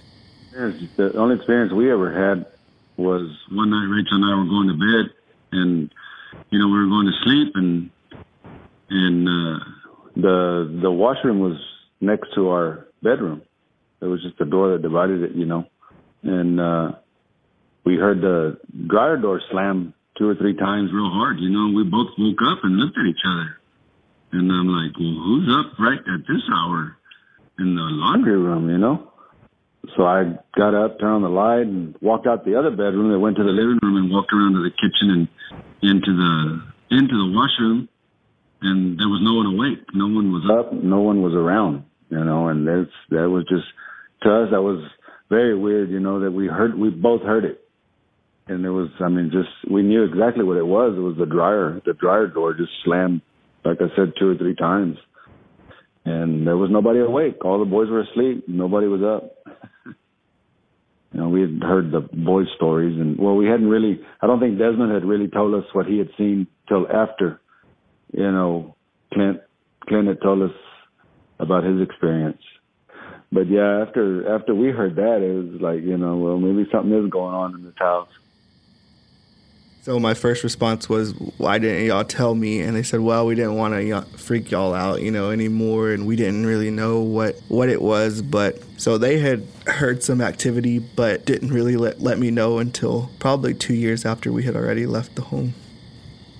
The 0.56 1.12
only 1.18 1.36
experience 1.36 1.70
we 1.74 1.92
ever 1.92 2.10
had 2.10 2.46
was 2.96 3.28
one 3.52 3.68
night 3.68 3.92
Rachel 3.92 4.16
and 4.16 4.24
I 4.24 4.38
were 4.38 4.48
going 4.48 4.68
to 4.68 4.78
bed, 4.80 5.14
and 5.52 5.90
you 6.48 6.58
know 6.58 6.68
we 6.68 6.78
were 6.78 6.88
going 6.88 7.06
to 7.06 7.24
sleep, 7.24 7.52
and 7.56 7.90
and 8.88 9.28
uh, 9.28 9.64
the 10.16 10.80
the 10.80 10.90
washroom 10.90 11.40
was 11.40 11.60
next 12.00 12.32
to 12.36 12.48
our 12.48 12.86
bedroom. 13.02 13.42
There 14.00 14.08
was 14.08 14.22
just 14.22 14.40
a 14.40 14.46
door 14.46 14.72
that 14.72 14.80
divided 14.80 15.24
it, 15.24 15.32
you 15.32 15.44
know, 15.44 15.66
and 16.22 16.58
uh, 16.58 16.92
we 17.84 17.96
heard 17.96 18.22
the 18.22 18.58
dryer 18.86 19.18
door 19.18 19.42
slam 19.50 19.92
two 20.16 20.26
or 20.26 20.36
three 20.36 20.56
times 20.56 20.90
real 20.90 21.10
hard. 21.10 21.38
You 21.38 21.50
know, 21.50 21.76
we 21.76 21.84
both 21.84 22.16
woke 22.16 22.40
up 22.40 22.64
and 22.64 22.78
looked 22.78 22.96
at 22.96 23.04
each 23.04 23.24
other, 23.28 23.60
and 24.32 24.50
I'm 24.50 24.68
like, 24.68 24.96
well, 24.98 25.20
who's 25.20 25.52
up 25.52 25.78
right 25.78 26.00
at 26.00 26.20
this 26.26 26.48
hour 26.50 26.96
in 27.58 27.74
the 27.74 27.82
laundry 27.82 28.38
room? 28.38 28.70
You 28.70 28.78
know 28.78 29.12
so 29.96 30.04
I 30.04 30.24
got 30.56 30.74
up, 30.74 30.98
turned 30.98 31.14
on 31.14 31.22
the 31.22 31.28
light, 31.28 31.66
and 31.66 31.96
walked 32.00 32.26
out 32.26 32.44
the 32.44 32.58
other 32.58 32.70
bedroom. 32.70 33.12
I 33.12 33.16
went 33.16 33.36
to 33.36 33.44
the 33.44 33.50
living 33.50 33.78
room 33.82 33.96
and 33.96 34.10
walked 34.10 34.32
around 34.32 34.54
to 34.54 34.62
the 34.62 34.70
kitchen 34.70 35.10
and 35.10 35.28
into 35.82 36.12
the 36.16 36.96
into 36.96 37.14
the 37.14 37.32
washroom, 37.34 37.88
and 38.62 38.98
there 38.98 39.08
was 39.08 39.20
no 39.22 39.34
one 39.34 39.46
awake. 39.46 39.86
No 39.94 40.06
one 40.06 40.32
was 40.32 40.48
up. 40.50 40.72
No 40.72 41.00
one 41.00 41.22
was 41.22 41.34
around. 41.34 41.84
You 42.10 42.24
know, 42.24 42.48
and 42.48 42.66
that's 42.66 42.94
that 43.10 43.28
was 43.28 43.44
just 43.48 43.66
to 44.22 44.42
us 44.42 44.48
that 44.50 44.62
was 44.62 44.82
very 45.28 45.58
weird. 45.58 45.90
You 45.90 46.00
know 46.00 46.20
that 46.20 46.30
we 46.30 46.46
heard 46.46 46.78
we 46.78 46.90
both 46.90 47.22
heard 47.22 47.44
it, 47.44 47.60
and 48.48 48.64
it 48.64 48.70
was 48.70 48.88
I 49.00 49.08
mean 49.08 49.30
just 49.32 49.72
we 49.72 49.82
knew 49.82 50.04
exactly 50.04 50.44
what 50.44 50.56
it 50.56 50.66
was. 50.66 50.94
It 50.96 51.00
was 51.00 51.16
the 51.18 51.26
dryer. 51.26 51.80
The 51.84 51.94
dryer 51.94 52.26
door 52.26 52.54
just 52.54 52.72
slammed, 52.84 53.20
like 53.64 53.78
I 53.80 53.94
said, 53.96 54.12
two 54.18 54.30
or 54.30 54.36
three 54.36 54.54
times 54.54 54.96
and 56.06 56.46
there 56.46 56.56
was 56.56 56.70
nobody 56.70 57.00
awake. 57.00 57.44
All 57.44 57.58
the 57.58 57.64
boys 57.64 57.90
were 57.90 58.00
asleep. 58.00 58.44
Nobody 58.46 58.86
was 58.86 59.02
up. 59.02 59.34
You 61.16 61.22
know, 61.22 61.30
we 61.30 61.40
had 61.40 61.62
heard 61.62 61.92
the 61.92 62.00
boys' 62.00 62.48
stories, 62.56 62.94
and 63.00 63.18
well, 63.18 63.36
we 63.36 63.46
hadn't 63.46 63.68
really. 63.68 64.02
I 64.20 64.26
don't 64.26 64.38
think 64.38 64.58
Desmond 64.58 64.92
had 64.92 65.02
really 65.02 65.28
told 65.28 65.54
us 65.54 65.64
what 65.72 65.86
he 65.86 65.96
had 65.96 66.10
seen 66.18 66.46
till 66.68 66.86
after. 66.92 67.40
You 68.12 68.30
know, 68.30 68.76
Clint 69.14 69.40
Clint 69.88 70.08
had 70.08 70.20
told 70.20 70.42
us 70.42 70.54
about 71.38 71.64
his 71.64 71.80
experience. 71.80 72.42
But 73.32 73.48
yeah, 73.48 73.82
after 73.86 74.34
after 74.34 74.54
we 74.54 74.68
heard 74.68 74.96
that, 74.96 75.22
it 75.22 75.52
was 75.52 75.62
like 75.62 75.80
you 75.80 75.96
know, 75.96 76.18
well, 76.18 76.36
maybe 76.36 76.68
something 76.70 76.92
is 76.92 77.08
going 77.08 77.34
on 77.34 77.54
in 77.54 77.64
this 77.64 77.78
house. 77.78 78.10
So 79.86 80.00
my 80.00 80.14
first 80.14 80.42
response 80.42 80.88
was, 80.88 81.12
"Why 81.36 81.60
didn't 81.60 81.86
y'all 81.86 82.02
tell 82.02 82.34
me?" 82.34 82.58
And 82.58 82.76
they 82.76 82.82
said, 82.82 82.98
"Well, 82.98 83.24
we 83.24 83.36
didn't 83.36 83.54
want 83.54 83.72
to 83.74 84.04
freak 84.18 84.50
y'all 84.50 84.74
out, 84.74 85.00
you 85.00 85.12
know, 85.12 85.30
anymore, 85.30 85.92
and 85.92 86.08
we 86.08 86.16
didn't 86.16 86.44
really 86.44 86.72
know 86.72 86.98
what 86.98 87.40
what 87.46 87.68
it 87.68 87.80
was." 87.80 88.20
But 88.20 88.60
so 88.78 88.98
they 88.98 89.20
had 89.20 89.44
heard 89.68 90.02
some 90.02 90.20
activity, 90.20 90.80
but 90.80 91.24
didn't 91.24 91.52
really 91.52 91.76
let 91.76 92.02
let 92.02 92.18
me 92.18 92.32
know 92.32 92.58
until 92.58 93.10
probably 93.20 93.54
two 93.54 93.74
years 93.74 94.04
after 94.04 94.32
we 94.32 94.42
had 94.42 94.56
already 94.56 94.86
left 94.86 95.14
the 95.14 95.22
home. 95.22 95.54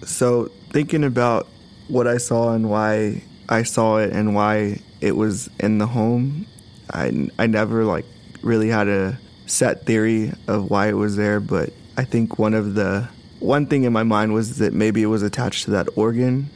So 0.04 0.50
thinking 0.72 1.04
about 1.04 1.46
what 1.86 2.08
I 2.08 2.16
saw 2.16 2.52
and 2.52 2.68
why 2.68 3.22
I 3.48 3.62
saw 3.62 3.98
it 3.98 4.10
and 4.12 4.34
why 4.34 4.80
it 5.00 5.14
was 5.14 5.48
in 5.60 5.78
the 5.78 5.86
home, 5.86 6.46
I 6.92 7.28
I 7.38 7.46
never 7.46 7.84
like 7.84 8.06
really 8.42 8.70
had 8.70 8.88
a 8.88 9.20
set 9.46 9.86
theory 9.86 10.32
of 10.48 10.68
why 10.68 10.88
it 10.88 10.96
was 10.96 11.14
there, 11.14 11.38
but 11.38 11.70
I 11.96 12.02
think 12.02 12.40
one 12.40 12.52
of 12.52 12.74
the 12.74 13.06
one 13.40 13.66
thing 13.66 13.84
in 13.84 13.92
my 13.92 14.02
mind 14.02 14.32
was 14.34 14.58
that 14.58 14.72
maybe 14.72 15.02
it 15.02 15.06
was 15.06 15.22
attached 15.22 15.64
to 15.64 15.70
that 15.72 15.88
organ, 15.96 16.48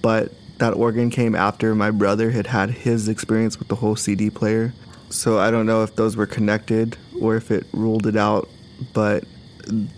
but 0.00 0.32
that 0.58 0.74
organ 0.74 1.10
came 1.10 1.34
after 1.34 1.74
my 1.74 1.90
brother 1.90 2.30
had 2.30 2.46
had 2.46 2.70
his 2.70 3.08
experience 3.08 3.58
with 3.58 3.68
the 3.68 3.76
whole 3.76 3.96
CD 3.96 4.30
player. 4.30 4.72
So 5.10 5.38
I 5.38 5.50
don't 5.50 5.66
know 5.66 5.82
if 5.82 5.96
those 5.96 6.16
were 6.16 6.26
connected 6.26 6.96
or 7.20 7.36
if 7.36 7.50
it 7.50 7.66
ruled 7.72 8.06
it 8.06 8.16
out. 8.16 8.48
But 8.92 9.24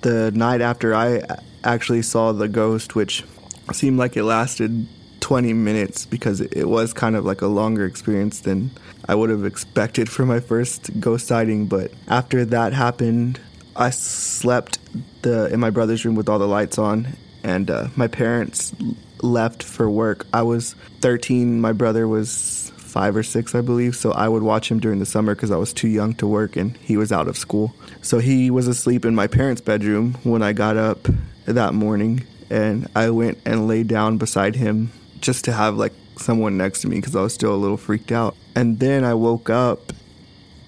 the 0.01 0.33
night 0.35 0.61
after 0.61 0.95
I 0.95 1.23
actually 1.63 2.03
saw 2.03 2.33
the 2.33 2.49
ghost, 2.49 2.95
which 2.95 3.25
seemed 3.73 3.99
like 3.99 4.17
it 4.17 4.25
lasted 4.25 4.87
20 5.21 5.53
minutes 5.53 6.05
because 6.05 6.41
it 6.41 6.69
was 6.69 6.93
kind 6.93 7.17
of 7.17 7.25
like 7.25 7.41
a 7.41 7.47
longer 7.47 7.87
experience 7.87 8.41
than 8.41 8.71
I 9.09 9.15
would 9.15 9.31
have 9.31 9.45
expected 9.45 10.11
for 10.11 10.27
my 10.27 10.41
first 10.41 11.01
ghost 11.01 11.27
sighting. 11.27 11.67
But 11.67 11.93
after 12.09 12.45
that 12.45 12.73
happened, 12.73 13.41
I 13.77 13.91
slept 13.91 14.79
the 15.23 15.53
in 15.53 15.61
my 15.61 15.71
brother's 15.71 16.05
room 16.05 16.15
with 16.15 16.29
all 16.29 16.39
the 16.39 16.49
lights 16.49 16.79
on, 16.79 17.17
and 17.43 17.71
uh, 17.71 17.89
my 17.97 18.09
parents 18.09 18.75
left 19.23 19.63
for 19.63 19.91
work. 19.91 20.27
I 20.33 20.43
was 20.43 20.75
13. 21.01 21.61
My 21.61 21.73
brother 21.73 22.07
was 22.07 22.73
five 22.77 23.17
or 23.17 23.23
six, 23.25 23.55
I 23.55 23.61
believe. 23.61 23.97
So 23.97 24.13
I 24.13 24.29
would 24.29 24.43
watch 24.43 24.71
him 24.71 24.79
during 24.79 25.01
the 25.01 25.07
summer 25.07 25.35
because 25.35 25.51
I 25.51 25.57
was 25.57 25.73
too 25.73 25.89
young 25.89 26.15
to 26.15 26.27
work, 26.27 26.57
and 26.57 26.77
he 26.77 26.97
was 26.97 27.11
out 27.11 27.27
of 27.27 27.37
school. 27.37 27.75
So 28.03 28.19
he 28.19 28.51
was 28.51 28.69
asleep 28.69 29.05
in 29.05 29.15
my 29.15 29.27
parents' 29.27 29.61
bedroom 29.61 30.15
when 30.23 30.43
I 30.43 30.53
got 30.53 30.77
up 30.77 31.09
that 31.47 31.75
morning, 31.75 32.25
and 32.51 32.89
I 32.95 33.11
went 33.11 33.39
and 33.45 33.67
lay 33.67 33.83
down 33.83 34.19
beside 34.19 34.57
him 34.57 34.93
just 35.21 35.45
to 35.47 35.53
have 35.53 35.77
like 35.77 35.93
someone 36.17 36.57
next 36.57 36.83
to 36.83 36.89
me 36.89 36.97
because 36.97 37.17
I 37.17 37.23
was 37.23 37.35
still 37.35 37.55
a 37.55 37.57
little 37.57 37.77
freaked 37.77 38.13
out. 38.13 38.37
And 38.55 38.79
then 38.79 39.05
I 39.05 39.15
woke 39.15 39.51
up 39.51 39.93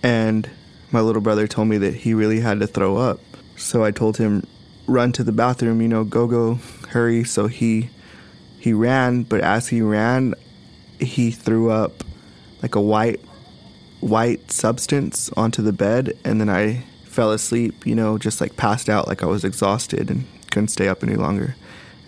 and 0.02 0.50
my 0.92 1.00
little 1.00 1.22
brother 1.22 1.46
told 1.46 1.68
me 1.68 1.78
that 1.78 1.94
he 1.94 2.14
really 2.14 2.40
had 2.40 2.60
to 2.60 2.66
throw 2.66 2.96
up. 2.96 3.20
So 3.56 3.84
I 3.84 3.90
told 3.90 4.16
him, 4.18 4.46
run 4.86 5.12
to 5.12 5.24
the 5.24 5.32
bathroom, 5.32 5.80
you 5.80 5.88
know, 5.88 6.04
go, 6.04 6.26
go, 6.26 6.58
hurry. 6.88 7.24
So 7.24 7.46
he, 7.46 7.90
he 8.58 8.72
ran, 8.72 9.22
but 9.22 9.40
as 9.40 9.68
he 9.68 9.82
ran, 9.82 10.34
he 11.00 11.30
threw 11.30 11.70
up 11.70 12.04
like 12.62 12.74
a 12.74 12.80
white, 12.80 13.20
white 14.00 14.50
substance 14.50 15.30
onto 15.36 15.62
the 15.62 15.72
bed. 15.72 16.16
And 16.24 16.40
then 16.40 16.48
I 16.48 16.84
fell 17.04 17.32
asleep, 17.32 17.86
you 17.86 17.94
know, 17.94 18.18
just 18.18 18.40
like 18.40 18.56
passed 18.56 18.88
out, 18.88 19.08
like 19.08 19.22
I 19.22 19.26
was 19.26 19.44
exhausted 19.44 20.10
and 20.10 20.26
couldn't 20.50 20.68
stay 20.68 20.88
up 20.88 21.02
any 21.02 21.16
longer. 21.16 21.56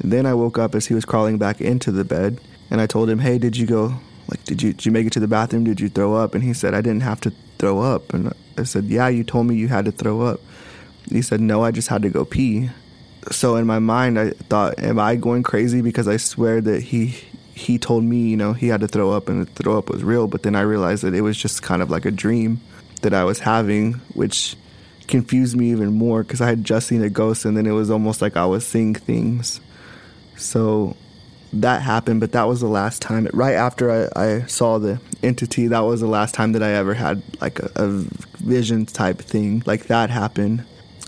And 0.01 0.13
then 0.13 0.27
I 0.27 0.35
woke 0.35 0.59
up 0.59 0.75
as 0.75 0.87
he 0.87 0.95
was 0.95 1.05
crawling 1.05 1.39
back 1.39 1.61
into 1.61 1.91
the 1.91 2.05
bed. 2.05 2.41
And 2.71 2.81
I 2.81 2.87
told 2.87 3.09
him, 3.09 3.21
hey, 3.21 3.39
did 3.39 3.57
you 3.57 3.67
go 3.67 4.01
like, 4.29 4.45
did 4.45 4.63
you 4.63 4.73
did 4.73 4.87
you 4.87 4.93
make 4.93 5.07
it 5.07 5.13
to 5.15 5.21
the 5.21 5.29
bathroom? 5.29 5.65
Did 5.65 5.81
you 5.81 5.89
throw 5.89 6.15
up?" 6.15 6.35
And 6.35 6.45
he 6.45 6.53
said, 6.53 6.75
"I 6.75 6.81
didn't 6.81 7.03
have 7.03 7.21
to 7.23 7.33
throw 7.59 7.81
up." 7.81 8.13
And 8.13 8.33
I 8.57 8.65
said, 8.65 8.85
"Yeah, 8.85 9.09
you 9.09 9.25
told 9.25 9.47
me 9.47 9.57
you 9.57 9.69
had 9.69 9.85
to 9.87 9.93
throw 9.93 10.23
up." 10.23 10.41
He 11.11 11.23
said, 11.23 11.41
"No, 11.41 11.65
I 11.65 11.71
just 11.71 11.89
had 11.89 12.03
to 12.03 12.11
go 12.11 12.25
pee." 12.25 12.71
So 13.31 13.57
in 13.57 13.67
my 13.67 13.79
mind, 13.79 14.19
I 14.19 14.31
thought, 14.31 14.79
"Am 14.79 14.99
I 14.99 15.17
going 15.17 15.43
crazy?" 15.43 15.81
Because 15.81 16.09
I 16.09 16.19
swear 16.19 16.61
that 16.61 16.83
he 16.83 17.17
he 17.59 17.77
told 17.77 18.05
me, 18.05 18.29
you 18.29 18.37
know, 18.37 18.53
he 18.53 18.69
had 18.69 18.81
to 18.81 18.89
throw 18.89 19.11
up 19.11 19.29
and 19.29 19.47
the 19.47 19.63
throw 19.63 19.77
up 19.77 19.91
was 19.91 20.05
real. 20.05 20.29
But 20.29 20.43
then 20.45 20.55
I 20.55 20.61
realized 20.61 21.03
that 21.03 21.15
it 21.15 21.23
was 21.23 21.37
just 21.37 21.63
kind 21.63 21.83
of 21.83 21.91
like 21.91 22.05
a 22.05 22.11
dream 22.11 22.61
that 23.03 23.13
I 23.13 23.25
was 23.25 23.41
having, 23.41 23.95
which 24.15 24.57
confused 25.09 25.57
me 25.57 25.71
even 25.71 25.93
more 25.93 26.23
because 26.23 26.41
I 26.41 26.49
had 26.49 26.65
just 26.65 26.87
seen 26.87 27.03
a 27.03 27.09
ghost 27.09 27.45
and 27.45 27.57
then 27.57 27.67
it 27.67 27.73
was 27.73 27.91
almost 27.91 28.23
like 28.23 28.37
I 28.37 28.47
was 28.47 28.67
seeing 28.67 28.95
things. 28.95 29.61
So 30.37 30.97
that 31.53 31.83
happened, 31.83 32.21
but 32.21 32.33
that 32.33 32.45
was 32.45 32.61
the 32.61 32.69
last 32.69 33.03
time. 33.03 33.29
Right 33.33 33.55
after 33.55 34.11
I, 34.17 34.23
I 34.23 34.47
saw 34.47 34.79
the 34.79 35.01
entity, 35.23 35.67
that 35.69 35.81
was 35.81 36.01
the 36.01 36.07
last 36.07 36.35
time 36.35 36.53
that 36.53 36.63
I 36.63 36.73
ever 36.73 36.95
had 36.95 37.23
like 37.41 37.59
a, 37.59 37.71
a 37.77 37.89
vision 38.39 38.87
type 38.87 39.19
thing 39.19 39.63
like 39.67 39.87
that 39.87 40.11
happen. 40.11 40.65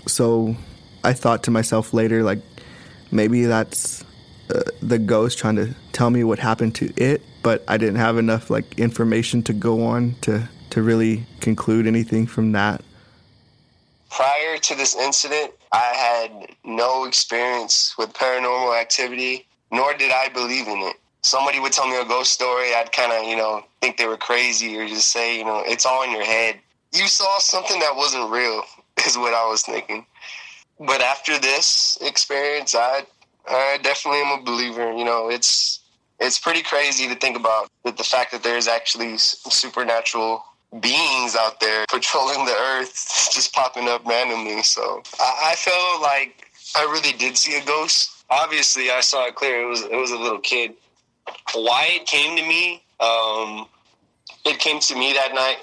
So 0.07 0.55
I 1.03 1.13
thought 1.13 1.43
to 1.43 1.51
myself 1.51 1.93
later, 1.93 2.23
like 2.23 2.39
maybe 3.11 3.45
that's 3.45 4.03
uh, 4.53 4.63
the 4.81 4.99
ghost 4.99 5.37
trying 5.37 5.55
to 5.57 5.75
tell 5.91 6.09
me 6.09 6.23
what 6.23 6.39
happened 6.39 6.75
to 6.75 6.93
it, 6.97 7.21
but 7.43 7.63
I 7.67 7.77
didn't 7.77 7.97
have 7.97 8.17
enough 8.17 8.49
like 8.49 8.79
information 8.79 9.43
to 9.43 9.53
go 9.53 9.85
on 9.85 10.15
to 10.21 10.49
to 10.71 10.81
really 10.81 11.25
conclude 11.41 11.85
anything 11.85 12.25
from 12.25 12.53
that. 12.53 12.81
Prior 14.09 14.57
to 14.57 14.75
this 14.75 14.95
incident, 14.95 15.51
I 15.71 15.93
had 15.93 16.55
no 16.63 17.05
experience 17.05 17.95
with 17.97 18.13
paranormal 18.13 18.79
activity, 18.79 19.47
nor 19.71 19.93
did 19.93 20.11
I 20.11 20.29
believe 20.29 20.67
in 20.67 20.79
it. 20.79 20.97
Somebody 21.23 21.59
would 21.59 21.71
tell 21.71 21.87
me 21.87 21.99
a 21.99 22.05
ghost 22.05 22.31
story, 22.31 22.73
I'd 22.73 22.91
kind 22.91 23.11
of, 23.11 23.27
you 23.27 23.35
know, 23.35 23.63
think 23.79 23.97
they 23.97 24.07
were 24.07 24.17
crazy 24.17 24.77
or 24.77 24.87
just 24.87 25.11
say, 25.11 25.37
you 25.37 25.45
know, 25.45 25.61
it's 25.65 25.85
all 25.85 26.03
in 26.03 26.11
your 26.11 26.25
head. 26.25 26.59
You 26.93 27.07
saw 27.07 27.39
something 27.39 27.79
that 27.79 27.95
wasn't 27.95 28.29
real, 28.31 28.63
is 29.05 29.17
what 29.17 29.33
I 29.33 29.47
was 29.47 29.61
thinking. 29.61 30.05
But 30.79 31.01
after 31.01 31.37
this 31.37 31.97
experience, 32.01 32.73
I, 32.73 33.05
I 33.47 33.77
definitely 33.83 34.21
am 34.21 34.39
a 34.39 34.43
believer. 34.43 34.91
You 34.91 35.05
know, 35.05 35.29
it's 35.29 35.79
it's 36.19 36.39
pretty 36.39 36.61
crazy 36.61 37.07
to 37.07 37.15
think 37.15 37.35
about 37.35 37.69
that 37.83 37.97
the 37.97 38.03
fact 38.03 38.31
that 38.31 38.43
there's 38.43 38.67
actually 38.67 39.17
supernatural 39.17 40.43
beings 40.79 41.35
out 41.35 41.59
there 41.59 41.85
patrolling 41.89 42.45
the 42.45 42.53
earth 42.53 42.93
just 43.33 43.53
popping 43.53 43.87
up 43.87 44.05
randomly. 44.05 44.63
So 44.63 45.03
I, 45.19 45.51
I 45.51 45.55
felt 45.55 46.01
like 46.01 46.47
I 46.75 46.83
really 46.83 47.17
did 47.17 47.37
see 47.37 47.57
a 47.57 47.65
ghost. 47.65 48.20
Obviously, 48.31 48.89
I 48.89 49.01
saw 49.01 49.27
it 49.27 49.35
clear. 49.35 49.61
It 49.61 49.65
was 49.65 49.81
it 49.83 49.95
was 49.95 50.11
a 50.11 50.17
little 50.17 50.39
kid. 50.39 50.73
Why 51.53 51.89
it 51.91 52.07
came 52.07 52.35
to 52.37 52.43
me? 52.43 52.83
Um, 52.99 53.67
it 54.45 54.57
came 54.59 54.79
to 54.79 54.95
me 54.95 55.13
that 55.13 55.35
night 55.35 55.57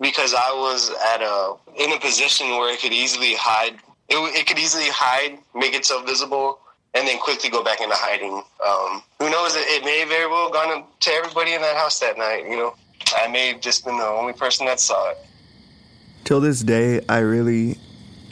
because 0.00 0.34
I 0.34 0.52
was 0.52 0.90
at 1.14 1.22
a 1.22 1.54
in 1.82 1.92
a 1.92 1.98
position 1.98 2.50
where 2.50 2.72
it 2.72 2.80
could 2.80 2.92
easily 2.92 3.34
hide. 3.34 3.74
It, 4.08 4.16
it 4.38 4.46
could 4.46 4.58
easily 4.58 4.88
hide, 4.88 5.38
make 5.54 5.74
itself 5.74 6.06
visible, 6.06 6.60
and 6.94 7.08
then 7.08 7.18
quickly 7.18 7.50
go 7.50 7.64
back 7.64 7.80
into 7.80 7.96
hiding. 7.96 8.42
Um, 8.64 9.02
who 9.18 9.28
knows? 9.30 9.56
It, 9.56 9.66
it 9.68 9.84
may 9.84 10.04
very 10.06 10.28
well 10.28 10.50
gone 10.50 10.84
to 11.00 11.10
everybody 11.10 11.54
in 11.54 11.62
that 11.62 11.76
house 11.76 11.98
that 12.00 12.16
night. 12.16 12.44
You 12.48 12.56
know. 12.56 12.74
I 13.14 13.28
may 13.28 13.48
have 13.52 13.60
just 13.60 13.84
been 13.84 13.96
the 13.98 14.04
only 14.04 14.32
person 14.32 14.66
that 14.66 14.80
saw 14.80 15.10
it. 15.10 15.18
Till 16.24 16.40
this 16.40 16.60
day, 16.62 17.04
I 17.08 17.18
really 17.18 17.78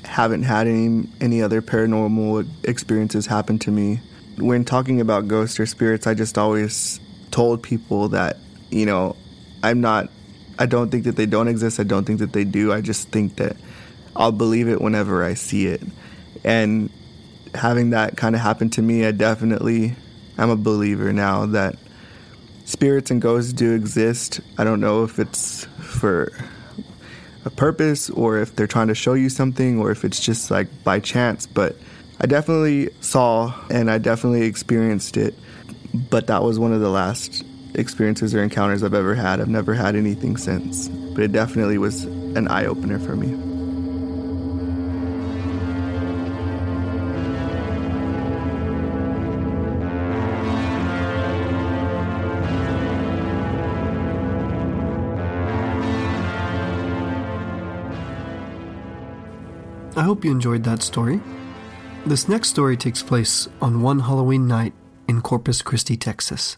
haven't 0.05 0.43
had 0.43 0.67
any 0.67 1.09
any 1.21 1.43
other 1.43 1.62
paranormal 1.62 2.49
experiences 2.64 3.27
happen 3.27 3.59
to 3.61 3.71
me. 3.71 4.01
When 4.38 4.64
talking 4.64 5.01
about 5.01 5.29
ghosts 5.29 5.59
or 5.61 5.67
spirits, 5.67 6.07
I 6.07 6.14
just 6.14 6.37
always 6.37 7.01
told 7.31 7.62
people 7.62 8.09
that, 8.09 8.38
you 8.71 8.87
know, 8.87 9.17
I'm 9.62 9.81
not 9.81 10.11
I 10.59 10.67
don't 10.67 10.90
think 10.90 11.05
that 11.05 11.17
they 11.17 11.27
don't 11.27 11.49
exist. 11.49 11.81
I 11.81 11.85
don't 11.85 12.05
think 12.05 12.21
that 12.21 12.33
they 12.33 12.45
do. 12.45 12.73
I 12.73 12.81
just 12.81 13.09
think 13.09 13.37
that 13.37 13.57
I'll 14.14 14.33
believe 14.33 14.69
it 14.69 14.81
whenever 14.81 15.25
I 15.25 15.35
see 15.35 15.67
it. 15.67 15.83
And 16.45 16.90
having 17.55 17.90
that 17.90 18.17
kind 18.17 18.35
of 18.35 18.40
happen 18.40 18.71
to 18.71 18.83
me, 18.83 19.05
I 19.05 19.11
definitely 19.11 19.97
am 20.38 20.51
a 20.51 20.57
believer 20.57 21.12
now 21.12 21.47
that 21.47 21.77
spirits 22.64 23.11
and 23.11 23.21
ghosts 23.21 23.53
do 23.53 23.75
exist. 23.75 24.40
I 24.59 24.64
don't 24.64 24.81
know 24.81 25.05
if 25.05 25.19
it's 25.19 25.64
for 25.81 26.33
a 27.44 27.50
purpose 27.50 28.11
or 28.11 28.38
if 28.38 28.57
they're 28.57 28.66
trying 28.66 28.88
to 28.88 28.94
show 28.94 29.14
you 29.14 29.28
something 29.28 29.78
or 29.78 29.90
if 29.90 30.04
it's 30.04 30.20
just 30.20 30.50
like 30.50 30.68
by 30.85 31.00
chance, 31.00 31.46
but 31.46 31.76
I 32.20 32.26
definitely 32.26 32.90
saw 33.00 33.54
and 33.70 33.90
I 33.90 33.98
definitely 33.98 34.46
experienced 34.46 35.16
it. 35.16 35.35
But 35.92 36.26
that 36.26 36.42
was 36.42 36.59
one 36.59 36.72
of 36.72 36.80
the 36.80 36.88
last 36.88 37.44
experiences 37.74 38.35
or 38.35 38.42
encounters 38.42 38.83
I've 38.83 38.94
ever 38.94 39.14
had. 39.14 39.40
I've 39.40 39.48
never 39.48 39.74
had 39.74 39.94
anything 39.96 40.37
since, 40.37 40.88
but 40.88 41.22
it 41.22 41.33
definitely 41.33 41.78
was 41.78 42.04
an 42.04 42.48
eye 42.48 42.66
opener 42.66 42.98
for 42.98 43.16
me. 43.16 43.54
Hope 60.25 60.29
you 60.31 60.33
enjoyed 60.33 60.65
that 60.65 60.83
story. 60.83 61.21
This 62.07 62.31
next 62.31 62.49
story 62.49 62.79
takes 62.79 63.03
place 63.03 63.47
on 63.61 63.83
one 63.83 64.01
Halloween 64.01 64.49
night 64.49 64.73
in 65.07 65.21
Corpus 65.21 65.61
Christi, 65.61 65.99
Texas. 65.99 66.57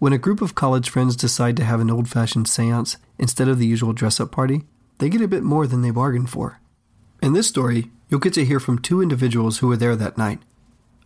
When 0.00 0.12
a 0.12 0.18
group 0.18 0.42
of 0.42 0.56
college 0.56 0.90
friends 0.90 1.14
decide 1.14 1.56
to 1.58 1.64
have 1.64 1.78
an 1.78 1.88
old 1.88 2.08
fashioned 2.08 2.48
seance 2.48 2.96
instead 3.16 3.46
of 3.46 3.60
the 3.60 3.66
usual 3.66 3.92
dress 3.92 4.18
up 4.18 4.32
party, 4.32 4.62
they 4.98 5.08
get 5.08 5.20
a 5.20 5.28
bit 5.28 5.44
more 5.44 5.68
than 5.68 5.82
they 5.82 5.92
bargained 5.92 6.30
for. 6.30 6.60
In 7.22 7.32
this 7.32 7.46
story, 7.46 7.92
you'll 8.08 8.18
get 8.18 8.34
to 8.34 8.44
hear 8.44 8.58
from 8.58 8.80
two 8.80 9.00
individuals 9.00 9.58
who 9.58 9.68
were 9.68 9.76
there 9.76 9.94
that 9.94 10.18
night 10.18 10.40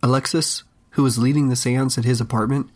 Alexis, 0.01 0.63
who 0.91 1.03
was 1.03 1.19
leading 1.19 1.49
the 1.49 1.55
seance 1.55 1.99
at 1.99 2.05
his 2.05 2.19
apartment, 2.19 2.67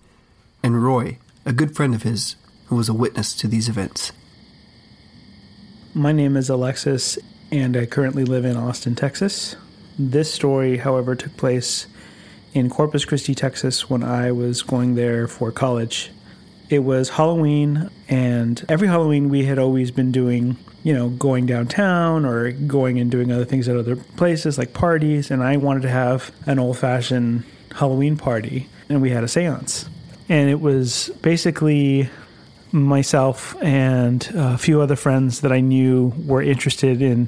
and 0.62 0.84
Roy, 0.84 1.18
a 1.48 1.54
good 1.54 1.76
friend 1.76 1.96
of 1.96 2.04
his, 2.04 2.36
who 2.68 2.76
was 2.76 2.90
a 2.90 2.94
witness 2.94 3.34
to 3.38 3.48
these 3.48 3.68
events. 3.68 4.12
My 5.96 6.12
name 6.12 6.38
is 6.38 6.48
Alexis, 6.48 7.18
and 7.54 7.78
I 7.78 7.86
currently 7.86 8.26
live 8.26 8.46
in 8.46 8.58
Austin, 8.58 8.96
Texas. 8.96 9.56
This 10.00 10.34
story, 10.34 10.78
however, 10.78 11.13
took 11.13 11.38
place 11.38 11.86
in 12.56 12.68
Corpus 12.68 13.06
Christi, 13.06 13.36
Texas, 13.36 13.88
when 13.88 14.02
I 14.02 14.32
was 14.32 14.63
going 14.63 14.96
there 14.96 15.28
for 15.28 15.52
college. 15.52 16.10
It 16.72 16.80
was 16.80 17.10
Halloween, 17.10 17.92
and 18.10 18.66
every 18.68 18.88
Halloween 18.88 19.30
we 19.30 19.46
had 19.46 19.60
always 19.60 19.92
been 19.92 20.12
doing, 20.12 20.58
you 20.82 20.96
know, 20.96 21.10
going 21.10 21.46
downtown 21.46 22.26
or 22.26 22.52
going 22.52 22.98
and 22.98 23.12
doing 23.12 23.32
other 23.32 23.46
things 23.46 23.70
at 23.70 23.78
other 23.78 23.98
places 23.98 24.58
like 24.58 24.74
parties. 24.74 25.30
And 25.30 25.44
I 25.44 25.58
wanted 25.58 25.84
to 25.84 25.89
have 25.89 26.32
an 26.48 26.58
old 26.58 26.80
fashioned 26.80 27.44
Halloween 27.76 28.18
party, 28.18 28.68
and 28.89 29.00
we 29.00 29.12
had 29.12 29.24
a 29.24 29.28
seance. 29.28 29.88
And 30.28 30.50
it 30.50 30.60
was 30.60 31.12
basically 31.22 32.10
myself 32.74 33.56
and 33.62 34.28
a 34.36 34.58
few 34.58 34.82
other 34.82 34.96
friends 34.96 35.42
that 35.42 35.52
I 35.52 35.62
knew 35.62 36.12
were 36.26 36.42
interested 36.42 37.02
in 37.02 37.28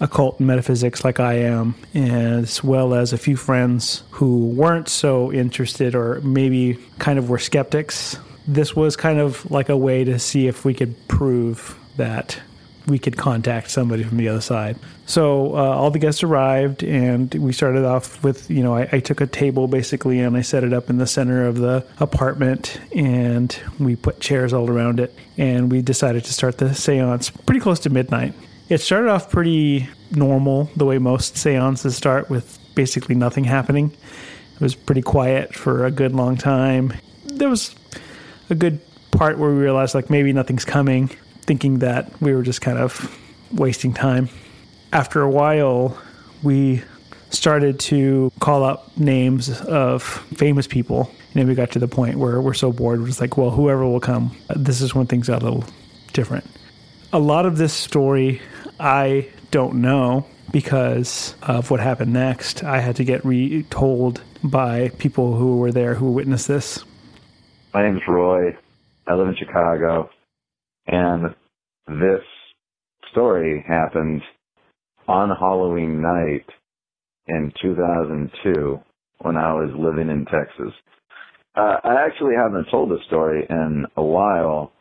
occult 0.00 0.38
and 0.38 0.46
metaphysics 0.46 1.04
like 1.04 1.20
I 1.20 1.34
am, 1.34 1.74
as 1.94 2.64
well 2.64 2.94
as 2.94 3.12
a 3.12 3.18
few 3.18 3.36
friends 3.36 4.02
who 4.10 4.48
weren't 4.48 4.88
so 4.88 5.32
interested 5.32 5.94
or 5.94 6.20
maybe 6.22 6.78
kind 6.98 7.18
of 7.18 7.28
were 7.28 7.38
skeptics. 7.38 8.16
This 8.46 8.74
was 8.74 8.96
kind 8.96 9.18
of 9.18 9.50
like 9.50 9.68
a 9.68 9.76
way 9.76 10.04
to 10.04 10.18
see 10.18 10.46
if 10.46 10.64
we 10.64 10.72
could 10.72 10.96
prove 11.08 11.78
that 11.96 12.40
we 12.88 12.98
could 12.98 13.16
contact 13.16 13.70
somebody 13.70 14.02
from 14.02 14.16
the 14.16 14.28
other 14.28 14.40
side. 14.40 14.76
So 15.06 15.54
uh, 15.54 15.58
all 15.58 15.90
the 15.90 15.98
guests 15.98 16.22
arrived, 16.22 16.82
and 16.82 17.32
we 17.34 17.52
started 17.52 17.84
off 17.84 18.22
with 18.24 18.50
you 18.50 18.62
know 18.62 18.74
I, 18.74 18.88
I, 18.92 19.00
took 19.00 19.20
a 19.20 19.26
table 19.26 19.68
basically 19.68 20.20
and 20.20 20.36
I 20.36 20.40
set 20.40 20.64
it 20.64 20.72
up 20.72 20.90
in 20.90 20.98
the 20.98 21.06
center 21.06 21.46
of 21.46 21.58
the 21.58 21.86
apartment, 22.00 22.80
and 22.94 23.56
we 23.78 23.94
put 23.94 24.20
chairs 24.20 24.52
all 24.52 24.68
around 24.68 25.00
it, 25.00 25.14
and 25.36 25.70
we 25.70 25.82
decided 25.82 26.24
to 26.24 26.32
start 26.32 26.58
the 26.58 26.66
séance 26.66 27.30
pretty 27.46 27.60
close 27.60 27.80
to 27.80 27.90
midnight. 27.90 28.34
It 28.68 28.80
started 28.80 29.08
off 29.08 29.30
pretty 29.30 29.88
normal, 30.10 30.70
the 30.76 30.84
way 30.84 30.98
most 30.98 31.34
séances 31.34 31.92
start, 31.92 32.28
with 32.28 32.58
basically 32.74 33.14
nothing 33.14 33.44
happening. 33.44 33.92
It 34.54 34.60
was 34.60 34.74
pretty 34.74 35.02
quiet 35.02 35.54
for 35.54 35.86
a 35.86 35.90
good 35.90 36.14
long 36.14 36.36
time. 36.36 36.92
There 37.24 37.48
was 37.48 37.74
a 38.50 38.54
good 38.54 38.80
part 39.10 39.38
where 39.38 39.50
we 39.50 39.56
realized 39.56 39.94
like 39.94 40.10
maybe 40.10 40.32
nothing's 40.32 40.64
coming 40.64 41.10
thinking 41.48 41.78
that 41.78 42.12
we 42.20 42.34
were 42.34 42.42
just 42.42 42.60
kind 42.60 42.76
of 42.78 43.18
wasting 43.52 43.94
time. 43.94 44.28
After 44.92 45.22
a 45.22 45.30
while, 45.30 45.98
we 46.42 46.82
started 47.30 47.80
to 47.80 48.30
call 48.38 48.62
up 48.62 48.96
names 48.98 49.60
of 49.62 50.02
famous 50.36 50.66
people. 50.66 51.10
And 51.32 51.40
then 51.40 51.48
we 51.48 51.54
got 51.54 51.70
to 51.72 51.78
the 51.78 51.88
point 51.88 52.16
where 52.16 52.40
we're 52.42 52.52
so 52.54 52.70
bored, 52.70 53.00
we're 53.00 53.06
just 53.06 53.20
like, 53.20 53.38
well, 53.38 53.50
whoever 53.50 53.86
will 53.86 53.98
come. 53.98 54.36
This 54.54 54.82
is 54.82 54.94
when 54.94 55.06
things 55.06 55.28
got 55.28 55.42
a 55.42 55.44
little 55.44 55.64
different. 56.12 56.44
A 57.14 57.18
lot 57.18 57.46
of 57.46 57.56
this 57.56 57.72
story 57.72 58.42
I 58.78 59.28
don't 59.50 59.76
know 59.76 60.26
because 60.52 61.34
of 61.42 61.70
what 61.70 61.80
happened 61.80 62.12
next. 62.12 62.62
I 62.62 62.80
had 62.80 62.96
to 62.96 63.04
get 63.04 63.24
retold 63.24 64.22
by 64.44 64.90
people 64.98 65.34
who 65.34 65.56
were 65.56 65.72
there 65.72 65.94
who 65.94 66.12
witnessed 66.12 66.48
this. 66.48 66.84
My 67.72 67.82
name 67.82 67.96
is 67.96 68.02
Roy. 68.06 68.54
I 69.06 69.14
live 69.14 69.28
in 69.28 69.36
Chicago, 69.36 70.10
and 70.88 71.34
this 71.86 72.24
story 73.12 73.64
happened 73.68 74.22
on 75.06 75.30
Halloween 75.38 76.02
night 76.02 76.46
in 77.26 77.52
2002 77.62 78.80
when 79.20 79.36
I 79.36 79.52
was 79.54 79.70
living 79.78 80.10
in 80.10 80.24
Texas. 80.26 80.72
Uh, 81.56 81.76
I 81.84 82.04
actually 82.06 82.34
haven't 82.36 82.70
told 82.70 82.90
this 82.90 83.04
story 83.06 83.46
in 83.48 83.86
a 83.96 84.02
while 84.02 84.72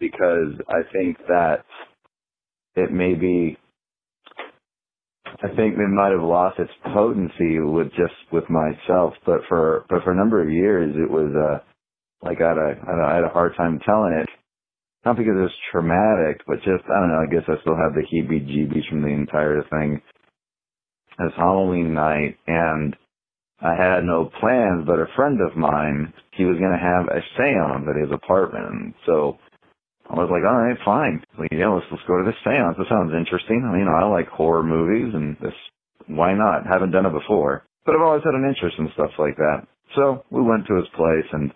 because 0.00 0.54
I 0.68 0.80
think 0.92 1.18
that 1.28 1.64
it 2.76 2.90
may 2.92 3.14
be 3.14 3.56
I 5.42 5.48
think 5.56 5.74
it 5.74 5.88
might 5.88 6.12
have 6.12 6.22
lost 6.22 6.58
its 6.58 6.70
potency 6.94 7.58
with 7.58 7.88
just 7.90 8.14
with 8.32 8.44
myself, 8.50 9.14
but 9.26 9.40
for 9.48 9.84
but 9.88 10.02
for 10.04 10.12
a 10.12 10.16
number 10.16 10.42
of 10.42 10.50
years 10.50 10.94
it 10.96 11.10
was 11.10 11.32
uh 11.34 11.64
like 12.26 12.40
I 12.40 12.48
had 12.48 12.58
a 12.58 13.02
I 13.10 13.14
had 13.16 13.24
a 13.24 13.28
hard 13.32 13.56
time 13.56 13.80
telling 13.84 14.12
it. 14.14 14.28
Not 15.04 15.16
because 15.16 15.34
it 15.36 15.42
was 15.42 15.64
traumatic, 15.70 16.42
but 16.46 16.58
just 16.58 16.84
I 16.86 17.00
don't 17.00 17.10
know. 17.10 17.24
I 17.26 17.30
guess 17.32 17.48
I 17.48 17.60
still 17.60 17.76
have 17.76 17.94
the 17.94 18.06
heebie-jeebies 18.06 18.88
from 18.88 19.02
the 19.02 19.08
entire 19.08 19.62
thing. 19.70 20.00
It's 21.18 21.36
Halloween 21.36 21.94
night, 21.94 22.38
and 22.46 22.96
I 23.60 23.74
had 23.74 24.04
no 24.04 24.30
plans. 24.40 24.86
But 24.86 25.00
a 25.00 25.12
friend 25.16 25.40
of 25.40 25.56
mine, 25.56 26.12
he 26.32 26.44
was 26.44 26.58
going 26.58 26.72
to 26.72 26.78
have 26.78 27.06
a 27.08 27.22
séance 27.38 27.88
at 27.88 28.00
his 28.00 28.12
apartment, 28.12 28.94
so 29.06 29.38
I 30.10 30.14
was 30.14 30.30
like, 30.30 30.44
all 30.44 30.60
right, 30.60 30.76
fine. 30.84 31.22
Like, 31.38 31.52
yeah, 31.52 31.68
let's 31.72 31.86
let's 31.90 32.04
go 32.06 32.18
to 32.18 32.26
this 32.26 32.38
seance. 32.44 32.76
This 32.78 32.88
sounds 32.88 33.14
interesting. 33.14 33.62
You 33.62 33.86
know, 33.86 33.96
I 33.96 34.04
like 34.04 34.28
horror 34.28 34.62
movies, 34.62 35.14
and 35.14 35.36
this 35.40 35.56
why 36.06 36.34
not? 36.34 36.66
Haven't 36.66 36.90
done 36.90 37.06
it 37.06 37.12
before, 37.12 37.64
but 37.86 37.94
I've 37.94 38.02
always 38.02 38.24
had 38.24 38.34
an 38.34 38.44
interest 38.46 38.78
in 38.78 38.90
stuff 38.94 39.14
like 39.18 39.36
that. 39.36 39.66
So 39.94 40.24
we 40.30 40.42
went 40.42 40.66
to 40.66 40.76
his 40.76 40.88
place, 40.96 41.26
and 41.32 41.52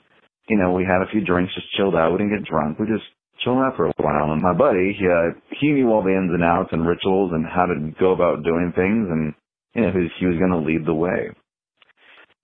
you 0.49 0.57
know, 0.57 0.73
we 0.73 0.85
had 0.85 1.03
a 1.03 1.11
few 1.11 1.25
drinks, 1.25 1.55
just 1.55 1.71
chilled 1.77 1.95
out. 1.95 2.13
We 2.13 2.19
didn't 2.19 2.39
get 2.39 2.49
drunk. 2.49 2.79
We 2.79 2.87
just 2.87 3.07
chilled 3.43 3.59
out 3.59 3.77
for 3.77 3.87
a 3.87 3.93
while. 3.99 4.33
And 4.33 4.43
my 4.43 4.53
buddy, 4.53 4.97
he, 4.99 5.07
uh, 5.07 5.39
he 5.61 5.73
knew 5.73 5.91
all 5.91 6.03
the 6.03 6.15
ins 6.15 6.33
and 6.33 6.45
outs 6.45 6.71
and 6.73 6.87
rituals 6.87 7.33
and 7.33 7.47
how 7.47 7.67
to 7.67 7.93
go 7.99 8.13
about 8.13 8.45
doing 8.45 8.73
things, 8.75 9.09
and 9.11 9.35
you 9.75 9.83
know, 9.83 9.93
he, 9.93 10.09
he 10.21 10.27
was 10.27 10.39
going 10.39 10.51
to 10.51 10.59
lead 10.59 10.87
the 10.87 10.95
way. 10.95 11.31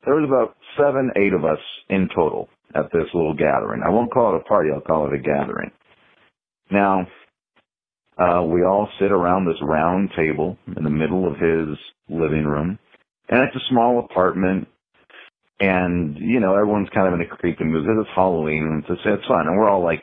There 0.04 0.14
was 0.14 0.28
about 0.28 0.56
seven, 0.76 1.10
eight 1.16 1.32
of 1.32 1.44
us 1.44 1.60
in 1.88 2.08
total 2.14 2.48
at 2.74 2.90
this 2.92 3.06
little 3.14 3.34
gathering. 3.34 3.82
I 3.84 3.90
won't 3.90 4.12
call 4.12 4.34
it 4.34 4.40
a 4.40 4.44
party. 4.44 4.70
I'll 4.74 4.80
call 4.80 5.06
it 5.06 5.14
a 5.14 5.18
gathering. 5.18 5.70
Now, 6.70 7.06
uh, 8.18 8.42
we 8.42 8.62
all 8.64 8.88
sit 9.00 9.12
around 9.12 9.46
this 9.46 9.60
round 9.62 10.10
table 10.16 10.56
in 10.76 10.84
the 10.84 10.90
middle 10.90 11.26
of 11.26 11.38
his 11.38 11.78
living 12.08 12.44
room, 12.44 12.78
and 13.28 13.40
it's 13.42 13.56
a 13.56 13.68
small 13.70 13.98
apartment. 13.98 14.68
And 15.60 16.16
you 16.18 16.40
know, 16.40 16.54
everyone's 16.54 16.88
kind 16.92 17.08
of 17.08 17.14
in 17.14 17.26
a 17.26 17.36
creepy 17.36 17.64
mood. 17.64 17.84
because 17.84 18.04
It's 18.04 18.14
Halloween, 18.14 18.64
and 18.64 18.84
it's, 18.84 19.02
it's 19.04 19.26
fun, 19.28 19.46
and 19.46 19.56
we're 19.56 19.68
all 19.68 19.84
like, 19.84 20.02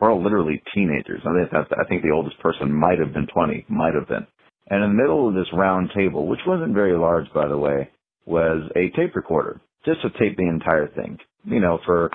we're 0.00 0.10
all 0.10 0.22
literally 0.22 0.62
teenagers. 0.74 1.22
I 1.24 1.84
think 1.88 2.02
the 2.02 2.10
oldest 2.10 2.38
person 2.40 2.72
might 2.72 2.98
have 2.98 3.12
been 3.12 3.26
20, 3.32 3.66
might 3.68 3.94
have 3.94 4.08
been. 4.08 4.26
And 4.68 4.82
in 4.82 4.90
the 4.90 5.02
middle 5.02 5.28
of 5.28 5.34
this 5.34 5.52
round 5.52 5.90
table, 5.94 6.26
which 6.26 6.40
wasn't 6.46 6.74
very 6.74 6.96
large, 6.98 7.26
by 7.32 7.48
the 7.48 7.56
way, 7.56 7.88
was 8.26 8.70
a 8.74 8.90
tape 8.96 9.14
recorder, 9.14 9.60
just 9.84 10.02
to 10.02 10.10
tape 10.10 10.36
the 10.36 10.48
entire 10.48 10.88
thing, 10.88 11.18
you 11.44 11.60
know, 11.60 11.78
for 11.86 12.10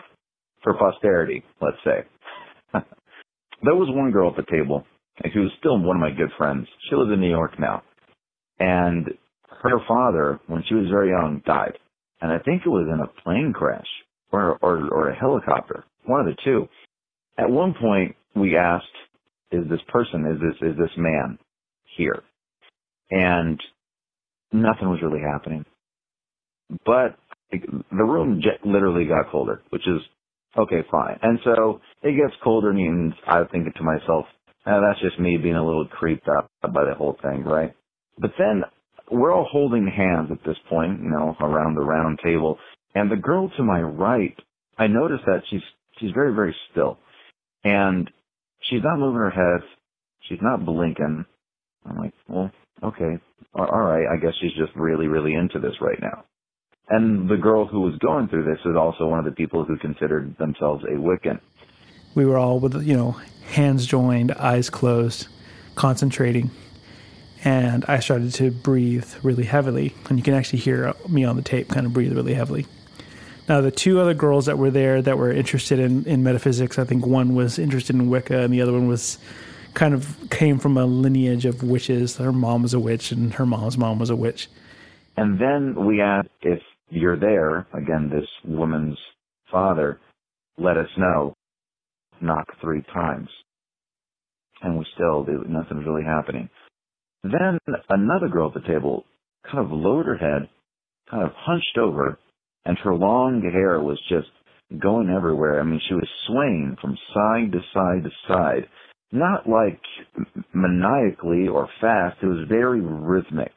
for 0.62 0.76
posterity, 0.76 1.44
let's 1.62 1.78
say. 1.84 2.04
there 3.64 3.76
was 3.76 3.90
one 3.90 4.12
girl 4.12 4.30
at 4.30 4.36
the 4.36 4.52
table 4.52 4.86
who 5.34 5.42
was 5.42 5.52
still 5.60 5.80
one 5.80 5.96
of 5.96 6.02
my 6.02 6.12
good 6.12 6.32
friends. 6.38 6.68
She 6.90 6.96
lives 6.96 7.12
in 7.12 7.22
New 7.22 7.30
York 7.30 7.60
now. 7.60 7.84
And 8.60 9.08
her 9.64 9.80
father, 9.88 10.40
when 10.48 10.64
she 10.68 10.76
was 10.76 10.88
very 10.90 11.10
young, 11.10 11.42
died. 11.46 11.78
And 12.22 12.32
I 12.32 12.38
think 12.40 12.64
it 12.66 12.70
was 12.70 12.88
in 12.92 13.00
a 13.00 13.22
plane 13.24 13.54
crash 13.54 13.88
or, 14.32 14.58
or, 14.62 14.88
or 14.90 15.10
a 15.10 15.16
helicopter, 15.16 15.84
one 16.06 16.20
of 16.20 16.26
the 16.28 16.42
two. 16.44 16.68
At 17.38 17.50
one 17.50 17.74
point, 17.80 18.16
we 18.36 18.58
asked, 18.58 18.86
is 19.52 19.68
this 19.70 19.82
person, 19.90 20.26
is 20.28 20.42
this, 20.42 20.70
is 20.72 20.78
this 20.78 20.98
man 20.98 21.38
here? 21.98 22.24
And 23.10 23.60
nothing 24.54 24.90
was 24.90 25.02
really 25.02 25.22
happening. 25.22 25.66
But 26.86 27.18
the 27.52 28.04
room 28.04 28.42
literally 28.64 29.06
got 29.06 29.32
colder, 29.32 29.62
which 29.70 29.88
is 29.88 30.02
Okay, 30.58 30.82
fine. 30.92 31.18
And 31.22 31.40
so 31.46 31.80
it 32.04 32.12
gets 32.18 32.36
colder 32.44 32.74
means 32.74 33.14
I'm 33.28 33.48
thinking 33.48 33.74
to 33.78 33.84
myself, 33.84 34.26
eh, 34.66 34.80
that's 34.82 35.00
just 35.02 35.20
me 35.20 35.38
being 35.38 35.56
a 35.56 35.66
little 35.66 35.88
creeped 35.88 36.28
out 36.28 36.50
by 36.62 36.84
the 36.84 36.94
whole 36.96 37.18
thing, 37.22 37.44
right? 37.44 37.74
But 38.20 38.32
then 38.38 38.64
we're 39.10 39.34
all 39.34 39.48
holding 39.50 39.88
hands 39.88 40.30
at 40.32 40.44
this 40.46 40.58
point, 40.70 41.02
you 41.02 41.10
know, 41.10 41.36
around 41.40 41.76
the 41.76 41.82
round 41.84 42.20
table. 42.24 42.58
And 42.96 43.10
the 43.10 43.16
girl 43.16 43.50
to 43.56 43.64
my 43.64 43.82
right, 43.82 44.38
I 44.78 44.88
notice 44.88 45.22
that 45.26 45.44
she's 45.50 45.62
she's 46.00 46.12
very, 46.12 46.34
very 46.34 46.56
still. 46.72 46.98
And 47.64 48.10
she's 48.62 48.84
not 48.84 49.00
moving 49.00 49.20
her 49.20 49.30
head. 49.30 49.62
She's 50.28 50.42
not 50.42 50.66
blinking. 50.66 51.26
I'm 51.86 51.98
like, 51.98 52.14
well, 52.28 52.52
okay. 52.84 53.20
All 53.54 53.82
right. 53.82 54.08
I 54.08 54.18
guess 54.18 54.34
she's 54.40 54.54
just 54.54 54.76
really, 54.76 55.08
really 55.08 55.34
into 55.34 55.60
this 55.60 55.74
right 55.82 56.00
now. 56.02 56.24
And 56.90 57.30
the 57.30 57.38
girl 57.38 57.66
who 57.66 57.82
was 57.82 57.96
going 58.00 58.28
through 58.28 58.46
this 58.46 58.60
is 58.66 58.76
also 58.76 59.08
one 59.08 59.20
of 59.20 59.26
the 59.26 59.32
people 59.32 59.64
who 59.64 59.78
considered 59.78 60.36
themselves 60.38 60.84
a 60.84 60.96
Wiccan. 60.96 61.40
We 62.16 62.26
were 62.26 62.38
all 62.38 62.60
with, 62.60 62.82
you 62.84 62.96
know, 62.96 63.12
hands 63.46 63.86
joined, 63.86 64.32
eyes 64.34 64.70
closed, 64.70 65.28
concentrating. 65.76 66.52
And 67.44 67.86
I 67.88 68.00
started 68.00 68.34
to 68.36 68.52
breathe 68.52 69.06
really 69.24 69.46
heavily. 69.46 69.96
And 70.10 70.18
you 70.18 70.24
can 70.24 70.34
actually 70.34 70.60
hear 70.60 70.94
me 71.10 71.24
on 71.24 71.36
the 71.36 71.42
tape 71.42 71.70
kind 71.70 71.86
of 71.86 71.94
breathe 71.94 72.14
really 72.14 72.34
heavily. 72.34 72.66
Now, 73.50 73.62
the 73.62 73.72
two 73.72 74.00
other 74.00 74.14
girls 74.14 74.46
that 74.46 74.58
were 74.58 74.72
there 74.72 75.02
that 75.02 75.18
were 75.18 75.32
interested 75.32 75.80
in, 75.80 76.06
in 76.06 76.24
metaphysics, 76.24 76.78
I 76.78 76.84
think 76.84 77.06
one 77.06 77.36
was 77.36 77.58
interested 77.58 77.96
in 77.96 78.10
Wicca 78.10 78.40
and 78.40 78.54
the 78.54 78.62
other 78.62 78.72
one 78.72 78.88
was 78.88 79.18
kind 79.74 79.94
of 79.94 80.16
came 80.30 80.60
from 80.60 80.78
a 80.78 80.86
lineage 80.86 81.46
of 81.46 81.64
witches. 81.64 82.18
Her 82.18 82.32
mom 82.32 82.62
was 82.64 82.74
a 82.74 82.80
witch 82.80 83.12
and 83.12 83.34
her 83.34 83.46
mom's 83.46 83.78
mom 83.78 84.00
was 84.00 84.10
a 84.10 84.16
witch. 84.16 84.48
And 85.18 85.40
then 85.40 85.86
we 85.86 86.02
asked 86.02 86.30
if 86.42 86.60
you're 86.90 87.20
there, 87.20 87.68
again, 87.74 88.10
this 88.10 88.28
woman's 88.46 88.98
father, 89.52 90.00
let 90.58 90.78
us 90.78 90.90
know. 90.98 91.34
Knock 92.22 92.46
three 92.62 92.84
times. 92.94 93.30
And 94.62 94.78
we 94.78 94.86
still, 94.94 95.26
nothing's 95.48 95.86
really 95.86 96.04
happening. 96.04 96.50
Then 97.24 97.58
another 97.90 98.28
girl 98.28 98.48
at 98.48 98.62
the 98.62 98.68
table 98.68 99.06
kind 99.50 99.66
of 99.66 99.72
lowered 99.72 100.06
her 100.06 100.18
head, 100.18 100.50
kind 101.10 101.24
of 101.24 101.32
hunched 101.36 101.78
over, 101.80 102.20
and 102.66 102.78
her 102.80 102.96
long 102.96 103.42
hair 103.42 103.80
was 103.80 104.00
just 104.10 104.30
going 104.80 105.10
everywhere. 105.10 105.60
I 105.60 105.64
mean, 105.64 105.82
she 105.88 105.96
was 105.96 106.08
swaying 106.28 106.78
from 106.82 106.98
side 107.14 107.52
to 107.52 107.60
side 107.74 108.04
to 108.04 108.12
side. 108.28 108.70
Not 109.12 109.48
like 109.48 109.82
maniacally 110.54 111.48
or 111.48 111.68
fast. 111.82 112.18
It 112.24 112.28
was 112.28 112.48
very 112.48 112.82
rhythmic 112.82 113.52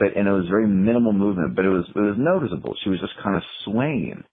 but 0.00 0.16
and 0.16 0.26
it 0.26 0.32
was 0.32 0.48
very 0.48 0.66
minimal 0.66 1.12
movement, 1.12 1.54
but 1.54 1.64
it 1.64 1.68
was 1.68 1.84
it 1.94 1.98
was 2.00 2.16
noticeable. 2.18 2.74
She 2.82 2.90
was 2.90 2.98
just 3.00 3.12
kind 3.22 3.36
of 3.36 3.42
swaying, 3.64 4.24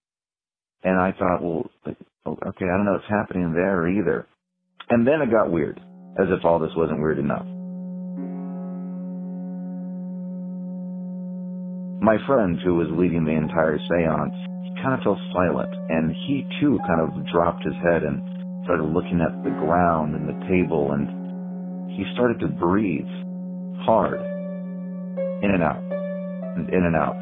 and 0.83 0.97
I 0.97 1.11
thought, 1.11 1.43
well, 1.43 1.69
oh, 2.25 2.37
okay, 2.47 2.65
I 2.65 2.77
don't 2.77 2.85
know 2.85 2.93
what's 2.93 3.09
happening 3.09 3.53
there 3.53 3.87
either. 3.87 4.27
And 4.89 5.05
then 5.05 5.21
it 5.21 5.29
got 5.29 5.51
weird, 5.51 5.79
as 6.17 6.27
if 6.29 6.45
all 6.45 6.59
this 6.59 6.71
wasn't 6.77 7.01
weird 7.01 7.19
enough. 7.19 7.45
My 11.99 12.17
friend, 12.25 12.59
who 12.63 12.75
was 12.75 12.87
leading 12.91 13.25
the 13.25 13.31
entire 13.31 13.79
seance, 13.89 14.35
kind 14.81 14.93
of 14.93 15.01
fell 15.03 15.19
silent, 15.33 15.73
and 15.89 16.15
he 16.27 16.45
too 16.61 16.79
kind 16.85 17.01
of 17.01 17.25
dropped 17.33 17.65
his 17.65 17.73
head 17.83 18.03
and 18.03 18.21
started 18.63 18.83
looking 18.83 19.21
at 19.21 19.33
the 19.43 19.49
ground 19.49 20.13
and 20.13 20.29
the 20.29 20.37
table, 20.47 20.91
and 20.91 21.09
he 21.91 22.05
started 22.13 22.39
to 22.39 22.47
breathe 22.47 23.09
hard 23.81 24.21
in 25.41 25.51
and 25.51 25.63
out, 25.63 25.81
and 26.55 26.69
in 26.69 26.83
and 26.83 26.95
out. 26.95 27.17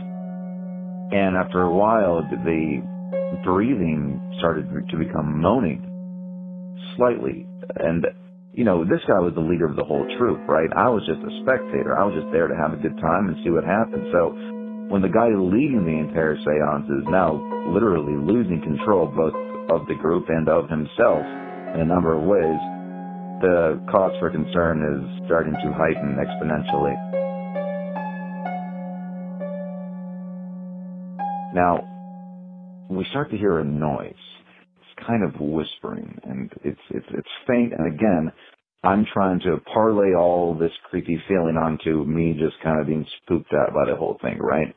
And 1.11 1.37
after 1.37 1.61
a 1.61 1.71
while, 1.73 2.21
the 2.21 2.81
breathing 3.43 4.19
started 4.39 4.67
to 4.89 4.97
become 4.97 5.39
moaning 5.39 5.85
slightly. 6.97 7.47
And, 7.77 8.05
you 8.53 8.63
know, 8.63 8.83
this 8.83 9.01
guy 9.07 9.19
was 9.19 9.33
the 9.35 9.41
leader 9.41 9.65
of 9.65 9.75
the 9.75 9.83
whole 9.83 10.05
troop, 10.17 10.39
right? 10.47 10.69
I 10.75 10.89
was 10.89 11.03
just 11.05 11.21
a 11.21 11.31
spectator. 11.43 11.95
I 11.97 12.03
was 12.05 12.15
just 12.19 12.31
there 12.31 12.47
to 12.47 12.55
have 12.55 12.73
a 12.73 12.81
good 12.81 12.97
time 12.99 13.27
and 13.27 13.37
see 13.43 13.51
what 13.51 13.63
happened. 13.63 14.07
So 14.11 14.35
when 14.89 15.01
the 15.01 15.09
guy 15.09 15.29
leading 15.33 15.83
the 15.83 15.97
entire 15.97 16.37
seance 16.37 16.85
is 16.89 17.05
now 17.09 17.41
literally 17.73 18.13
losing 18.13 18.61
control 18.61 19.07
both 19.07 19.33
of 19.71 19.87
the 19.87 19.95
group 19.95 20.25
and 20.29 20.47
of 20.47 20.69
himself 20.69 21.25
in 21.73 21.81
a 21.81 21.85
number 21.85 22.13
of 22.13 22.23
ways, 22.23 22.61
the 23.41 23.81
cause 23.91 24.13
for 24.19 24.29
concern 24.29 24.79
is 24.85 25.25
starting 25.25 25.53
to 25.53 25.73
heighten 25.73 26.15
exponentially. 26.21 26.95
Now, 31.53 31.83
we 32.89 33.05
start 33.09 33.31
to 33.31 33.37
hear 33.37 33.59
a 33.59 33.63
noise. 33.63 34.13
It's 34.13 35.07
kind 35.07 35.23
of 35.23 35.39
whispering, 35.39 36.19
and 36.23 36.51
it's 36.63 36.79
it's 36.91 37.05
it's 37.09 37.27
faint. 37.47 37.73
And 37.73 37.93
again, 37.93 38.31
I'm 38.85 39.05
trying 39.13 39.39
to 39.41 39.57
parlay 39.73 40.13
all 40.15 40.55
this 40.57 40.71
creepy 40.89 41.21
feeling 41.27 41.57
onto 41.57 42.05
me 42.05 42.33
just 42.39 42.61
kind 42.63 42.79
of 42.79 42.87
being 42.87 43.05
spooked 43.23 43.53
out 43.53 43.73
by 43.73 43.89
the 43.89 43.95
whole 43.97 44.17
thing, 44.21 44.37
right? 44.39 44.75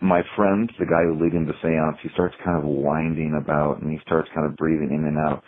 my 0.00 0.22
friend, 0.36 0.70
the 0.78 0.84
guy 0.86 1.02
who's 1.04 1.20
leading 1.20 1.46
the 1.46 1.54
seance, 1.62 1.96
he 2.02 2.08
starts 2.12 2.34
kind 2.44 2.58
of 2.58 2.64
winding 2.64 3.38
about 3.40 3.80
and 3.80 3.90
he 3.90 3.98
starts 4.06 4.28
kind 4.34 4.46
of 4.46 4.56
breathing 4.56 4.90
in 4.92 5.04
and 5.06 5.18
out. 5.18 5.42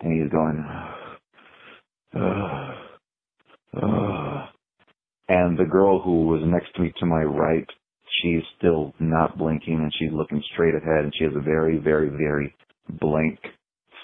And 0.00 0.22
he's 0.22 0.30
going, 0.30 0.64
uh, 2.14 2.76
uh. 3.82 4.46
and 5.28 5.58
the 5.58 5.64
girl 5.70 6.02
who 6.02 6.26
was 6.26 6.42
next 6.44 6.74
to 6.74 6.82
me 6.82 6.92
to 6.98 7.06
my 7.06 7.22
right, 7.22 7.66
she's 8.22 8.42
still 8.58 8.92
not 8.98 9.38
blinking 9.38 9.74
and 9.74 9.92
she's 9.98 10.12
looking 10.12 10.42
straight 10.52 10.74
ahead 10.74 11.04
and 11.04 11.12
she 11.16 11.24
has 11.24 11.34
a 11.36 11.40
very, 11.40 11.78
very, 11.78 12.08
very 12.08 12.54
blank 13.00 13.38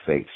face. 0.06 0.26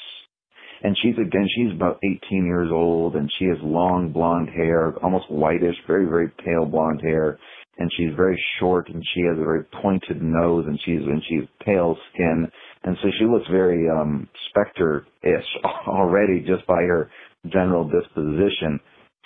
And 0.83 0.97
she's 1.01 1.15
again, 1.15 1.49
she's 1.55 1.73
about 1.73 1.99
18 2.03 2.45
years 2.45 2.71
old 2.73 3.15
and 3.15 3.31
she 3.39 3.45
has 3.47 3.59
long 3.63 4.11
blonde 4.13 4.49
hair, 4.49 4.95
almost 5.03 5.31
whitish, 5.31 5.77
very, 5.87 6.07
very 6.07 6.29
pale 6.45 6.67
blonde 6.67 7.01
hair. 7.01 7.39
And 7.79 7.91
she's 7.97 8.15
very 8.17 8.41
short 8.59 8.89
and 8.89 9.03
she 9.15 9.23
has 9.23 9.39
a 9.39 9.45
very 9.45 9.65
pointed 9.81 10.21
nose 10.21 10.65
and 10.67 10.79
she's 10.85 11.01
and 11.01 11.23
she's 11.29 11.49
pale 11.65 11.97
skin. 12.13 12.49
And 12.83 12.97
so 13.01 13.09
she 13.19 13.25
looks 13.25 13.47
very 13.51 13.89
um 13.89 14.29
specter-ish 14.51 15.47
already 15.87 16.41
just 16.41 16.67
by 16.67 16.83
her 16.83 17.11
general 17.47 17.89
disposition. 17.89 18.81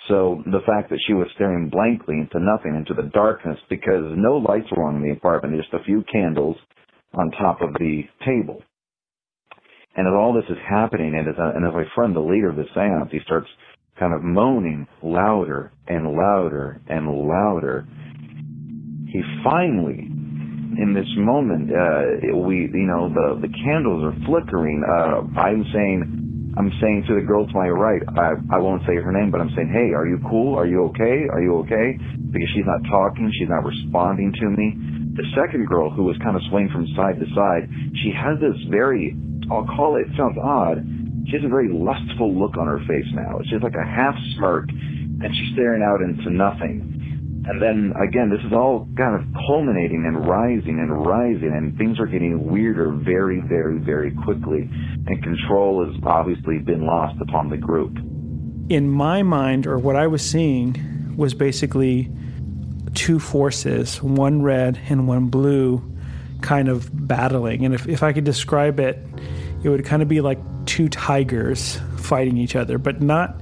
So 0.07 0.43
the 0.45 0.61
fact 0.65 0.89
that 0.91 0.99
she 1.07 1.13
was 1.13 1.27
staring 1.35 1.69
blankly 1.69 2.15
into 2.19 2.39
nothing 2.39 2.75
into 2.75 2.93
the 2.93 3.09
darkness 3.09 3.57
because 3.69 4.05
no 4.15 4.37
lights 4.37 4.67
were 4.71 4.83
on 4.83 4.97
in 4.97 5.01
the 5.01 5.11
apartment 5.11 5.59
just 5.59 5.73
a 5.73 5.83
few 5.83 6.03
candles 6.11 6.55
on 7.13 7.31
top 7.31 7.61
of 7.61 7.73
the 7.73 8.03
table 8.23 8.61
and 9.97 10.07
as 10.07 10.13
all 10.13 10.33
this 10.33 10.49
is 10.49 10.57
happening 10.69 11.15
and 11.15 11.27
as, 11.27 11.35
and 11.37 11.65
as 11.65 11.73
my 11.73 11.85
friend 11.95 12.15
the 12.15 12.19
leader 12.19 12.49
of 12.49 12.55
the 12.55 12.65
seance 12.73 13.09
he 13.11 13.19
starts 13.25 13.47
kind 13.99 14.13
of 14.13 14.21
moaning 14.21 14.87
louder 15.01 15.71
and 15.87 16.05
louder 16.05 16.79
and 16.87 17.07
louder 17.07 17.85
he 19.07 19.23
finally, 19.43 20.03
in 20.77 20.91
this 20.93 21.07
moment, 21.15 21.71
uh, 21.71 22.37
we, 22.43 22.67
you 22.67 22.85
know, 22.85 23.07
the, 23.07 23.39
the 23.47 23.51
candles 23.63 24.03
are 24.03 24.15
flickering. 24.27 24.83
Uh, 24.83 25.23
I'm 25.39 25.63
saying, 25.71 26.53
I'm 26.59 26.71
saying 26.83 27.05
to 27.07 27.15
the 27.15 27.23
girl 27.23 27.47
to 27.47 27.53
my 27.55 27.71
right, 27.71 28.03
I, 28.19 28.35
I 28.51 28.59
won't 28.59 28.83
say 28.83 28.99
her 28.99 29.11
name, 29.15 29.31
but 29.31 29.39
I'm 29.39 29.49
saying, 29.55 29.71
hey, 29.71 29.95
are 29.95 30.05
you 30.05 30.19
cool? 30.29 30.59
Are 30.59 30.67
you 30.67 30.91
okay? 30.91 31.23
Are 31.31 31.41
you 31.41 31.63
okay? 31.63 31.95
Because 32.29 32.49
she's 32.53 32.67
not 32.67 32.83
talking. 32.91 33.31
She's 33.39 33.49
not 33.49 33.63
responding 33.63 34.33
to 34.43 34.47
me. 34.51 34.75
The 35.15 35.25
second 35.33 35.65
girl, 35.65 35.89
who 35.89 36.03
was 36.03 36.19
kind 36.19 36.35
of 36.35 36.43
swaying 36.51 36.69
from 36.69 36.85
side 36.93 37.17
to 37.17 37.27
side, 37.33 37.71
she 38.03 38.11
has 38.11 38.37
this 38.43 38.59
very, 38.69 39.15
I'll 39.51 39.65
call 39.65 39.95
it, 39.95 40.07
it 40.07 40.17
sounds 40.17 40.37
odd, 40.37 40.85
she 41.27 41.33
has 41.35 41.43
a 41.43 41.49
very 41.49 41.67
lustful 41.67 42.33
look 42.33 42.57
on 42.57 42.67
her 42.67 42.79
face 42.87 43.07
now. 43.13 43.39
Just 43.43 43.63
like 43.63 43.75
a 43.75 43.83
half 43.83 44.15
smirk, 44.35 44.69
and 44.69 45.35
she's 45.35 45.53
staring 45.53 45.83
out 45.83 46.01
into 46.01 46.29
nothing. 46.29 46.93
And 47.49 47.61
then 47.61 47.93
again, 48.01 48.29
this 48.29 48.41
is 48.45 48.51
all 48.51 48.87
kind 48.97 49.15
of 49.15 49.25
culminating 49.47 50.05
and 50.05 50.27
rising 50.27 50.79
and 50.79 51.05
rising, 51.05 51.53
and 51.53 51.77
things 51.77 51.99
are 51.99 52.05
getting 52.05 52.49
weirder 52.49 52.91
very, 52.91 53.41
very, 53.41 53.77
very 53.79 54.11
quickly. 54.11 54.69
And 55.07 55.23
control 55.23 55.85
has 55.85 55.95
obviously 56.03 56.59
been 56.59 56.85
lost 56.85 57.19
upon 57.21 57.49
the 57.49 57.57
group. 57.57 57.97
In 58.69 58.89
my 58.89 59.23
mind, 59.23 59.65
or 59.65 59.77
what 59.77 59.95
I 59.95 60.07
was 60.07 60.21
seeing, 60.21 61.15
was 61.15 61.33
basically 61.33 62.11
two 62.93 63.19
forces, 63.19 64.01
one 64.01 64.41
red 64.41 64.79
and 64.89 65.07
one 65.07 65.27
blue, 65.27 65.96
kind 66.41 66.69
of 66.69 66.89
battling. 67.07 67.65
And 67.65 67.73
if, 67.73 67.87
if 67.87 68.03
I 68.03 68.13
could 68.13 68.23
describe 68.23 68.79
it, 68.79 68.99
it 69.63 69.69
would 69.69 69.85
kind 69.85 70.01
of 70.01 70.07
be 70.07 70.21
like 70.21 70.39
two 70.65 70.89
tigers 70.89 71.79
fighting 71.97 72.37
each 72.37 72.55
other, 72.55 72.77
but 72.77 73.01
not 73.01 73.41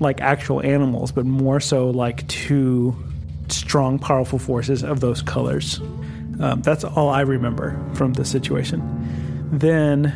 like 0.00 0.20
actual 0.20 0.60
animals, 0.62 1.12
but 1.12 1.24
more 1.24 1.60
so 1.60 1.90
like 1.90 2.26
two 2.28 2.96
strong, 3.48 3.98
powerful 3.98 4.38
forces 4.38 4.82
of 4.82 5.00
those 5.00 5.22
colors. 5.22 5.80
Um, 6.40 6.62
that's 6.62 6.84
all 6.84 7.08
I 7.08 7.20
remember 7.20 7.78
from 7.94 8.14
the 8.14 8.24
situation. 8.24 8.82
Then, 9.52 10.12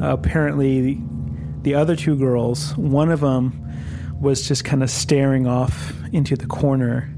apparently, 0.00 1.00
the 1.62 1.74
other 1.74 1.96
two 1.96 2.16
girls, 2.16 2.76
one 2.76 3.10
of 3.10 3.20
them 3.20 3.62
was 4.20 4.46
just 4.46 4.64
kind 4.64 4.82
of 4.82 4.90
staring 4.90 5.46
off 5.46 5.92
into 6.12 6.36
the 6.36 6.46
corner 6.46 7.12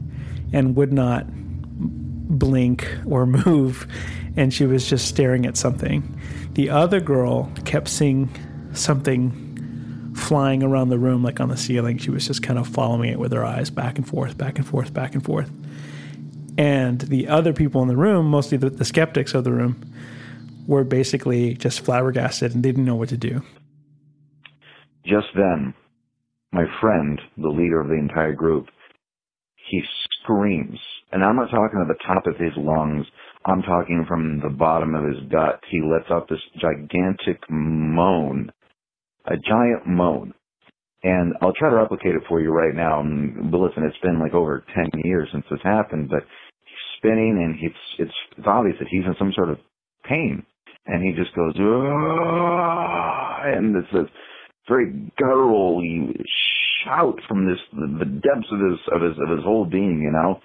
and 0.53 0.75
would 0.77 0.93
not 0.93 1.27
blink 1.29 2.89
or 3.07 3.27
move, 3.47 3.87
and 4.39 4.55
she 4.55 4.65
was 4.65 4.89
just 4.89 5.09
staring 5.09 5.47
at 5.47 5.57
something. 5.57 6.17
The 6.53 6.71
other 6.71 7.01
girl 7.01 7.51
kept 7.65 7.89
seeing 7.89 8.31
something 8.73 10.15
flying 10.15 10.63
around 10.63 10.91
the 10.91 10.99
room 10.99 11.25
like 11.25 11.41
on 11.41 11.49
the 11.49 11.57
ceiling. 11.57 11.99
She 11.99 12.11
was 12.11 12.25
just 12.25 12.41
kind 12.41 12.57
of 12.57 12.69
following 12.69 13.11
it 13.11 13.19
with 13.19 13.33
her 13.33 13.45
eyes 13.45 13.69
back 13.69 13.99
and 13.99 14.07
forth, 14.07 14.39
back 14.39 14.57
and 14.57 14.67
forth, 14.67 14.95
back 14.95 15.15
and 15.15 15.25
forth. 15.25 15.51
And 16.57 17.01
the 17.01 17.27
other 17.27 17.53
people 17.53 17.83
in 17.83 17.89
the 17.89 17.97
room, 17.97 18.27
mostly 18.27 18.57
the, 18.59 18.71
the 18.71 18.85
skeptics 18.85 19.35
of 19.35 19.43
the 19.43 19.53
room, 19.53 19.81
were 20.69 20.85
basically 20.85 21.55
just 21.55 21.81
flabbergasted 21.81 22.55
and 22.55 22.63
didn't 22.63 22.85
know 22.85 22.95
what 22.95 23.09
to 23.09 23.17
do. 23.17 23.43
Just 25.05 25.29
then, 25.35 25.75
my 26.53 26.67
friend, 26.81 27.21
the 27.37 27.49
leader 27.49 27.81
of 27.81 27.89
the 27.89 27.95
entire 27.95 28.35
group, 28.35 28.69
he 29.57 29.83
screams. 30.23 30.79
And 31.11 31.25
I'm 31.25 31.37
not 31.37 31.51
talking 31.51 31.81
at 31.81 31.89
the 31.89 32.05
top 32.07 32.27
of 32.27 32.37
his 32.37 32.53
lungs. 32.57 33.07
I'm 33.47 33.63
talking 33.63 34.05
from 34.07 34.41
the 34.41 34.51
bottom 34.51 34.95
of 34.95 35.05
his 35.05 35.31
gut. 35.31 35.61
He 35.71 35.81
lets 35.81 36.11
out 36.11 36.29
this 36.29 36.41
gigantic 36.61 37.41
moan 37.49 38.51
a 39.27 39.37
giant 39.37 39.87
moan. 39.87 40.35
And 41.03 41.35
I'll 41.41 41.53
try 41.53 41.71
to 41.71 41.77
replicate 41.77 42.17
it 42.17 42.23
for 42.29 42.41
you 42.41 42.51
right 42.51 42.75
now. 42.75 43.03
But 43.51 43.59
listen, 43.59 43.85
it's 43.85 43.99
been 44.03 44.19
like 44.19 44.35
over 44.35 44.65
10 44.75 45.01
years 45.05 45.29
since 45.33 45.45
this 45.51 45.61
happened, 45.63 46.09
but 46.11 46.25
he's 46.65 46.97
spinning 46.97 47.39
and 47.45 47.55
he's, 47.59 47.71
it's, 47.99 48.15
it's 48.37 48.47
obvious 48.47 48.77
that 48.81 48.89
he's 48.89 49.05
in 49.05 49.15
some 49.19 49.33
sort 49.35 49.51
of 49.51 49.59
pain. 50.05 50.45
And 50.87 51.03
he 51.05 51.13
just 51.13 51.35
goes, 51.37 51.55
Aah! 51.61 53.43
and 53.45 53.77
it's 53.77 53.95
a 53.95 54.05
very 54.69 54.91
guttural 55.19 55.83
shout 56.85 57.19
from 57.29 57.47
this, 57.47 57.59
the 57.73 58.05
depths 58.05 58.49
of 58.51 58.59
his, 58.59 58.79
of 58.93 59.03
his, 59.03 59.19
of 59.23 59.37
his 59.37 59.45
whole 59.45 59.67
being, 59.67 60.01
you 60.03 60.11
know. 60.11 60.41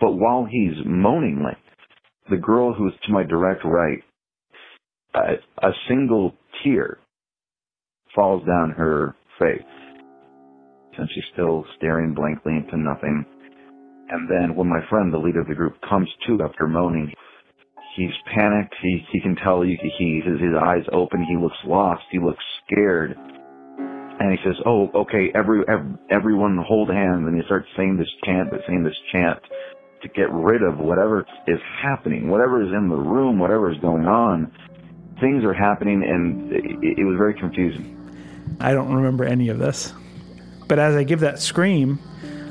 But 0.00 0.12
while 0.12 0.46
he's 0.48 0.76
moaning, 0.84 1.42
like, 1.42 1.58
the 2.30 2.36
girl 2.36 2.72
who's 2.72 2.92
to 3.04 3.12
my 3.12 3.24
direct 3.24 3.64
right, 3.64 4.02
a, 5.14 5.66
a 5.66 5.70
single 5.88 6.34
tear 6.62 6.98
falls 8.14 8.44
down 8.46 8.70
her 8.70 9.16
face. 9.38 9.62
And 10.98 11.08
she's 11.14 11.24
still 11.32 11.64
staring 11.76 12.14
blankly 12.14 12.56
into 12.56 12.76
nothing. 12.76 13.24
And 14.10 14.28
then 14.28 14.56
when 14.56 14.68
my 14.68 14.80
friend, 14.88 15.12
the 15.12 15.18
leader 15.18 15.40
of 15.40 15.48
the 15.48 15.54
group, 15.54 15.76
comes 15.88 16.08
to 16.26 16.42
after 16.42 16.66
moaning, 16.66 17.12
he's 17.96 18.10
panicked. 18.34 18.74
He 18.82 19.04
he 19.12 19.20
can 19.20 19.36
tell 19.36 19.64
you 19.64 19.76
he 19.80 20.22
his, 20.24 20.40
his 20.40 20.54
eyes 20.60 20.84
open. 20.92 21.24
He 21.24 21.36
looks 21.36 21.56
lost. 21.64 22.02
He 22.10 22.18
looks 22.18 22.42
scared. 22.64 23.16
And 23.16 24.32
he 24.32 24.38
says, 24.44 24.56
"Oh, 24.66 24.90
okay, 24.92 25.30
every, 25.34 25.62
every 25.68 25.92
everyone 26.10 26.58
hold 26.66 26.88
hands." 26.88 27.26
And 27.28 27.36
he 27.36 27.46
starts 27.46 27.68
saying 27.76 27.96
this 27.96 28.10
chant, 28.24 28.50
but 28.50 28.60
saying 28.66 28.82
this 28.82 28.98
chant 29.12 29.38
to 30.02 30.08
get 30.08 30.30
rid 30.32 30.62
of 30.62 30.78
whatever 30.78 31.26
is 31.46 31.60
happening, 31.80 32.28
whatever 32.28 32.62
is 32.62 32.72
in 32.72 32.88
the 32.88 32.96
room, 32.96 33.38
whatever 33.38 33.70
is 33.70 33.78
going 33.78 34.06
on. 34.06 34.52
Things 35.20 35.44
are 35.44 35.52
happening, 35.52 36.04
and 36.04 36.52
it, 36.52 36.98
it 36.98 37.04
was 37.04 37.16
very 37.16 37.34
confusing. 37.34 37.94
I 38.60 38.72
don't 38.72 38.92
remember 38.92 39.24
any 39.24 39.48
of 39.48 39.58
this. 39.58 39.92
But 40.68 40.78
as 40.78 40.94
I 40.94 41.02
give 41.02 41.20
that 41.20 41.40
scream, 41.40 41.98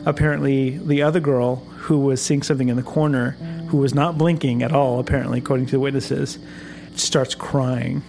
apparently 0.06 0.78
the 0.78 1.04
other 1.04 1.20
girl 1.20 1.58
who 1.58 2.00
was 2.00 2.22
seeing 2.22 2.42
something 2.42 2.70
in 2.70 2.76
the 2.76 2.84
corner, 2.84 3.32
who 3.70 3.78
was 3.78 3.94
not 3.94 4.18
blinking 4.18 4.64
at 4.64 4.74
all, 4.74 5.00
apparently, 5.00 5.40
according 5.40 5.68
to 5.68 5.74
the 5.74 5.80
witnesses, 5.80 6.40
starts 6.96 7.36
crying. 7.36 8.02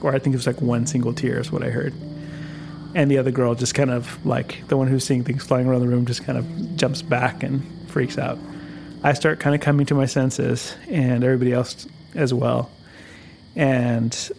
Or 0.00 0.14
I 0.14 0.18
think 0.18 0.34
it 0.34 0.36
was 0.36 0.46
like 0.46 0.62
one 0.62 0.86
single 0.86 1.12
tear, 1.12 1.38
is 1.40 1.50
what 1.50 1.62
I 1.62 1.70
heard. 1.70 1.92
And 2.94 3.10
the 3.10 3.18
other 3.18 3.30
girl 3.30 3.54
just 3.54 3.74
kind 3.74 3.90
of 3.90 4.24
like 4.24 4.66
the 4.68 4.76
one 4.76 4.86
who's 4.86 5.04
seeing 5.04 5.24
things 5.24 5.44
flying 5.44 5.66
around 5.66 5.80
the 5.80 5.88
room 5.88 6.06
just 6.06 6.24
kind 6.24 6.38
of 6.38 6.76
jumps 6.76 7.02
back 7.02 7.42
and 7.42 7.62
freaks 7.90 8.16
out. 8.16 8.38
I 9.02 9.12
start 9.12 9.40
kind 9.40 9.54
of 9.54 9.60
coming 9.60 9.86
to 9.86 9.94
my 9.94 10.06
senses, 10.06 10.74
and 10.88 11.22
everybody 11.22 11.52
else 11.52 11.86
as 12.14 12.34
well. 12.34 12.70
And 13.54 14.30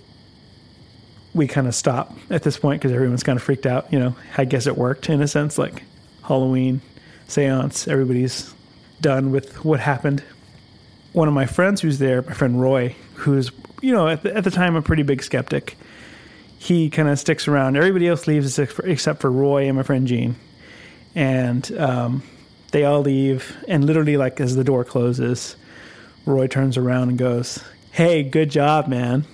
we 1.33 1.47
kind 1.47 1.67
of 1.67 1.75
stop 1.75 2.15
at 2.29 2.43
this 2.43 2.57
point 2.57 2.81
because 2.81 2.93
everyone's 2.93 3.23
kind 3.23 3.37
of 3.37 3.43
freaked 3.43 3.65
out. 3.65 3.91
You 3.91 3.99
know, 3.99 4.15
I 4.37 4.45
guess 4.45 4.67
it 4.67 4.77
worked 4.77 5.09
in 5.09 5.21
a 5.21 5.27
sense, 5.27 5.57
like 5.57 5.83
Halloween 6.23 6.81
seance. 7.27 7.87
Everybody's 7.87 8.53
done 9.01 9.31
with 9.31 9.63
what 9.63 9.79
happened. 9.79 10.23
One 11.13 11.27
of 11.27 11.33
my 11.33 11.45
friends 11.45 11.81
who's 11.81 11.99
there, 11.99 12.21
my 12.21 12.33
friend 12.33 12.61
Roy, 12.61 12.95
who's 13.15 13.51
you 13.81 13.93
know 13.93 14.07
at 14.07 14.23
the, 14.23 14.35
at 14.35 14.43
the 14.43 14.51
time 14.51 14.75
a 14.75 14.81
pretty 14.81 15.03
big 15.03 15.23
skeptic, 15.23 15.77
he 16.57 16.89
kind 16.89 17.07
of 17.07 17.17
sticks 17.19 17.47
around. 17.47 17.77
Everybody 17.77 18.07
else 18.07 18.27
leaves 18.27 18.59
except 18.59 19.21
for 19.21 19.31
Roy 19.31 19.67
and 19.67 19.77
my 19.77 19.83
friend 19.83 20.07
Gene, 20.07 20.35
and 21.15 21.71
um, 21.77 22.23
they 22.71 22.85
all 22.85 23.01
leave. 23.01 23.57
And 23.67 23.85
literally, 23.85 24.17
like 24.17 24.39
as 24.39 24.55
the 24.55 24.63
door 24.63 24.83
closes, 24.83 25.55
Roy 26.25 26.47
turns 26.47 26.77
around 26.77 27.09
and 27.09 27.17
goes, 27.17 27.63
"Hey, 27.91 28.23
good 28.23 28.49
job, 28.49 28.87
man." 28.87 29.25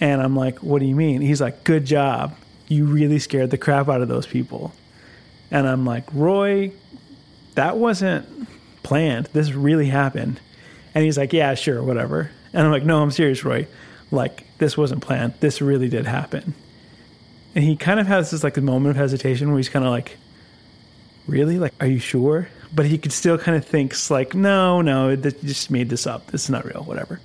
And 0.00 0.20
I'm 0.20 0.36
like, 0.36 0.58
what 0.58 0.80
do 0.80 0.86
you 0.86 0.94
mean? 0.94 1.20
He's 1.20 1.40
like, 1.40 1.64
good 1.64 1.84
job. 1.84 2.36
You 2.68 2.84
really 2.84 3.18
scared 3.18 3.50
the 3.50 3.58
crap 3.58 3.88
out 3.88 4.02
of 4.02 4.08
those 4.08 4.26
people. 4.26 4.72
And 5.50 5.68
I'm 5.68 5.86
like, 5.86 6.04
Roy, 6.12 6.72
that 7.54 7.76
wasn't 7.76 8.48
planned. 8.82 9.26
This 9.32 9.52
really 9.52 9.86
happened. 9.86 10.40
And 10.94 11.04
he's 11.04 11.16
like, 11.16 11.32
yeah, 11.32 11.54
sure, 11.54 11.82
whatever. 11.82 12.30
And 12.52 12.66
I'm 12.66 12.72
like, 12.72 12.84
no, 12.84 13.02
I'm 13.02 13.10
serious, 13.10 13.44
Roy. 13.44 13.66
Like, 14.10 14.44
this 14.58 14.76
wasn't 14.76 15.02
planned. 15.02 15.34
This 15.40 15.62
really 15.62 15.88
did 15.88 16.06
happen. 16.06 16.54
And 17.54 17.64
he 17.64 17.76
kind 17.76 18.00
of 18.00 18.06
has 18.06 18.30
this 18.30 18.44
like 18.44 18.56
a 18.56 18.60
moment 18.60 18.90
of 18.90 18.96
hesitation 18.96 19.48
where 19.48 19.58
he's 19.58 19.68
kind 19.68 19.84
of 19.84 19.90
like, 19.90 20.18
really? 21.26 21.58
Like, 21.58 21.72
are 21.80 21.86
you 21.86 21.98
sure? 21.98 22.48
But 22.74 22.86
he 22.86 22.98
could 22.98 23.12
still 23.12 23.38
kind 23.38 23.56
of 23.56 23.64
thinks 23.64 24.10
like, 24.10 24.34
no, 24.34 24.80
no, 24.82 25.10
you 25.10 25.16
just 25.16 25.70
made 25.70 25.88
this 25.88 26.06
up. 26.06 26.28
This 26.28 26.44
is 26.44 26.50
not 26.50 26.64
real, 26.64 26.82
whatever. 26.82 27.20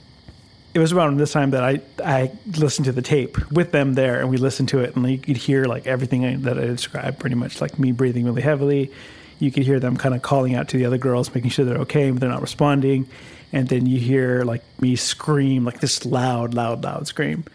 It 0.74 0.80
was 0.80 0.93
around 0.93 1.18
this 1.18 1.32
time 1.32 1.52
that 1.52 1.64
I, 1.64 1.82
I 2.04 2.32
listened 2.58 2.86
to 2.86 2.91
the 2.91 3.02
tape 3.02 3.52
with 3.52 3.72
them 3.72 3.95
there 3.95 4.20
and 4.20 4.30
we 4.30 4.38
listened 4.38 4.70
to 4.70 4.80
it 4.80 4.95
and 4.95 5.10
you 5.10 5.18
could 5.18 5.38
hear 5.38 5.66
like 5.66 5.88
everything 5.88 6.43
that 6.43 6.60
I 6.60 6.68
described 6.68 7.20
pretty 7.20 7.36
much 7.36 7.60
like 7.60 7.80
me 7.80 7.91
breathing 7.91 8.26
really 8.26 8.43
heavily. 8.43 8.91
You 9.39 9.52
could 9.52 9.64
hear 9.64 9.80
them 9.80 9.97
kind 9.97 10.14
of 10.14 10.22
calling 10.22 10.54
out 10.54 10.68
to 10.70 10.78
the 10.78 10.86
other 10.86 11.00
girls, 11.00 11.34
making 11.34 11.50
sure 11.50 11.66
they're 11.66 11.80
okay, 11.80 12.12
but 12.12 12.20
they're 12.20 12.30
not 12.30 12.41
responding. 12.41 13.08
And 13.52 13.68
then 13.68 13.88
you 13.88 14.00
hear 14.00 14.43
like 14.43 14.64
me 14.80 14.95
scream, 14.95 15.66
like 15.66 15.80
this 15.80 16.06
loud, 16.06 16.54
loud, 16.54 16.84
loud 16.84 17.08
scream 17.08 17.45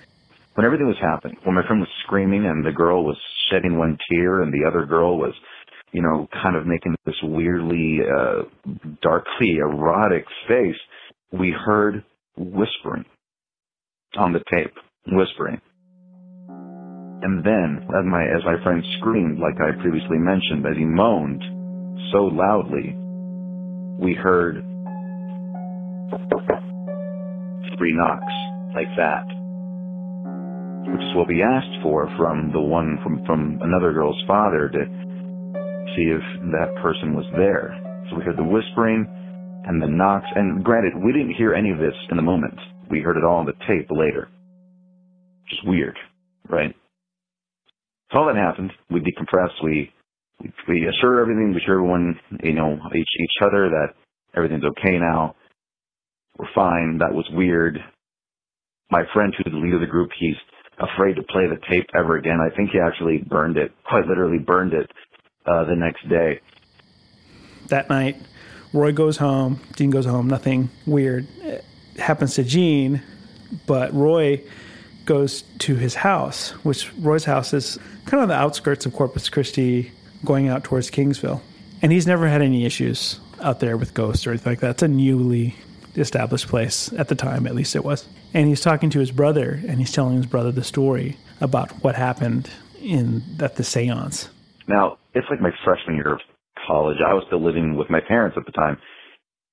when 0.55 0.65
everything 0.65 0.87
was 0.87 0.99
happening, 1.01 1.37
when 1.43 1.55
my 1.55 1.67
friend 1.67 1.81
was 1.81 1.91
screaming 2.05 2.47
and 2.47 2.65
the 2.65 2.73
girl 2.73 3.05
was 3.05 3.19
shedding 3.51 3.77
one 3.77 3.99
tear 4.09 4.41
and 4.43 4.53
the 4.53 4.65
other 4.67 4.87
girl 4.87 5.19
was, 5.19 5.35
you 5.95 6.03
know, 6.03 6.29
kind 6.43 6.57
of 6.57 6.67
making 6.67 6.97
this 7.07 7.15
weirdly, 7.23 8.01
uh, 8.03 8.43
darkly 9.01 9.59
erotic 9.59 10.25
face, 10.49 10.75
we 11.33 11.53
heard 11.53 12.05
whispering 12.37 13.05
on 14.19 14.33
the 14.33 14.41
tape, 14.53 14.75
whispering. 15.07 15.61
And 16.49 17.45
then, 17.45 17.87
as 17.89 18.05
my, 18.05 18.25
as 18.25 18.43
my 18.45 18.63
friend 18.65 18.83
screamed, 18.99 19.39
like 19.39 19.55
I 19.61 19.81
previously 19.81 20.19
mentioned, 20.19 20.67
as 20.67 20.77
he 20.77 20.85
moaned 20.85 21.43
so 22.13 22.25
loudly, 22.25 22.97
we 24.05 24.15
heard 24.15 24.57
three 27.79 27.95
knocks 27.95 28.35
like 28.75 28.89
that 28.97 29.25
which 30.87 31.03
is 31.03 31.15
what 31.17 31.29
we 31.29 31.43
asked 31.43 31.83
for 31.83 32.09
from 32.17 32.53
the 32.53 32.61
one 32.61 32.99
from 33.03 33.25
from 33.25 33.59
another 33.63 33.93
girl's 33.93 34.23
father 34.27 34.69
to 34.69 35.04
see 35.97 36.11
if 36.11 36.23
that 36.53 36.75
person 36.83 37.15
was 37.15 37.27
there. 37.37 37.77
So 38.11 38.17
we 38.17 38.25
heard 38.25 38.37
the 38.37 38.45
whispering 38.45 39.07
and 39.67 39.83
the 39.83 39.87
knocks. 39.87 40.27
And 40.35 40.65
granted, 40.65 40.95
we 40.97 41.13
didn't 41.13 41.35
hear 41.35 41.55
any 41.55 41.71
of 41.71 41.79
this 41.79 41.95
in 42.11 42.17
the 42.17 42.23
moment. 42.23 42.55
We 42.91 43.01
heard 43.01 43.17
it 43.17 43.25
all 43.25 43.37
on 43.37 43.47
the 43.47 43.57
tape 43.67 43.89
later. 43.91 44.29
Just 45.49 45.67
weird, 45.67 45.97
right? 46.49 46.75
So 48.13 48.19
all 48.19 48.27
that 48.27 48.37
happened. 48.37 48.73
We 48.91 49.01
decompressed. 49.01 49.63
We 49.63 49.93
we, 50.41 50.53
we 50.69 50.89
assured 50.89 51.21
everything. 51.21 51.53
We 51.55 51.61
assured 51.63 51.79
everyone, 51.79 52.19
you 52.43 52.53
know, 52.53 52.79
each 52.95 53.09
each 53.21 53.43
other 53.43 53.71
that 53.71 53.95
everything's 54.37 54.65
okay 54.65 54.99
now. 54.99 55.35
We're 56.39 56.53
fine. 56.55 56.99
That 56.99 57.15
was 57.15 57.27
weird. 57.33 57.79
My 58.91 59.03
friend, 59.13 59.33
who's 59.37 59.53
the 59.53 59.59
leader 59.59 59.77
of 59.77 59.81
the 59.81 59.87
group, 59.87 60.11
he's 60.19 60.37
afraid 60.79 61.15
to 61.17 61.23
play 61.23 61.47
the 61.47 61.59
tape 61.71 61.87
ever 61.95 62.17
again. 62.17 62.39
I 62.41 62.55
think 62.55 62.71
he 62.71 62.79
actually 62.81 63.19
burned 63.19 63.57
it, 63.57 63.73
quite 63.89 64.07
literally 64.07 64.39
burned 64.39 64.73
it, 64.73 64.91
uh, 65.47 65.65
the 65.65 65.77
next 65.77 66.09
day. 66.09 66.41
That 67.69 67.89
night, 67.89 68.21
Roy 68.73 68.93
goes 68.93 69.17
home. 69.17 69.61
Dean 69.77 69.91
goes 69.91 70.07
home. 70.07 70.29
Nothing 70.29 70.71
weird 70.87 71.27
it 71.43 71.65
happens 72.01 72.35
to 72.35 72.45
Gene, 72.45 73.03
but 73.67 73.93
Roy 73.95 74.43
goes 75.05 75.43
to 75.61 75.77
his 75.77 75.95
house, 75.95 76.51
which 76.65 76.93
Roy's 76.99 77.25
house 77.25 77.53
is 77.53 77.79
kind 78.07 78.15
of 78.15 78.23
on 78.23 78.29
the 78.29 78.35
outskirts 78.35 78.87
of 78.87 78.93
Corpus 78.93 79.29
Christi, 79.29 79.93
going 80.25 80.49
out 80.49 80.65
towards 80.65 80.91
Kingsville. 80.91 81.41
And 81.83 81.93
he's 81.93 82.07
never 82.07 82.27
had 82.27 82.43
any 82.43 82.65
issues 82.65 83.21
out 83.41 83.61
there 83.61 83.77
with 83.77 83.95
ghosts 83.95 84.27
or 84.27 84.31
anything 84.31 84.53
like 84.53 84.61
that. 84.61 84.71
It's 84.71 84.83
a 84.83 84.89
newly 84.89 85.55
established 85.97 86.49
place 86.49 86.93
at 86.95 87.09
the 87.09 87.15
time, 87.15 87.47
at 87.47 87.55
least 87.55 87.77
it 87.77 87.85
was. 87.85 88.07
And 88.33 88.49
he's 88.49 88.61
talking 88.61 88.91
to 88.91 88.99
his 88.99 89.11
brother, 89.11 89.61
and 89.69 89.79
he's 89.79 89.93
telling 89.93 90.17
his 90.17 90.27
brother 90.27 90.51
the 90.51 90.65
story 90.65 91.17
about 91.41 91.71
what 91.85 91.95
happened 91.95 92.51
in 92.81 93.23
at 93.41 93.57
the 93.57 93.65
seance. 93.65 94.29
Now, 94.69 94.99
it's 95.15 95.27
like 95.31 95.41
my 95.41 95.53
freshman 95.65 95.97
year 95.97 96.15
of 96.15 96.21
college. 96.67 96.99
I 97.07 97.15
was 97.15 97.25
still 97.29 97.45
living 97.45 97.77
with 97.77 97.91
my 97.91 98.01
parents 98.07 98.37
at 98.39 98.47
the 98.47 98.53
time. 98.53 98.79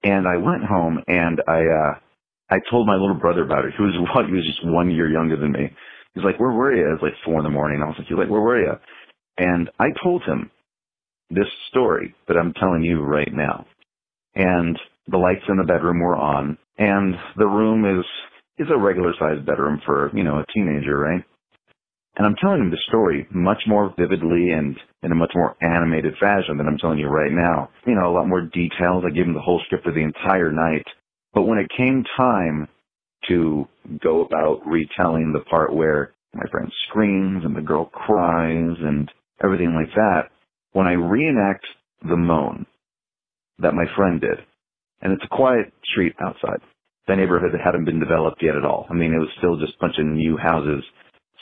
And 0.03 0.27
I 0.27 0.37
went 0.37 0.63
home 0.63 0.99
and 1.07 1.41
I 1.47 1.61
uh 1.65 1.93
I 2.51 2.59
told 2.71 2.87
my 2.87 2.95
little 2.95 3.15
brother 3.19 3.43
about 3.43 3.65
it. 3.65 3.73
He 3.77 3.83
was 3.83 3.95
what 4.15 4.27
he 4.27 4.33
was 4.33 4.45
just 4.45 4.65
one 4.65 4.91
year 4.91 5.09
younger 5.09 5.37
than 5.37 5.51
me. 5.53 5.71
He's 6.15 6.23
like, 6.23 6.39
Where 6.39 6.51
were 6.51 6.75
you? 6.75 6.93
It's 6.93 7.03
like 7.03 7.13
four 7.25 7.39
in 7.39 7.43
the 7.43 7.49
morning. 7.51 7.81
I 7.81 7.87
was 7.87 7.95
like, 7.97 8.07
He's 8.07 8.17
like, 8.17 8.29
Where 8.29 8.41
were 8.41 8.61
you? 8.61 8.73
And 9.37 9.69
I 9.79 9.87
told 10.03 10.23
him 10.23 10.51
this 11.29 11.47
story 11.69 12.15
that 12.27 12.37
I'm 12.37 12.53
telling 12.53 12.83
you 12.83 13.01
right 13.01 13.33
now. 13.33 13.65
And 14.35 14.79
the 15.07 15.17
lights 15.17 15.43
in 15.49 15.57
the 15.57 15.65
bedroom 15.65 15.99
were 15.99 16.15
on, 16.17 16.57
and 16.77 17.15
the 17.37 17.47
room 17.47 17.99
is 17.99 18.05
is 18.59 18.67
a 18.73 18.77
regular 18.77 19.13
sized 19.19 19.45
bedroom 19.45 19.81
for 19.85 20.11
you 20.15 20.23
know 20.23 20.39
a 20.39 20.45
teenager, 20.53 20.97
right? 20.99 21.23
And 22.17 22.27
I'm 22.27 22.35
telling 22.35 22.61
him 22.61 22.71
the 22.71 22.77
story 22.87 23.25
much 23.31 23.61
more 23.67 23.93
vividly 23.97 24.51
and 24.51 24.77
in 25.01 25.11
a 25.11 25.15
much 25.15 25.31
more 25.33 25.55
animated 25.61 26.13
fashion 26.19 26.57
than 26.57 26.67
I'm 26.67 26.77
telling 26.77 26.99
you 26.99 27.07
right 27.07 27.31
now. 27.31 27.69
You 27.85 27.95
know, 27.95 28.09
a 28.09 28.13
lot 28.13 28.27
more 28.27 28.41
details. 28.41 29.03
I 29.05 29.11
gave 29.11 29.25
him 29.25 29.33
the 29.33 29.39
whole 29.39 29.61
script 29.65 29.87
of 29.87 29.95
the 29.95 30.03
entire 30.03 30.51
night. 30.51 30.85
But 31.33 31.43
when 31.43 31.57
it 31.57 31.71
came 31.75 32.03
time 32.17 32.67
to 33.29 33.67
go 34.03 34.25
about 34.25 34.61
retelling 34.65 35.31
the 35.31 35.45
part 35.49 35.73
where 35.73 36.13
my 36.33 36.43
friend 36.51 36.71
screams 36.89 37.45
and 37.45 37.55
the 37.55 37.61
girl 37.61 37.85
cries 37.85 38.75
and 38.79 39.09
everything 39.41 39.73
like 39.73 39.93
that, 39.95 40.29
when 40.73 40.87
I 40.87 40.93
reenact 40.93 41.65
the 42.07 42.17
moan 42.17 42.65
that 43.59 43.73
my 43.73 43.85
friend 43.95 44.19
did, 44.19 44.39
and 45.01 45.13
it's 45.13 45.23
a 45.23 45.35
quiet 45.35 45.71
street 45.91 46.13
outside. 46.21 46.59
The 47.07 47.15
neighborhood 47.15 47.51
that 47.53 47.61
hadn't 47.61 47.85
been 47.85 47.99
developed 47.99 48.43
yet 48.43 48.55
at 48.55 48.65
all. 48.65 48.85
I 48.89 48.93
mean, 48.93 49.13
it 49.13 49.19
was 49.19 49.29
still 49.37 49.57
just 49.57 49.73
a 49.73 49.81
bunch 49.81 49.95
of 49.97 50.05
new 50.05 50.37
houses 50.37 50.83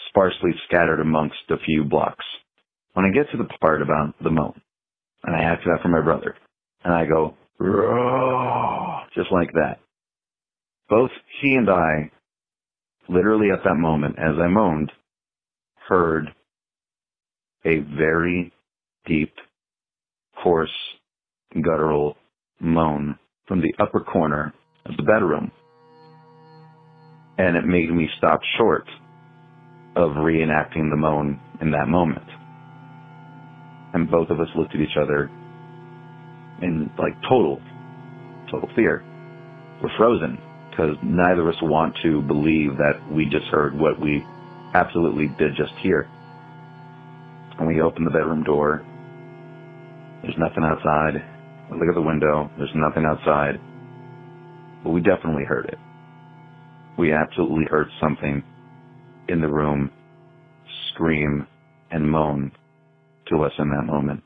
sparsely 0.10 0.52
scattered 0.68 1.00
amongst 1.00 1.38
a 1.50 1.58
few 1.66 1.84
blocks. 1.84 2.26
When 2.94 3.06
I 3.06 3.10
get 3.10 3.32
to 3.32 3.38
the 3.38 3.48
part 3.62 3.82
about 3.82 4.16
the 4.22 4.32
moan, 4.32 4.60
and 5.24 5.36
I 5.36 5.42
ask 5.42 5.64
that 5.64 5.80
for 5.82 5.90
my 5.90 6.02
brother, 6.02 6.36
and 6.84 6.94
I 6.94 7.06
go, 7.06 7.36
just 9.16 9.32
like 9.32 9.52
that. 9.54 9.80
Both 10.90 11.12
he 11.42 11.56
and 11.56 11.70
I, 11.70 12.12
literally 13.08 13.52
at 13.52 13.64
that 13.64 13.76
moment, 13.76 14.18
as 14.18 14.36
I 14.42 14.48
moaned, 14.48 14.92
heard 15.88 16.30
a 17.66 17.80
very 17.80 18.52
deep, 19.06 19.34
hoarse, 20.34 20.70
guttural 21.54 22.16
moan 22.60 23.18
from 23.48 23.62
the 23.62 23.74
upper 23.80 24.00
corner 24.00 24.54
of 24.86 24.98
the 24.98 25.04
bedroom. 25.04 25.52
And 27.38 27.56
it 27.56 27.66
made 27.66 27.92
me 27.92 28.10
stop 28.18 28.42
short 28.58 28.86
of 30.00 30.12
reenacting 30.16 30.90
the 30.90 30.96
moan 30.96 31.40
in 31.62 31.72
that 31.72 31.88
moment. 31.88 32.26
And 33.94 34.10
both 34.10 34.30
of 34.30 34.40
us 34.40 34.48
looked 34.56 34.74
at 34.74 34.82
each 34.82 34.98
other 35.00 35.30
in 36.62 36.90
like 36.98 37.14
total, 37.28 37.62
total 38.52 38.70
fear. 38.76 39.04
We're 39.82 39.96
frozen 39.98 40.38
because 40.70 40.96
neither 41.04 41.42
of 41.42 41.56
us 41.56 41.62
want 41.62 41.96
to 42.04 42.22
believe 42.22 42.78
that 42.78 43.00
we 43.12 43.26
just 43.26 43.46
heard 43.52 43.78
what 43.78 44.00
we 44.00 44.24
absolutely 44.74 45.28
did 45.38 45.56
just 45.58 45.74
hear. 45.82 46.08
And 47.58 47.68
we 47.68 47.82
open 47.82 48.06
the 48.06 48.12
bedroom 48.12 48.44
door. 48.44 48.86
There's 50.22 50.38
nothing 50.38 50.64
outside. 50.64 51.16
I 51.72 51.76
look 51.76 51.90
at 51.90 51.96
the 51.96 52.02
window. 52.02 52.50
There's 52.58 52.72
nothing 52.76 53.06
outside. 53.06 53.60
But 54.84 54.92
we 54.92 55.02
definitely 55.02 55.44
heard 55.44 55.66
it. 55.66 55.78
We 56.98 57.12
absolutely 57.12 57.66
heard 57.66 57.88
something 58.02 58.44
in 59.30 59.42
the 59.42 59.48
room 59.48 59.92
scream 60.94 61.48
and 61.92 62.10
moan 62.10 62.52
to 63.30 63.44
us 63.44 63.54
in 63.60 63.70
that 63.70 63.86
moment. 63.86 64.24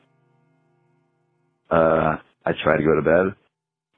Uh, 1.70 2.16
I 2.46 2.52
tried 2.62 2.78
to 2.78 2.84
go 2.84 2.94
to 2.96 3.02
bed, 3.02 3.34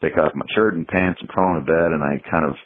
take 0.02 0.18
off 0.18 0.34
my 0.34 0.46
shirt 0.54 0.74
and 0.74 0.86
pants 0.86 1.20
and 1.20 1.28
crawl 1.28 1.56
into 1.56 1.66
bed, 1.66 1.92
and 1.92 2.02
I 2.02 2.18
kind 2.30 2.46
of 2.46 2.56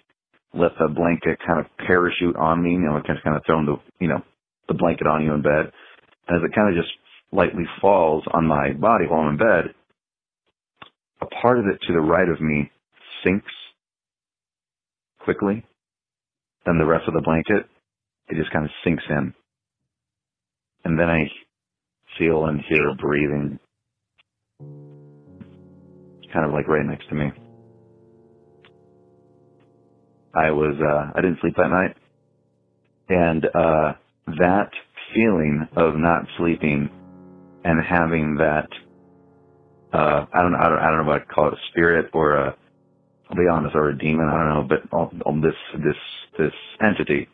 let 0.55 0.73
the 0.79 0.89
blanket 0.89 1.39
kind 1.47 1.61
of 1.61 1.67
parachute 1.87 2.37
on 2.37 2.63
me. 2.63 2.73
You 2.73 2.81
know, 2.81 3.03
just 3.07 3.25
kind 3.25 3.37
of 3.37 3.43
throwing 3.47 3.67
the, 3.67 3.77
you 4.01 4.09
know, 4.09 4.23
the 4.69 4.75
blanket 4.75 5.07
on 5.07 5.25
you 5.25 5.35
in 5.35 5.43
bed. 5.43 5.73
And 6.29 6.37
as 6.37 6.43
it 6.45 6.55
kind 6.55 6.69
of 6.69 6.83
just 6.83 6.93
lightly 7.33 7.65
falls 7.81 8.25
on 8.33 8.47
my 8.47 8.73
body 8.73 9.07
while 9.07 9.23
I'm 9.23 9.31
in 9.33 9.39
bed, 9.39 9.75
a 11.23 11.27
part 11.27 11.59
of 11.59 11.67
it 11.67 11.81
to 11.87 11.93
the 11.93 12.01
right 12.01 12.29
of 12.29 12.41
me 12.41 12.71
sinks 13.25 13.53
quickly. 15.21 15.65
Then 16.67 16.79
the 16.79 16.87
rest 16.87 17.09
of 17.09 17.15
the 17.15 17.23
blanket, 17.23 17.67
it 18.31 18.37
just 18.37 18.53
kind 18.53 18.65
of 18.65 18.71
sinks 18.85 19.05
in. 19.09 19.35
And 20.85 20.99
then 20.99 21.09
I 21.09 21.31
feel 22.19 22.47
and 22.47 22.61
hear 22.69 22.95
breathing 23.01 23.59
kind 26.33 26.47
of 26.47 26.53
like 26.53 26.69
right 26.69 26.87
next 26.87 27.09
to 27.09 27.15
me. 27.15 27.33
I 30.33 30.51
was, 30.53 30.77
uh, 30.81 31.13
I 31.17 31.21
didn't 31.21 31.41
sleep 31.41 31.55
that 31.57 31.71
night. 31.71 31.97
And, 33.09 33.45
uh, 33.47 33.95
that 34.39 34.71
feeling 35.13 35.67
of 35.77 35.97
not 35.97 36.23
sleeping 36.39 36.89
and 37.65 37.85
having 37.85 38.37
that 38.37 38.69
uh, 39.93 40.27
I 40.33 40.43
don't, 40.43 40.55
I 40.55 40.69
don't, 40.69 40.79
I 40.79 40.91
don't 40.91 41.05
know 41.05 41.13
what 41.13 41.19
to 41.19 41.35
call 41.35 41.49
it, 41.49 41.55
a 41.55 41.57
spirit 41.71 42.11
or 42.13 42.37
a, 42.37 42.57
I'll 43.29 43.37
be 43.37 43.49
honest, 43.51 43.75
or 43.75 43.89
a 43.89 43.99
demon, 43.99 44.29
I 44.29 44.37
don't 44.39 44.49
know, 44.49 44.69
but 44.69 44.97
all 44.97 45.41
this, 45.41 45.55
this, 45.85 45.97
this 46.39 46.53
entity 46.81 47.29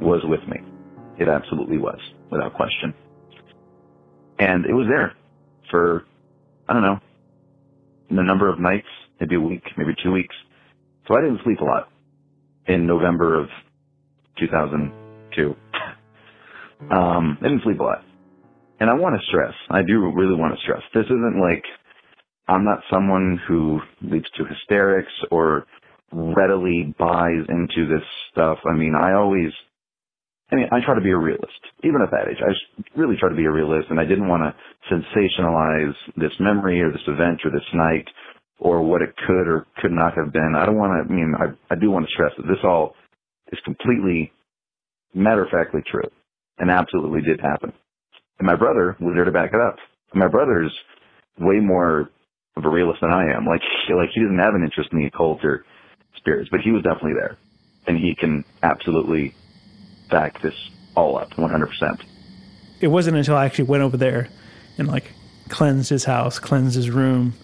was 0.00 0.22
with 0.24 0.40
me. 0.48 0.58
It 1.18 1.28
absolutely 1.28 1.78
was, 1.78 1.98
without 2.30 2.54
question. 2.54 2.94
And 4.38 4.64
it 4.66 4.72
was 4.72 4.86
there 4.88 5.14
for, 5.70 6.04
I 6.68 6.72
don't 6.72 6.82
know, 6.82 6.98
a 8.10 8.22
number 8.24 8.48
of 8.48 8.58
nights, 8.58 8.88
maybe 9.20 9.36
a 9.36 9.40
week, 9.40 9.62
maybe 9.76 9.94
two 10.02 10.12
weeks. 10.12 10.34
So 11.06 11.16
I 11.16 11.20
didn't 11.20 11.40
sleep 11.44 11.60
a 11.60 11.64
lot 11.64 11.88
in 12.66 12.86
November 12.86 13.40
of 13.40 13.48
2002. 14.38 15.54
Um, 16.90 17.38
I 17.40 17.44
didn't 17.44 17.62
sleep 17.62 17.80
a 17.80 17.82
lot. 17.82 18.04
And 18.80 18.90
I 18.90 18.94
want 18.94 19.18
to 19.18 19.26
stress, 19.28 19.54
I 19.70 19.82
do 19.82 20.00
really 20.12 20.34
want 20.34 20.54
to 20.54 20.60
stress, 20.62 20.82
this 20.92 21.06
isn't 21.06 21.40
like, 21.40 21.64
I'm 22.48 22.64
not 22.64 22.80
someone 22.92 23.40
who 23.48 23.80
leaps 24.02 24.28
to 24.36 24.44
hysterics 24.44 25.12
or 25.30 25.66
readily 26.12 26.94
buys 26.98 27.46
into 27.48 27.88
this 27.88 28.04
stuff. 28.30 28.58
I 28.68 28.74
mean, 28.74 28.94
I 28.94 29.14
always, 29.14 29.52
I 30.52 30.56
mean, 30.56 30.68
I 30.72 30.84
try 30.84 30.94
to 30.94 31.00
be 31.00 31.10
a 31.10 31.16
realist, 31.16 31.60
even 31.82 32.02
at 32.02 32.10
that 32.10 32.28
age. 32.30 32.38
I 32.40 32.52
really 32.98 33.16
try 33.18 33.28
to 33.28 33.34
be 33.34 33.46
a 33.46 33.50
realist, 33.50 33.88
and 33.90 33.98
I 33.98 34.04
didn't 34.04 34.28
want 34.28 34.42
to 34.42 34.54
sensationalize 34.92 35.94
this 36.16 36.32
memory 36.38 36.80
or 36.82 36.92
this 36.92 37.06
event 37.08 37.40
or 37.44 37.50
this 37.50 37.66
night 37.74 38.06
or 38.60 38.82
what 38.82 39.02
it 39.02 39.14
could 39.26 39.48
or 39.48 39.66
could 39.78 39.92
not 39.92 40.14
have 40.16 40.32
been. 40.32 40.54
I 40.56 40.66
don't 40.66 40.78
want 40.78 41.08
to, 41.08 41.12
I 41.12 41.16
mean, 41.16 41.34
I, 41.34 41.74
I 41.74 41.76
do 41.76 41.90
want 41.90 42.06
to 42.06 42.12
stress 42.12 42.32
that 42.36 42.46
this 42.46 42.62
all 42.62 42.94
is 43.52 43.58
completely 43.64 44.32
matter 45.14 45.44
of 45.44 45.50
factly 45.50 45.82
true 45.90 46.08
and 46.58 46.70
absolutely 46.70 47.22
did 47.22 47.40
happen. 47.40 47.72
And 48.38 48.46
my 48.46 48.56
brother 48.56 48.96
was 49.00 49.14
there 49.14 49.24
to 49.24 49.32
back 49.32 49.50
it 49.52 49.60
up. 49.60 49.76
My 50.14 50.28
brother's 50.28 50.72
way 51.38 51.58
more 51.58 52.10
of 52.56 52.64
a 52.64 52.68
realist 52.68 53.00
than 53.00 53.10
I 53.10 53.32
am. 53.36 53.46
Like, 53.46 53.62
like 53.96 54.10
he 54.14 54.20
doesn't 54.20 54.38
have 54.38 54.54
an 54.54 54.64
interest 54.64 54.90
in 54.92 55.00
the 55.00 55.06
occult 55.06 55.44
or 55.44 55.64
spirits, 56.16 56.48
but 56.50 56.60
he 56.60 56.70
was 56.70 56.82
definitely 56.82 57.14
there. 57.18 57.38
And 57.86 57.98
he 57.98 58.14
can 58.18 58.44
absolutely 58.62 59.34
back 60.08 60.40
this 60.40 60.54
all 60.96 61.16
up 61.16 61.34
100%. 61.34 62.00
It 62.80 62.88
wasn't 62.88 63.16
until 63.16 63.36
I 63.36 63.46
actually 63.46 63.64
went 63.64 63.82
over 63.82 63.96
there 63.96 64.28
and 64.78 64.88
like 64.88 65.12
cleansed 65.48 65.90
his 65.90 66.04
house, 66.04 66.38
cleansed 66.38 66.76
his 66.76 66.90
room, 66.90 67.34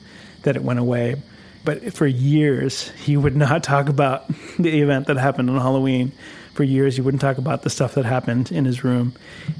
that 0.42 0.56
it 0.56 0.62
went 0.62 0.78
away. 0.78 1.16
But 1.64 1.92
for 1.92 2.06
years, 2.06 2.90
he 2.90 3.16
would 3.16 3.36
not 3.36 3.62
talk 3.62 3.88
about 3.88 4.28
the 4.58 4.80
event 4.80 5.06
that 5.06 5.16
happened 5.16 5.50
on 5.50 5.60
Halloween. 5.60 6.12
For 6.54 6.64
years, 6.64 6.96
he 6.96 7.02
wouldn't 7.02 7.20
talk 7.20 7.38
about 7.38 7.62
the 7.62 7.70
stuff 7.70 7.94
that 7.94 8.04
happened 8.04 8.50
in 8.50 8.64
his 8.64 8.82
room. 8.82 9.14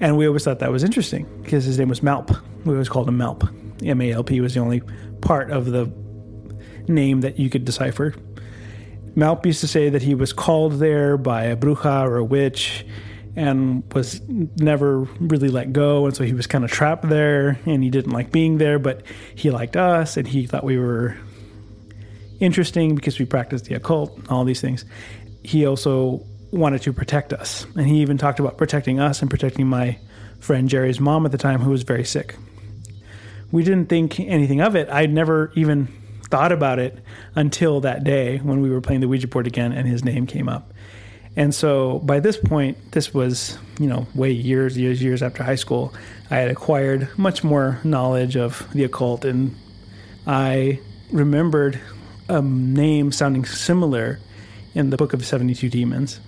And 0.00 0.16
we 0.16 0.26
always 0.26 0.44
thought 0.44 0.60
that 0.60 0.70
was 0.70 0.84
interesting 0.84 1.26
because 1.42 1.64
his 1.64 1.78
name 1.78 1.88
was 1.88 2.00
Malp 2.00 2.40
we 2.64 2.72
always 2.72 2.88
called 2.88 3.08
him 3.08 3.18
Malp. 3.18 3.48
M 3.86 4.00
A 4.00 4.12
L 4.12 4.24
P 4.24 4.40
was 4.40 4.54
the 4.54 4.60
only 4.60 4.82
part 5.20 5.50
of 5.50 5.66
the 5.66 5.86
name 6.90 7.20
that 7.22 7.38
you 7.38 7.50
could 7.50 7.64
decipher. 7.64 8.14
Malp 9.16 9.44
used 9.44 9.60
to 9.60 9.68
say 9.68 9.88
that 9.88 10.02
he 10.02 10.14
was 10.14 10.32
called 10.32 10.74
there 10.74 11.16
by 11.16 11.44
a 11.44 11.56
bruja 11.56 12.02
or 12.06 12.16
a 12.16 12.24
witch 12.24 12.86
and 13.36 13.82
was 13.92 14.20
never 14.28 15.00
really 15.20 15.48
let 15.48 15.72
go. 15.72 16.06
And 16.06 16.14
so 16.14 16.24
he 16.24 16.32
was 16.32 16.46
kind 16.46 16.64
of 16.64 16.70
trapped 16.70 17.08
there 17.08 17.58
and 17.66 17.82
he 17.82 17.90
didn't 17.90 18.12
like 18.12 18.30
being 18.30 18.58
there, 18.58 18.78
but 18.78 19.02
he 19.34 19.50
liked 19.50 19.76
us 19.76 20.16
and 20.16 20.26
he 20.26 20.46
thought 20.46 20.64
we 20.64 20.78
were 20.78 21.16
interesting 22.38 22.94
because 22.94 23.18
we 23.18 23.24
practiced 23.24 23.66
the 23.66 23.74
occult, 23.74 24.16
and 24.16 24.28
all 24.28 24.44
these 24.44 24.60
things. 24.60 24.84
He 25.42 25.66
also 25.66 26.24
wanted 26.52 26.82
to 26.82 26.92
protect 26.92 27.32
us. 27.32 27.66
And 27.76 27.86
he 27.86 28.00
even 28.00 28.18
talked 28.18 28.40
about 28.40 28.58
protecting 28.58 29.00
us 29.00 29.20
and 29.20 29.30
protecting 29.30 29.66
my 29.66 29.98
friend 30.40 30.68
Jerry's 30.68 31.00
mom 31.00 31.26
at 31.26 31.32
the 31.32 31.38
time, 31.38 31.60
who 31.60 31.70
was 31.70 31.82
very 31.82 32.04
sick 32.04 32.36
we 33.52 33.64
didn't 33.64 33.86
think 33.86 34.20
anything 34.20 34.60
of 34.60 34.76
it. 34.76 34.88
I'd 34.88 35.12
never 35.12 35.52
even 35.54 35.88
thought 36.30 36.52
about 36.52 36.78
it 36.78 36.98
until 37.34 37.80
that 37.80 38.04
day 38.04 38.38
when 38.38 38.60
we 38.60 38.70
were 38.70 38.80
playing 38.80 39.00
the 39.00 39.08
Ouija 39.08 39.28
board 39.28 39.46
again 39.46 39.72
and 39.72 39.86
his 39.86 40.04
name 40.04 40.26
came 40.26 40.48
up. 40.48 40.72
And 41.36 41.54
so 41.54 42.00
by 42.00 42.20
this 42.20 42.36
point, 42.36 42.92
this 42.92 43.14
was, 43.14 43.56
you 43.78 43.86
know, 43.86 44.06
way 44.14 44.30
years, 44.30 44.76
years, 44.76 45.02
years 45.02 45.22
after 45.22 45.42
high 45.42 45.54
school, 45.54 45.94
I 46.30 46.36
had 46.36 46.50
acquired 46.50 47.08
much 47.18 47.44
more 47.44 47.78
knowledge 47.84 48.36
of 48.36 48.66
the 48.72 48.84
occult 48.84 49.24
and 49.24 49.54
I 50.26 50.80
remembered 51.12 51.80
a 52.28 52.42
name 52.42 53.12
sounding 53.12 53.44
similar 53.44 54.20
in 54.74 54.90
the 54.90 54.96
book 54.96 55.12
of 55.12 55.24
72 55.24 55.68
demons. 55.68 56.20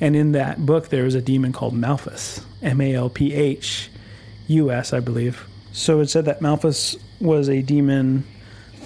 And 0.00 0.14
in 0.14 0.32
that 0.32 0.64
book, 0.64 0.88
there 0.88 1.04
was 1.04 1.14
a 1.14 1.22
demon 1.22 1.52
called 1.52 1.74
Malphus, 1.74 2.44
M 2.62 2.80
A 2.80 2.94
L 2.94 3.08
P 3.08 3.32
H 3.32 3.88
U 4.48 4.70
S, 4.70 4.92
I 4.92 5.00
believe. 5.00 5.46
So 5.72 6.00
it 6.00 6.08
said 6.08 6.26
that 6.26 6.40
Malphus 6.40 6.98
was 7.20 7.48
a 7.48 7.62
demon 7.62 8.24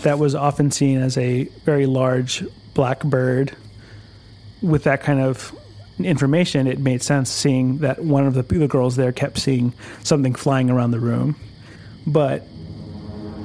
that 0.03 0.19
was 0.19 0.35
often 0.35 0.71
seen 0.71 1.01
as 1.01 1.17
a 1.19 1.45
very 1.65 1.87
large 1.87 2.45
black 2.75 3.03
bird. 3.03 3.57
With 4.63 4.85
that 4.85 5.03
kind 5.03 5.21
of 5.21 5.57
information, 5.99 6.67
it 6.67 6.79
made 6.79 7.03
sense 7.03 7.31
seeing 7.31 7.79
that 7.79 8.03
one 8.03 8.27
of 8.27 8.35
the, 8.35 8.43
the 8.43 8.69
girls 8.69 8.97
there 8.97 9.13
kept 9.13 9.39
seeing 9.39 9.73
something 10.03 10.35
flying 10.35 10.71
around 10.71 10.91
the 10.91 11.01
room. 11.01 11.37
But 12.07 12.47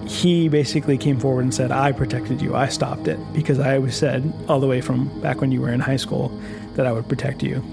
he 0.08 0.49
basically 0.49 0.97
came 0.97 1.20
forward 1.20 1.41
and 1.41 1.53
said, 1.53 1.72
I 1.72 1.91
protected 1.91 2.41
you. 2.41 2.56
I 2.56 2.68
stopped 2.68 3.08
it 3.08 3.20
because 3.34 3.60
I 3.60 3.76
always 3.76 3.95
said, 3.95 4.32
all 4.47 4.60
the 4.60 4.68
way 4.68 4.82
from 4.82 5.08
back 5.22 5.41
when 5.41 5.51
you 5.51 5.62
were 5.62 5.72
in 5.72 5.80
high 5.80 5.95
school, 5.97 6.30
that 6.76 6.86
I 6.86 6.91
would 6.91 7.08
protect 7.10 7.41
you. 7.43 7.64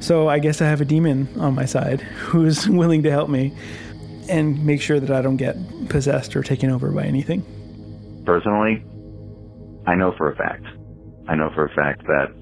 So 0.00 0.28
I 0.28 0.38
guess 0.38 0.62
I 0.62 0.66
have 0.66 0.80
a 0.80 0.84
demon 0.84 1.28
on 1.38 1.54
my 1.54 1.66
side 1.66 2.00
who's 2.26 2.68
willing 2.68 3.02
to 3.04 3.10
help 3.10 3.28
me 3.28 3.52
and 4.28 4.64
make 4.64 4.80
sure 4.80 5.00
that 5.00 5.10
I 5.10 5.22
don't 5.22 5.36
get 5.36 5.56
possessed 5.88 6.36
or 6.36 6.42
taken 6.42 6.70
over 6.70 6.90
by 6.90 7.04
anything. 7.04 7.44
Personally, 8.24 8.84
I 9.86 9.94
know 9.94 10.14
for 10.16 10.30
a 10.30 10.36
fact. 10.36 10.64
I 11.28 11.34
know 11.34 11.50
for 11.54 11.66
a 11.66 11.74
fact 11.74 12.02
that 12.06 12.32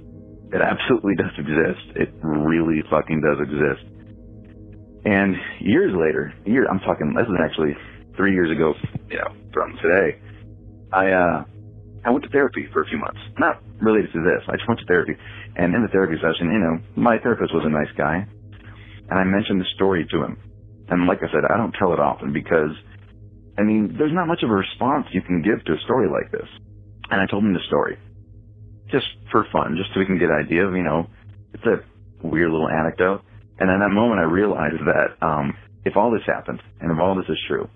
it 0.52 0.60
absolutely 0.62 1.14
does 1.18 1.32
exist. 1.38 1.96
It 1.96 2.10
really 2.22 2.82
fucking 2.90 3.20
does 3.20 3.38
exist. 3.40 3.84
And 5.04 5.36
years 5.60 5.94
later, 5.94 6.34
year 6.44 6.66
I'm 6.68 6.80
talking 6.80 7.14
this 7.14 7.26
is 7.26 7.38
actually 7.40 7.76
three 8.16 8.32
years 8.32 8.50
ago, 8.50 8.74
you 9.08 9.16
know, 9.16 9.32
from 9.52 9.78
today. 9.80 10.18
I 10.92 11.10
uh 11.12 11.44
I 12.04 12.10
went 12.10 12.24
to 12.24 12.30
therapy 12.30 12.68
for 12.72 12.82
a 12.82 12.86
few 12.86 12.98
months. 12.98 13.20
Not 13.38 13.62
related 13.80 14.12
to 14.12 14.22
this. 14.22 14.42
I 14.48 14.56
just 14.56 14.68
went 14.68 14.80
to 14.80 14.86
therapy. 14.86 15.14
And 15.56 15.74
in 15.74 15.82
the 15.82 15.88
therapy 15.88 16.16
session, 16.20 16.50
you 16.52 16.58
know, 16.58 16.78
my 16.96 17.18
therapist 17.18 17.54
was 17.54 17.64
a 17.64 17.70
nice 17.70 17.90
guy. 17.96 18.26
And 19.10 19.18
I 19.18 19.24
mentioned 19.24 19.60
the 19.60 19.70
story 19.74 20.06
to 20.10 20.22
him. 20.22 20.38
And 20.88 21.06
like 21.06 21.18
I 21.18 21.30
said, 21.32 21.44
I 21.48 21.56
don't 21.56 21.72
tell 21.72 21.92
it 21.92 22.00
often 22.00 22.32
because, 22.32 22.70
I 23.58 23.62
mean, 23.62 23.96
there's 23.98 24.12
not 24.12 24.28
much 24.28 24.42
of 24.42 24.50
a 24.50 24.54
response 24.54 25.06
you 25.12 25.20
can 25.20 25.42
give 25.42 25.64
to 25.64 25.72
a 25.72 25.80
story 25.84 26.08
like 26.08 26.30
this. 26.30 26.48
And 27.10 27.20
I 27.20 27.26
told 27.26 27.44
him 27.44 27.54
the 27.54 27.66
story. 27.66 27.98
Just 28.90 29.06
for 29.32 29.44
fun, 29.52 29.76
just 29.76 29.92
so 29.92 30.00
we 30.00 30.06
can 30.06 30.18
get 30.18 30.30
an 30.30 30.44
idea 30.44 30.64
of, 30.64 30.74
you 30.74 30.84
know, 30.84 31.08
it's 31.52 31.64
a 31.64 31.82
weird 32.26 32.50
little 32.50 32.68
anecdote. 32.68 33.22
And 33.58 33.70
in 33.70 33.80
that 33.80 33.90
moment, 33.90 34.20
I 34.20 34.24
realized 34.24 34.80
that 34.86 35.26
um, 35.26 35.56
if 35.84 35.96
all 35.96 36.10
this 36.10 36.22
happened, 36.26 36.62
and 36.80 36.92
if 36.92 36.98
all 37.00 37.16
this 37.16 37.28
is 37.28 37.38
true, 37.48 37.68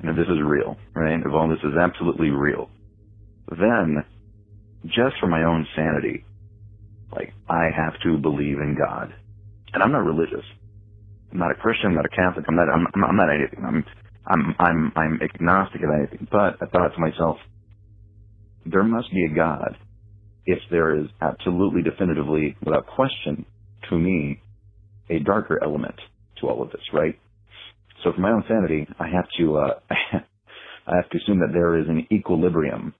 and 0.00 0.10
if 0.10 0.16
this 0.16 0.26
is 0.26 0.42
real, 0.42 0.76
right, 0.94 1.20
if 1.20 1.32
all 1.32 1.48
this 1.48 1.62
is 1.62 1.76
absolutely 1.78 2.30
real, 2.30 2.68
then 3.50 4.04
just 4.86 5.16
for 5.20 5.26
my 5.26 5.44
own 5.44 5.66
sanity, 5.76 6.24
like 7.12 7.32
I 7.48 7.68
have 7.74 7.94
to 8.02 8.18
believe 8.18 8.58
in 8.58 8.76
God. 8.76 9.14
And 9.72 9.82
I'm 9.82 9.92
not 9.92 10.04
religious. 10.04 10.44
I'm 11.32 11.38
not 11.38 11.52
a 11.52 11.54
Christian. 11.54 11.90
I'm 11.90 11.94
not 11.94 12.06
a 12.06 12.08
Catholic. 12.08 12.44
I'm 12.48 12.56
not. 12.56 12.68
I'm, 12.68 12.86
I'm 13.04 13.16
not 13.16 13.30
anything. 13.32 13.64
I'm. 13.64 13.84
I'm. 14.26 14.54
I'm. 14.58 14.92
I'm 14.96 15.20
agnostic 15.22 15.82
of 15.82 15.90
anything. 15.96 16.28
But 16.30 16.56
I 16.60 16.66
thought 16.66 16.94
to 16.94 17.00
myself, 17.00 17.36
there 18.66 18.84
must 18.84 19.10
be 19.12 19.24
a 19.24 19.34
God 19.34 19.76
if 20.46 20.58
there 20.70 20.98
is 20.98 21.06
absolutely, 21.20 21.82
definitively, 21.82 22.56
without 22.64 22.86
question, 22.86 23.44
to 23.88 23.96
me, 23.98 24.42
a 25.08 25.18
darker 25.20 25.58
element 25.62 25.94
to 26.40 26.48
all 26.48 26.62
of 26.62 26.70
this, 26.70 26.82
right? 26.92 27.18
So 28.02 28.12
for 28.12 28.20
my 28.20 28.30
own 28.30 28.44
sanity, 28.48 28.86
I 28.98 29.08
have 29.08 29.26
to, 29.38 29.58
uh, 29.58 29.80
I 30.86 30.96
have 30.96 31.10
to 31.10 31.18
assume 31.18 31.40
that 31.40 31.52
there 31.52 31.78
is 31.78 31.86
an 31.88 32.06
equilibrium, 32.10 32.94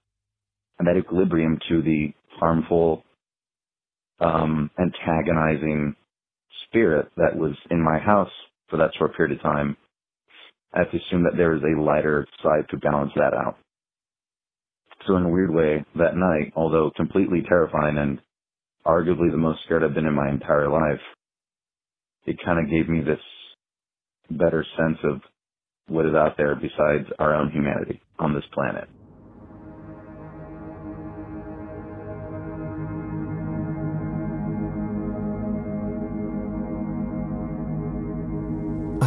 and 0.79 0.87
that 0.87 0.97
equilibrium 0.97 1.59
to 1.69 1.81
the 1.81 2.13
harmful, 2.39 3.03
um, 4.19 4.69
antagonizing 4.79 5.95
spirit 6.67 7.09
that 7.17 7.35
was 7.35 7.53
in 7.71 7.83
my 7.83 7.97
house 7.99 8.31
for 8.69 8.77
that 8.77 8.91
short 8.97 9.15
period 9.15 9.37
of 9.37 9.41
time. 9.43 9.75
I 10.73 10.79
have 10.79 10.91
to 10.91 10.97
assume 10.97 11.23
that 11.23 11.37
there 11.37 11.55
is 11.55 11.63
a 11.63 11.81
lighter 11.81 12.27
side 12.43 12.65
to 12.69 12.77
balance 12.77 13.11
that 13.15 13.33
out. 13.33 13.57
So 15.07 15.17
in 15.17 15.23
a 15.23 15.29
weird 15.29 15.53
way, 15.53 15.83
that 15.95 16.15
night, 16.15 16.53
although 16.55 16.91
completely 16.95 17.41
terrifying 17.47 17.97
and 17.97 18.19
arguably 18.85 19.31
the 19.31 19.37
most 19.37 19.59
scared 19.65 19.83
I've 19.83 19.93
been 19.93 20.05
in 20.05 20.13
my 20.13 20.29
entire 20.29 20.69
life, 20.69 21.01
it 22.25 22.37
kind 22.45 22.59
of 22.59 22.69
gave 22.69 22.87
me 22.87 23.01
this 23.01 23.19
better 24.29 24.65
sense 24.77 24.97
of 25.03 25.21
what 25.87 26.05
is 26.05 26.13
out 26.15 26.37
there 26.37 26.55
besides 26.55 27.09
our 27.19 27.35
own 27.35 27.51
humanity 27.51 28.01
on 28.19 28.33
this 28.33 28.43
planet. 28.53 28.87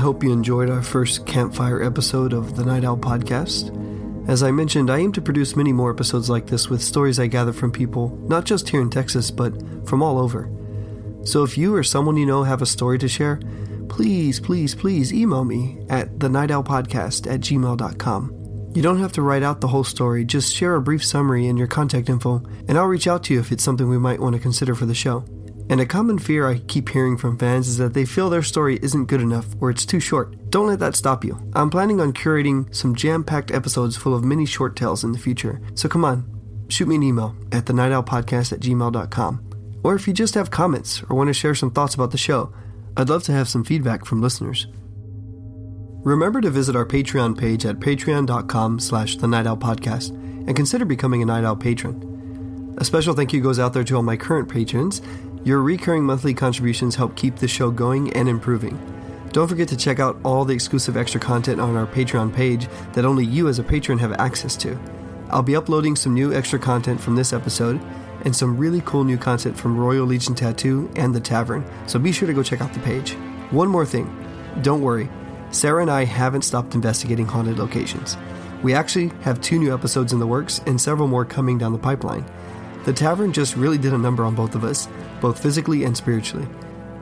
Hope 0.05 0.23
you 0.23 0.31
enjoyed 0.33 0.69
our 0.69 0.83
first 0.83 1.25
campfire 1.25 1.83
episode 1.83 2.35
of 2.35 2.57
the 2.57 2.63
Night 2.63 2.85
Owl 2.85 2.99
podcast. 2.99 3.71
As 4.29 4.43
I 4.43 4.51
mentioned, 4.51 4.91
I 4.91 4.99
aim 4.99 5.13
to 5.13 5.23
produce 5.23 5.57
many 5.57 5.73
more 5.73 5.91
episodes 5.91 6.29
like 6.29 6.47
this 6.47 6.69
with 6.69 6.83
stories 6.83 7.19
I 7.19 7.27
gather 7.27 7.55
from 7.55 7.73
people, 7.73 8.11
not 8.29 8.45
just 8.45 8.69
here 8.69 8.83
in 8.83 8.91
Texas, 8.91 9.31
but 9.31 9.55
from 9.89 10.03
all 10.03 10.19
over. 10.19 10.51
So 11.23 11.43
if 11.43 11.57
you 11.57 11.75
or 11.75 11.83
someone 11.83 12.19
you 12.19 12.27
know 12.27 12.43
have 12.43 12.61
a 12.61 12.67
story 12.67 12.99
to 12.99 13.09
share, 13.09 13.41
please, 13.89 14.41
please, 14.41 14.75
please 14.75 15.11
email 15.11 15.43
me 15.43 15.79
at 15.89 16.21
the 16.21 16.29
Night 16.29 16.51
Owl 16.51 16.65
Podcast 16.65 17.27
at 17.27 17.41
gmail.com. 17.41 18.73
You 18.75 18.83
don't 18.83 19.01
have 19.01 19.13
to 19.13 19.23
write 19.23 19.43
out 19.43 19.63
the 19.63 19.69
whole 19.69 19.85
story, 19.85 20.27
just 20.27 20.55
share 20.55 20.75
a 20.75 20.83
brief 20.83 21.03
summary 21.03 21.47
and 21.47 21.59
your 21.59 21.67
contact 21.67 22.11
info, 22.11 22.43
and 22.69 22.77
I'll 22.77 22.85
reach 22.85 23.07
out 23.07 23.25
to 23.25 23.33
you 23.33 23.41
if 23.41 23.51
it's 23.53 23.65
something 23.65 23.89
we 23.89 23.97
might 23.97 24.21
want 24.21 24.35
to 24.35 24.43
consider 24.43 24.75
for 24.75 24.85
the 24.85 24.95
show. 24.95 25.25
And 25.71 25.81
a 25.81 25.87
common 25.87 26.19
fear 26.19 26.47
I 26.47 26.59
keep 26.59 26.91
hearing 26.91 27.17
from 27.17 27.39
fans 27.39 27.69
is 27.69 27.79
that 27.79 27.95
they 27.95 28.05
feel 28.05 28.29
their 28.29 28.43
story 28.43 28.79
isn't 28.83 29.07
good 29.07 29.23
enough 29.23 29.47
or 29.61 29.71
it's 29.71 29.87
too 29.87 30.01
short. 30.01 30.51
Don't 30.51 30.67
let 30.67 30.79
that 30.81 30.95
stop 30.95 31.25
you. 31.25 31.41
I'm 31.55 31.71
planning 31.71 32.01
on 32.01 32.12
curating 32.12 32.73
some 32.75 32.95
jam 32.95 33.25
packed 33.25 33.51
episodes 33.51 33.97
full 33.97 34.15
of 34.15 34.25
mini 34.25 34.45
short 34.45 34.77
tales 34.77 35.05
in 35.05 35.12
the 35.12 35.19
future. 35.19 35.61
So 35.75 35.89
come 35.89 36.05
on, 36.05 36.67
shoot 36.69 36.89
me 36.89 36.97
an 36.97 37.03
email 37.03 37.35
at 37.51 37.67
the 37.67 37.73
Night 37.73 37.93
Owl 37.93 38.05
Podcast 38.05 38.53
at 38.53 38.61
gmail.com. 38.61 39.51
Or 39.83 39.95
if 39.95 40.07
you 40.07 40.15
just 40.15 40.35
have 40.35 40.51
comments 40.51 41.03
or 41.09 41.17
want 41.17 41.29
to 41.29 41.35
share 41.35 41.55
some 41.55 41.71
thoughts 41.71 41.95
about 41.95 42.11
the 42.11 42.19
show, 42.19 42.53
I'd 42.97 43.09
love 43.09 43.23
to 43.25 43.33
have 43.33 43.49
some 43.49 43.65
feedback 43.65 44.05
from 44.05 44.23
listeners. 44.23 44.67
Remember 46.05 46.43
to 46.43 46.51
visit 46.51 46.77
our 46.77 46.85
Patreon 46.85 47.39
page 47.39 47.65
at 47.65 47.81
patreon.com 47.81 48.79
slash 48.79 49.17
the 49.17 49.27
Night 49.27 49.47
Owl 49.47 49.57
Podcast 49.57 50.11
and 50.11 50.55
consider 50.55 50.85
becoming 50.85 51.23
a 51.23 51.27
Night 51.27 51.45
Owl 51.45 51.57
patron. 51.57 52.75
A 52.79 52.85
special 52.85 53.15
thank 53.15 53.33
you 53.33 53.41
goes 53.41 53.59
out 53.59 53.73
there 53.73 53.85
to 53.85 53.97
all 53.97 54.03
my 54.03 54.17
current 54.17 54.49
patrons. 54.49 55.01
Your 55.45 55.61
recurring 55.61 56.05
monthly 56.05 56.33
contributions 56.33 56.95
help 56.97 57.17
keep 57.17 57.37
the 57.37 57.47
show 57.47 57.71
going 57.71 58.11
and 58.15 58.31
improving. 58.31 58.81
Don't 59.33 59.47
forget 59.47 59.69
to 59.69 59.77
check 59.77 59.99
out 59.99 60.19
all 60.25 60.47
the 60.47 60.55
exclusive 60.55 60.97
extra 60.97 61.21
content 61.21 61.61
on 61.61 61.77
our 61.77 61.87
Patreon 61.87 62.33
page 62.33 62.67
that 62.95 63.05
only 63.05 63.27
you 63.27 63.49
as 63.49 63.59
a 63.59 63.63
patron 63.63 63.99
have 63.99 64.15
access 64.15 64.57
to. 64.57 64.79
I'll 65.29 65.43
be 65.43 65.55
uploading 65.55 65.97
some 65.97 66.15
new 66.15 66.33
extra 66.33 66.59
content 66.59 66.99
from 66.99 67.15
this 67.15 67.35
episode 67.35 67.79
and 68.25 68.35
some 68.35 68.57
really 68.57 68.81
cool 68.87 69.05
new 69.05 69.19
content 69.19 69.55
from 69.55 69.77
Royal 69.77 70.07
Legion 70.07 70.35
Tattoo 70.35 70.91
and 70.97 71.15
The 71.15 71.21
Tavern, 71.21 71.63
so 71.87 71.99
be 71.99 72.11
sure 72.11 72.27
to 72.27 72.33
go 72.33 72.43
check 72.43 72.63
out 72.63 72.73
the 72.73 72.81
page. 72.81 73.13
One 73.51 73.69
more 73.69 73.85
thing 73.85 74.11
don't 74.63 74.81
worry, 74.81 75.11
Sarah 75.51 75.83
and 75.83 75.91
I 75.91 76.05
haven't 76.05 76.43
stopped 76.43 76.75
investigating 76.75 77.27
haunted 77.27 77.59
locations. 77.59 78.17
We 78.63 78.73
actually 78.73 79.09
have 79.21 79.43
two 79.43 79.59
new 79.59 79.75
episodes 79.75 80.15
in 80.15 80.21
the 80.21 80.27
works 80.27 80.63
and 80.65 80.81
several 80.81 81.07
more 81.07 81.27
coming 81.27 81.59
down 81.59 81.73
the 81.73 81.79
pipeline. 81.79 82.25
The 82.85 82.93
tavern 82.93 83.32
just 83.32 83.57
really 83.57 83.78
did 83.78 83.93
a 83.93 83.99
number 83.99 84.24
on 84.24 84.35
both 84.35 84.55
of 84.55 84.64
us, 84.64 84.89
both 85.20 85.43
physically 85.43 85.85
and 85.85 85.97
spiritually. 85.97 86.47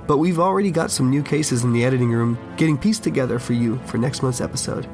But 0.07 0.19
we've 0.19 0.39
already 0.39 0.71
got 0.71 0.91
some 0.91 1.11
new 1.11 1.23
cases 1.23 1.65
in 1.65 1.73
the 1.73 1.85
editing 1.85 2.11
room 2.11 2.39
getting 2.57 2.79
pieced 2.79 3.03
together 3.03 3.39
for 3.39 3.53
you 3.53 3.79
for 3.87 3.99
next 3.99 4.23
month's 4.23 4.41
episode. 4.41 4.89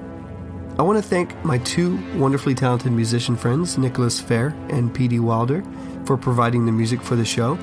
I 0.79 0.83
want 0.83 0.97
to 0.97 1.09
thank 1.09 1.45
my 1.45 1.59
two 1.59 1.99
wonderfully 2.17 2.55
talented 2.55 2.93
musician 2.93 3.37
friends, 3.37 3.77
Nicholas 3.77 4.21
Fair 4.21 4.55
and 4.69 4.95
P.D. 4.95 5.19
Wilder, 5.21 5.65
for 6.07 6.17
providing 6.17 6.67
the 6.67 6.73
music 6.73 7.03
for 7.03 7.17
the 7.17 7.25
show. 7.25 7.59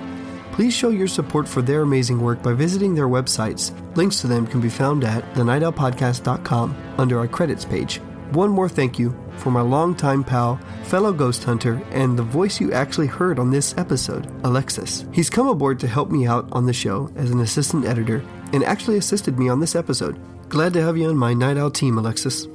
Please 0.52 0.74
show 0.74 0.90
your 0.90 1.08
support 1.08 1.48
for 1.48 1.62
their 1.62 1.82
amazing 1.82 2.22
work 2.22 2.44
by 2.44 2.54
visiting 2.54 2.94
their 2.94 3.08
websites. 3.08 3.72
Links 3.96 4.22
to 4.22 4.28
them 4.28 4.46
can 4.46 4.62
be 4.62 4.70
found 4.70 5.04
at 5.04 5.24
thenightowlpodcast.com 5.34 6.76
under 6.98 7.20
our 7.20 7.28
credits 7.28 7.66
page. 7.66 8.02
One 8.32 8.50
more 8.50 8.68
thank 8.68 9.00
you 9.00 9.16
for 9.38 9.52
my 9.52 9.62
longtime 9.62 10.24
pal, 10.24 10.60
fellow 10.84 11.14
ghost 11.14 11.44
hunter, 11.44 11.82
and 11.92 12.18
the 12.18 12.24
voice 12.24 12.60
you 12.60 12.72
actually 12.74 13.08
heard 13.08 13.40
on 13.40 13.52
this 13.52 13.74
episode, 13.78 14.32
Alexis. 14.44 15.06
He's 15.14 15.30
come 15.30 15.48
aboard 15.48 15.80
to 15.80 15.88
help 15.88 16.10
me 16.10 16.28
out 16.28 16.48
on 16.52 16.66
the 16.66 16.74
show 16.74 17.12
as 17.16 17.32
an 17.32 17.40
assistant 17.40 17.86
editor 17.86 18.24
and 18.54 18.64
actually 18.64 18.98
assisted 18.98 19.38
me 19.40 19.50
on 19.50 19.60
this 19.60 19.76
episode. 19.76 20.20
Glad 20.50 20.74
to 20.74 20.82
have 20.82 20.98
you 20.98 21.10
on 21.10 21.18
my 21.18 21.34
Night 21.34 21.58
Owl 21.58 21.72
team, 21.72 21.98
Alexis. 21.98 22.48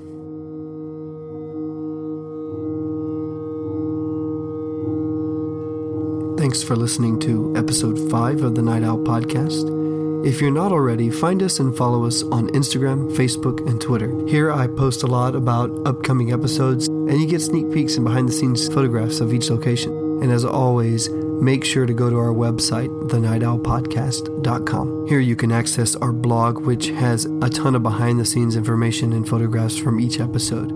Thanks 6.41 6.63
for 6.63 6.75
listening 6.75 7.21
to 7.21 7.55
episode 7.55 8.11
5 8.11 8.43
of 8.43 8.55
the 8.55 8.63
Night 8.63 8.83
Owl 8.83 8.99
podcast. 8.99 9.80
If 10.25 10.41
you're 10.43 10.51
not 10.51 10.71
already, 10.71 11.09
find 11.09 11.43
us 11.43 11.61
and 11.61 11.75
follow 11.75 12.05
us 12.05 12.23
on 12.25 12.49
Instagram, 12.49 13.11
Facebook, 13.17 13.67
and 13.67 13.81
Twitter. 13.81 14.13
Here 14.27 14.53
I 14.53 14.67
post 14.67 15.03
a 15.03 15.07
lot 15.07 15.35
about 15.35 15.71
upcoming 15.87 16.31
episodes, 16.31 16.89
and 16.89 17.19
you 17.19 17.27
get 17.27 17.41
sneak 17.41 17.73
peeks 17.73 17.97
and 17.97 18.05
behind 18.05 18.29
the 18.29 18.33
scenes 18.33 18.69
photographs 18.69 19.21
of 19.21 19.33
each 19.33 19.49
location. 19.49 19.93
And 20.23 20.31
as 20.31 20.45
always, 20.45 21.09
make 21.09 21.65
sure 21.65 21.87
to 21.87 21.95
go 21.95 22.11
to 22.11 22.19
our 22.19 22.35
website, 22.35 22.91
thenightowlpodcast.com. 23.09 25.07
Here 25.07 25.21
you 25.21 25.37
can 25.37 25.53
access 25.53 25.97
our 25.97 26.13
blog, 26.13 26.67
which 26.67 26.89
has 26.89 27.25
a 27.41 27.49
ton 27.49 27.75
of 27.75 27.83
behind 27.83 28.21
the 28.21 28.27
scenes 28.27 28.57
information 28.57 29.15
and 29.15 29.27
photographs 29.27 29.79
from 29.79 29.99
each 29.99 30.21
episode. 30.21 30.71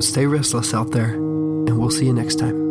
Stay 0.00 0.26
restless 0.26 0.72
out 0.72 0.92
there, 0.92 1.14
and 1.14 1.76
we'll 1.80 1.90
see 1.90 2.06
you 2.06 2.12
next 2.12 2.36
time. 2.36 2.67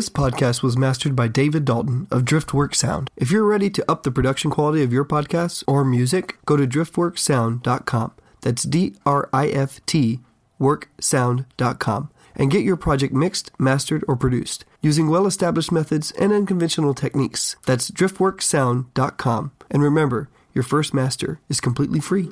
This 0.00 0.08
podcast 0.08 0.62
was 0.62 0.78
mastered 0.78 1.14
by 1.14 1.28
David 1.28 1.66
Dalton 1.66 2.08
of 2.10 2.22
Driftwork 2.22 2.74
Sound. 2.74 3.10
If 3.18 3.30
you're 3.30 3.44
ready 3.44 3.68
to 3.68 3.84
up 3.86 4.02
the 4.02 4.10
production 4.10 4.50
quality 4.50 4.82
of 4.82 4.94
your 4.94 5.04
podcasts 5.04 5.62
or 5.66 5.84
music, 5.84 6.38
go 6.46 6.56
to 6.56 6.66
driftworksound.com. 6.66 8.12
That's 8.40 8.62
D 8.62 8.94
R 9.04 9.28
I 9.30 9.48
F 9.48 9.84
T 9.84 10.20
worksound.com 10.58 12.10
and 12.34 12.50
get 12.50 12.64
your 12.64 12.78
project 12.78 13.12
mixed, 13.12 13.50
mastered, 13.58 14.02
or 14.08 14.16
produced 14.16 14.64
using 14.80 15.10
well 15.10 15.26
established 15.26 15.70
methods 15.70 16.12
and 16.12 16.32
unconventional 16.32 16.94
techniques. 16.94 17.56
That's 17.66 17.90
driftworksound.com. 17.90 19.52
And 19.70 19.82
remember, 19.82 20.30
your 20.54 20.64
first 20.64 20.94
master 20.94 21.40
is 21.50 21.60
completely 21.60 22.00
free. 22.00 22.30